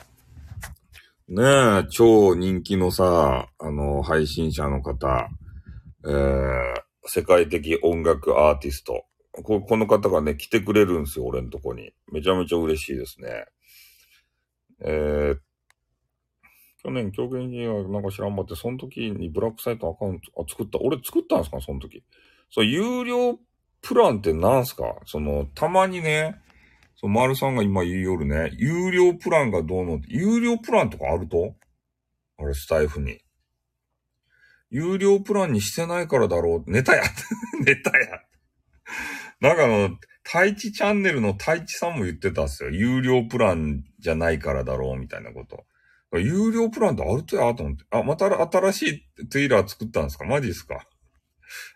[1.29, 5.29] ねえ、超人気のさ、あのー、配信者の方、
[6.05, 6.73] えー、
[7.05, 9.05] 世界的音楽アーティスト。
[9.43, 11.93] ここの方がね、来てくれるんですよ、俺のとこに。
[12.11, 13.45] めちゃめちゃ嬉しいですね。
[14.81, 15.37] えー、
[16.83, 20.79] 去年、狂言人はなんか知らんばって、その時にブラックサイトアカウント、あ、作った。
[20.79, 21.61] 俺作ったんですか？
[21.61, 22.03] その時。
[22.49, 23.37] そう、有料
[23.81, 24.95] プランって何すか？
[25.05, 26.35] その、たまにね、
[26.95, 31.53] そう、丸さんが今言うよるね、有料プランがどうのって、有料プランとかあると？
[32.39, 33.19] あれ、スタイフに。
[34.69, 36.71] 有料プランにしてないからだろう。
[36.71, 37.03] ネタや。
[37.65, 38.21] ネタや。
[39.39, 42.69] なんかあの、太一チャンネルの太一さんも言ってたっすよ。
[42.69, 45.65] 有料プランじゃないからだろう、みたいなこと。
[46.17, 47.83] 有料プランってあるとやと思って。
[47.91, 50.25] あ、また新しいトゥイラー作ったんですか？
[50.25, 50.87] マジっすか？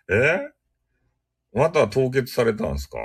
[0.09, 0.51] え？
[1.53, 2.97] また凍結されたんですか？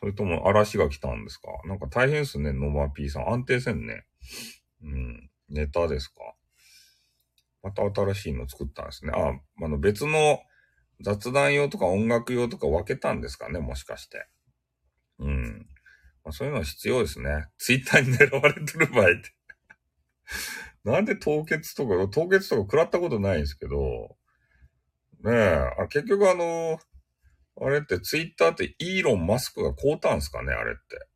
[0.00, 1.48] それとも嵐が来たんですか？
[1.66, 3.28] なんか大変っすね、ノマピーさん。
[3.30, 4.06] 安定せんね。
[4.82, 5.30] うん。
[5.50, 6.14] ネタですか？
[7.62, 9.12] また新しいの作ったんですね。
[9.14, 10.40] あ、あの別の
[11.00, 14.26] 雑談用とか音楽用とか分けたんですかね、もしかして。
[15.18, 15.66] うん。
[16.24, 17.46] まあ、そういうのは必要ですね。
[17.58, 19.34] ツイッターに狙われてる場合って。
[20.84, 24.16] なんで凍結とか、凍結とか食らったことないんですけど、
[25.24, 26.78] ねえ、あ結局あの、
[27.60, 31.08] あれってツイッターってイーロン・マスクが買うたんすかねあれって。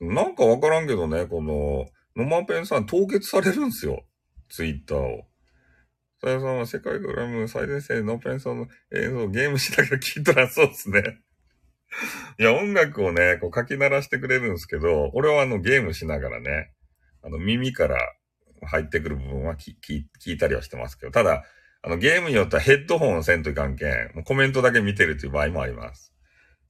[0.00, 1.86] なんかわからんけどね、この、
[2.16, 4.04] ノマペンさん凍結されるんすよ。
[4.50, 5.26] ツイッターを。
[6.24, 11.18] さやさんは世界グラム最前線ノペンさんの映像をゲームしながら聞いたらそうですね。
[12.40, 16.72] いや、音楽をね、こう書き鳴らしてくれるんですけど、俺はあのゲームしながらね、
[17.22, 17.98] あの耳から
[18.62, 19.74] 入ってくる部分は聞
[20.32, 21.44] いたりはしてますけど、ただ、
[21.82, 26.14] あの、ゲームによってはヘッドホンをせんといかんけん、もうコメントだけ見てるという場合もあります。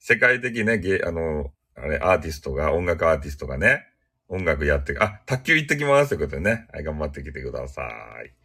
[0.00, 3.86] 世界的ね、ゲ、あの、あれ、アーティストが、音楽アーティストがね、
[4.26, 7.82] 音楽やって、あ、卓球行ってきますということでね、はい、頑張ってきてくださ
[8.26, 8.43] い。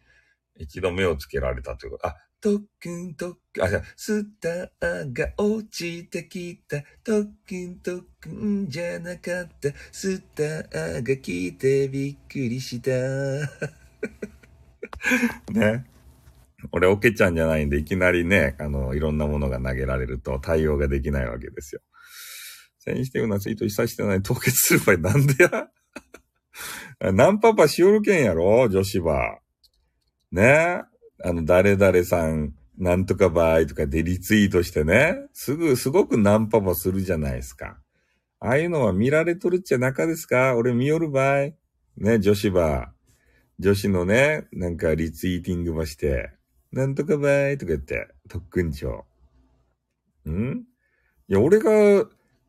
[0.60, 2.08] 一度目をつけられたということ。
[2.08, 6.82] あ、特訓特訓、あ、じゃスターが落ちてきた。
[7.02, 9.70] 特訓特訓じゃなかった。
[9.90, 12.90] スターが来てびっくりした。
[15.52, 15.86] ね。
[16.72, 21.80] 俺、オケちゃんじゃないんで、いきなりね、あの、いろんなものが投げられると対応ができないわけですよ。
[22.78, 25.34] センシティブなツイート一切してない凍結する場合なんで
[27.00, 27.00] や？
[27.12, 29.40] ナンパパしおるけんやろ女子は。
[30.32, 30.82] ね
[31.22, 37.78] あの、誰々さん、なんとか場合とかでリツイートしてね、すぐ、すごくナンパパするじゃないですか。
[38.38, 40.54] ああいうのは見られとるっちゃ中ですか？
[40.56, 41.50] 俺見よる場合。
[41.98, 42.92] ね、女子ば。
[43.58, 46.30] 女子のね、なんかリツイーティングばして、
[46.72, 49.04] なんとかばーいとか言って、特訓長。
[50.26, 50.62] ん？
[51.28, 52.06] いや、俺が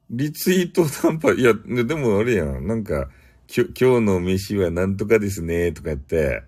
[0.10, 2.66] リツイートナンパ、いや、でもあれやん。
[2.66, 3.10] なんか、
[3.54, 6.44] 今日の飯はなんとかですね、とか言って、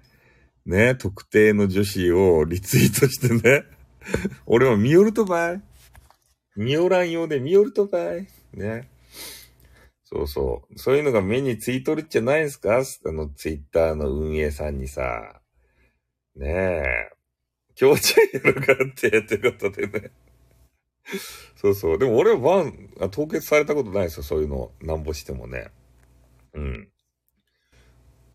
[0.65, 3.65] ね、特定の女子をリツイートしてね、
[4.45, 5.61] 俺は見よるとばい。
[6.56, 8.27] 見よらんようで見よるとかい。
[8.53, 8.90] ね。
[10.03, 10.80] そうそう。
[10.80, 12.77] そういうのが目についとるっちゃないですか？
[13.06, 15.41] あの、ツイッターの運営さんにさ。
[16.35, 17.10] ねえ。
[17.80, 20.11] 今日ちゃんやるかって、ってことでね。
[21.56, 21.98] そうそう。
[21.98, 24.23] でも俺はバン、凍結されたことないですよ。
[24.23, 25.72] そういうの、なんぼしてもね。
[26.53, 26.93] うん。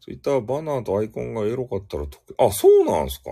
[0.08, 3.30] ツイッターバナーとアイコンがエロかったら凍結、あ、そうなんすか？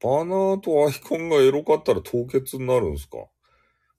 [0.00, 3.18] バナーとアイコンがエロかったら凍結になるんすか？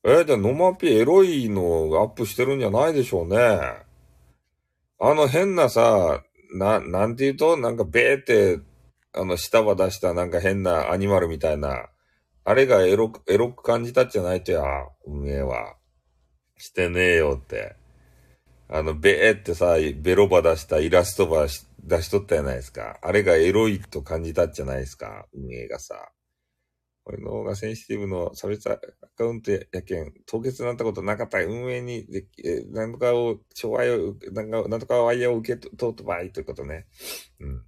[0.05, 1.61] えー、じゃあノマピエロいの
[1.99, 3.37] アップしてるんじゃないでしょうね。
[4.97, 6.23] あの変なさ、
[6.53, 8.61] な、なんて言うと、なんかベーって、
[9.13, 11.89] あの、下は出したなんか変なアニマルみたいな、
[12.45, 14.63] あれがエロく、エロく感じたっじゃないとや、
[15.05, 15.75] 運営は。
[16.57, 17.75] してねえよって。
[18.73, 21.47] あの、べーってさ、ベロバ出したイラストば
[21.83, 22.97] 出しとったじゃないですか。
[23.01, 25.27] あれがエロいと感じたじゃないですか。
[25.33, 26.09] 運営がさ。
[27.03, 28.79] 俺の方がセンシティブの差別ア
[29.17, 36.85] カウントやけん、凍結になったことなかった運営に、で、え、なんとかを、障害を、なんか、ワイヤーを受け取った場合ということね。
[37.39, 37.65] うん。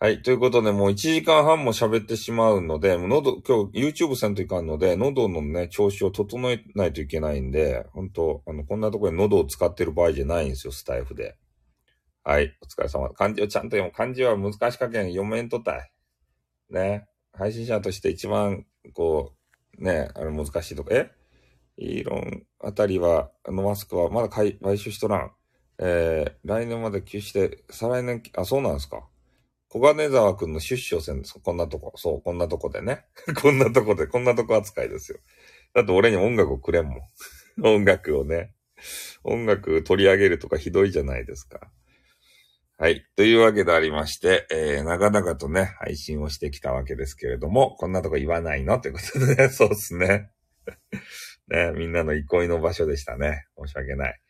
[0.00, 0.22] はい。
[0.22, 11.36] ということで、もう1時間半も喋ってしまうので、もう喉、今日 YouTube せんといかんので、喉のね、調子を整えないといけないんで、本当あの、こんなところで喉を使ってる場合じゃないんですよ、スタイフで。
[12.22, 12.56] はい。
[12.62, 13.10] お疲れ様。
[13.10, 13.90] 漢字をちゃんと読む。
[13.90, 15.90] 漢字は難しかけん読めんとったい。
[16.70, 17.08] ね。
[17.32, 19.34] 配信者として一番、こ
[19.80, 21.10] う、ね、あれ難しいとか、え？
[21.76, 25.32] イーロンあたりは、あのマスクはまだ買い、買収しとらん。
[25.80, 29.08] えー、来年まで休止して、再来年、あ、そうなんですか。
[29.70, 31.38] 小金沢くんの出生戦です。
[31.38, 31.92] こんなとこ。
[31.96, 33.04] そう、こんなとこでね。
[33.42, 35.18] こんなとこで、こんなとこ扱いですよ。
[35.74, 37.00] だって俺に音楽をくれんもん。
[37.62, 38.54] 音楽をね。
[39.24, 41.70] 音楽取り上げるとかひどいじゃないですか。
[42.78, 43.04] はい。
[43.16, 48.80] というわけでありまして、えー、長々とね、配信をしてきたわけですけれども、こんなとこ言わないの？
[48.80, 50.30] ということでね、 そうですね。
[51.48, 53.46] ね、みんなの憩いの場所でしたね。
[53.58, 54.20] 申し訳ない。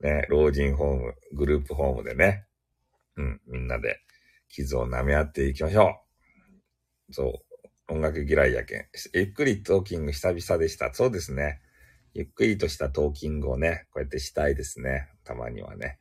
[0.00, 2.46] ね、老人ホーム、グループホームでね。
[3.16, 4.00] うん、みんなで
[4.48, 5.96] 傷を舐め合っていきましょ
[7.10, 7.12] う。
[7.14, 7.32] そう。
[7.90, 8.86] 音楽嫌いやけん。
[9.14, 10.92] ゆっくりトーキング久々でした。
[10.92, 11.60] そうですね。
[12.14, 15.08] ゆっくりとしたトーキングをね、こうやってしたいですね。
[15.24, 15.98] たまにはね。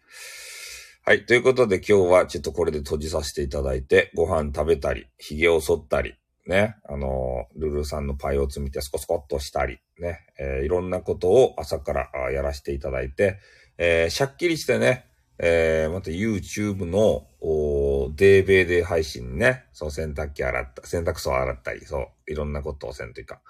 [1.03, 1.25] はい。
[1.25, 6.15] ということで今日はちょっとこれで閉じさせていただいて、ご飯食べたり、髭を剃ったり、
[6.45, 13.39] ね、あの、ルルさんのパイオツ見てスコスコっとしたり、ね、えー、いろんなことを朝からやらせていただいて、
[13.77, 15.05] えー、しゃっきりしてね、
[15.39, 19.65] えー、また YouTube の、おーデーベーデー配信ね。
[19.71, 23.41] そう、洗濯機洗った、洗濯槽洗ったり、そう、いろんなことをせんというか。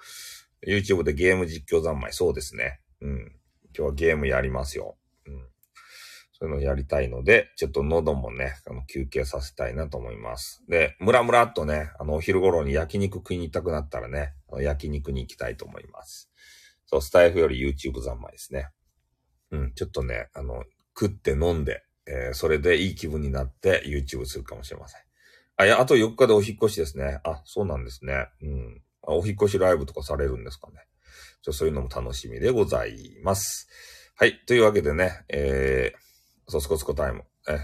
[0.66, 2.80] YouTube でゲーム実況三昧、そうですね。
[3.00, 3.32] うん。
[3.76, 4.96] 今日はゲームやりますよ。
[5.26, 5.48] うん。
[6.32, 10.62] そういうのやりたいので、ちょっと喉もね、あの、休憩させたいなと思います。
[10.68, 16.30] で、ムラムラっとね、あの、お昼頃に焼肉食いに行きたくなったらね、あの焼肉に行きたいと思います。
[16.86, 18.68] そう、スタイフより YouTube 三昧ですね。
[19.50, 20.64] うん、ちょっとね、あの、
[20.98, 25.00] 食って飲んで、えー、それでいい気分になって YouTube するかもしれません。
[25.56, 27.20] あ、いや、あと4日でお引越しですね。
[27.24, 28.28] あ、そうなんですね。
[28.42, 28.82] うん。
[29.02, 30.74] お引越しライブとかされるんですかね。
[31.42, 33.68] ちょそういうのも楽しみでございます。
[34.16, 34.40] はい。
[34.46, 37.24] というわけでね、えー、そう、スコスコタイム。
[37.48, 37.58] え、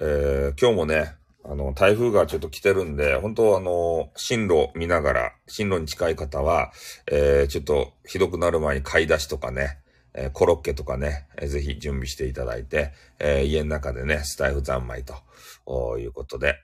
[0.00, 1.14] えー、今日もね、
[1.44, 6.72] あの、台風がちょっと来てるんで、本当あの、進路見ながら、進路に近い方は、
[7.10, 9.78] えー、ちょっとひどくなる前に買い出しとかね、
[10.14, 16.56] え、コロッケとかね、えー、ぜひ準備していただいて、えー、家の中でね、スタイフ三昧ということで。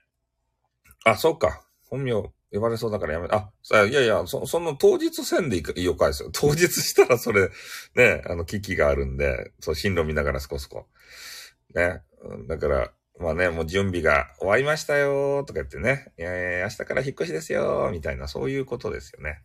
[1.05, 1.61] あ、そうか。
[1.89, 3.51] 本名呼ばれそうだからやめ、あ、
[3.85, 6.29] いやいや、そ、その当日せんでいいよかですよ。
[6.31, 7.49] 当日したらそれ、
[7.95, 10.87] ね、あの、危機があるんで、そう、進路見ながらすこすこ。
[11.73, 12.01] ね。
[12.47, 19.41] だから、まあね、もう準備が終わりましたよとか言ってね、いやいや、明日から引っ越しですよみたいな、そういうことですよね。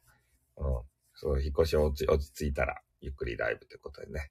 [0.56, 0.82] うん。
[1.14, 2.80] そう、引っ越し落ち、落ち着いたら。
[3.00, 4.30] ゆっくりライブということでね。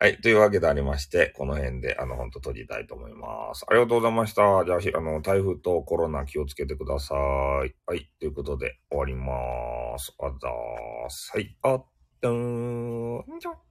[0.00, 0.20] はい。
[0.20, 3.66] というわけでありまして、この辺で、あの、ほんと閉じたいと思います。
[3.68, 4.64] ありがとうございました。
[4.64, 7.74] じゃあ、あの、台風とコロナ気をつけてください。
[7.84, 8.08] はい。
[8.20, 10.14] ということで、終わります。
[10.20, 11.32] あざーす。
[11.34, 11.56] はい。
[11.62, 11.86] あっ、
[12.20, 13.67] たーん。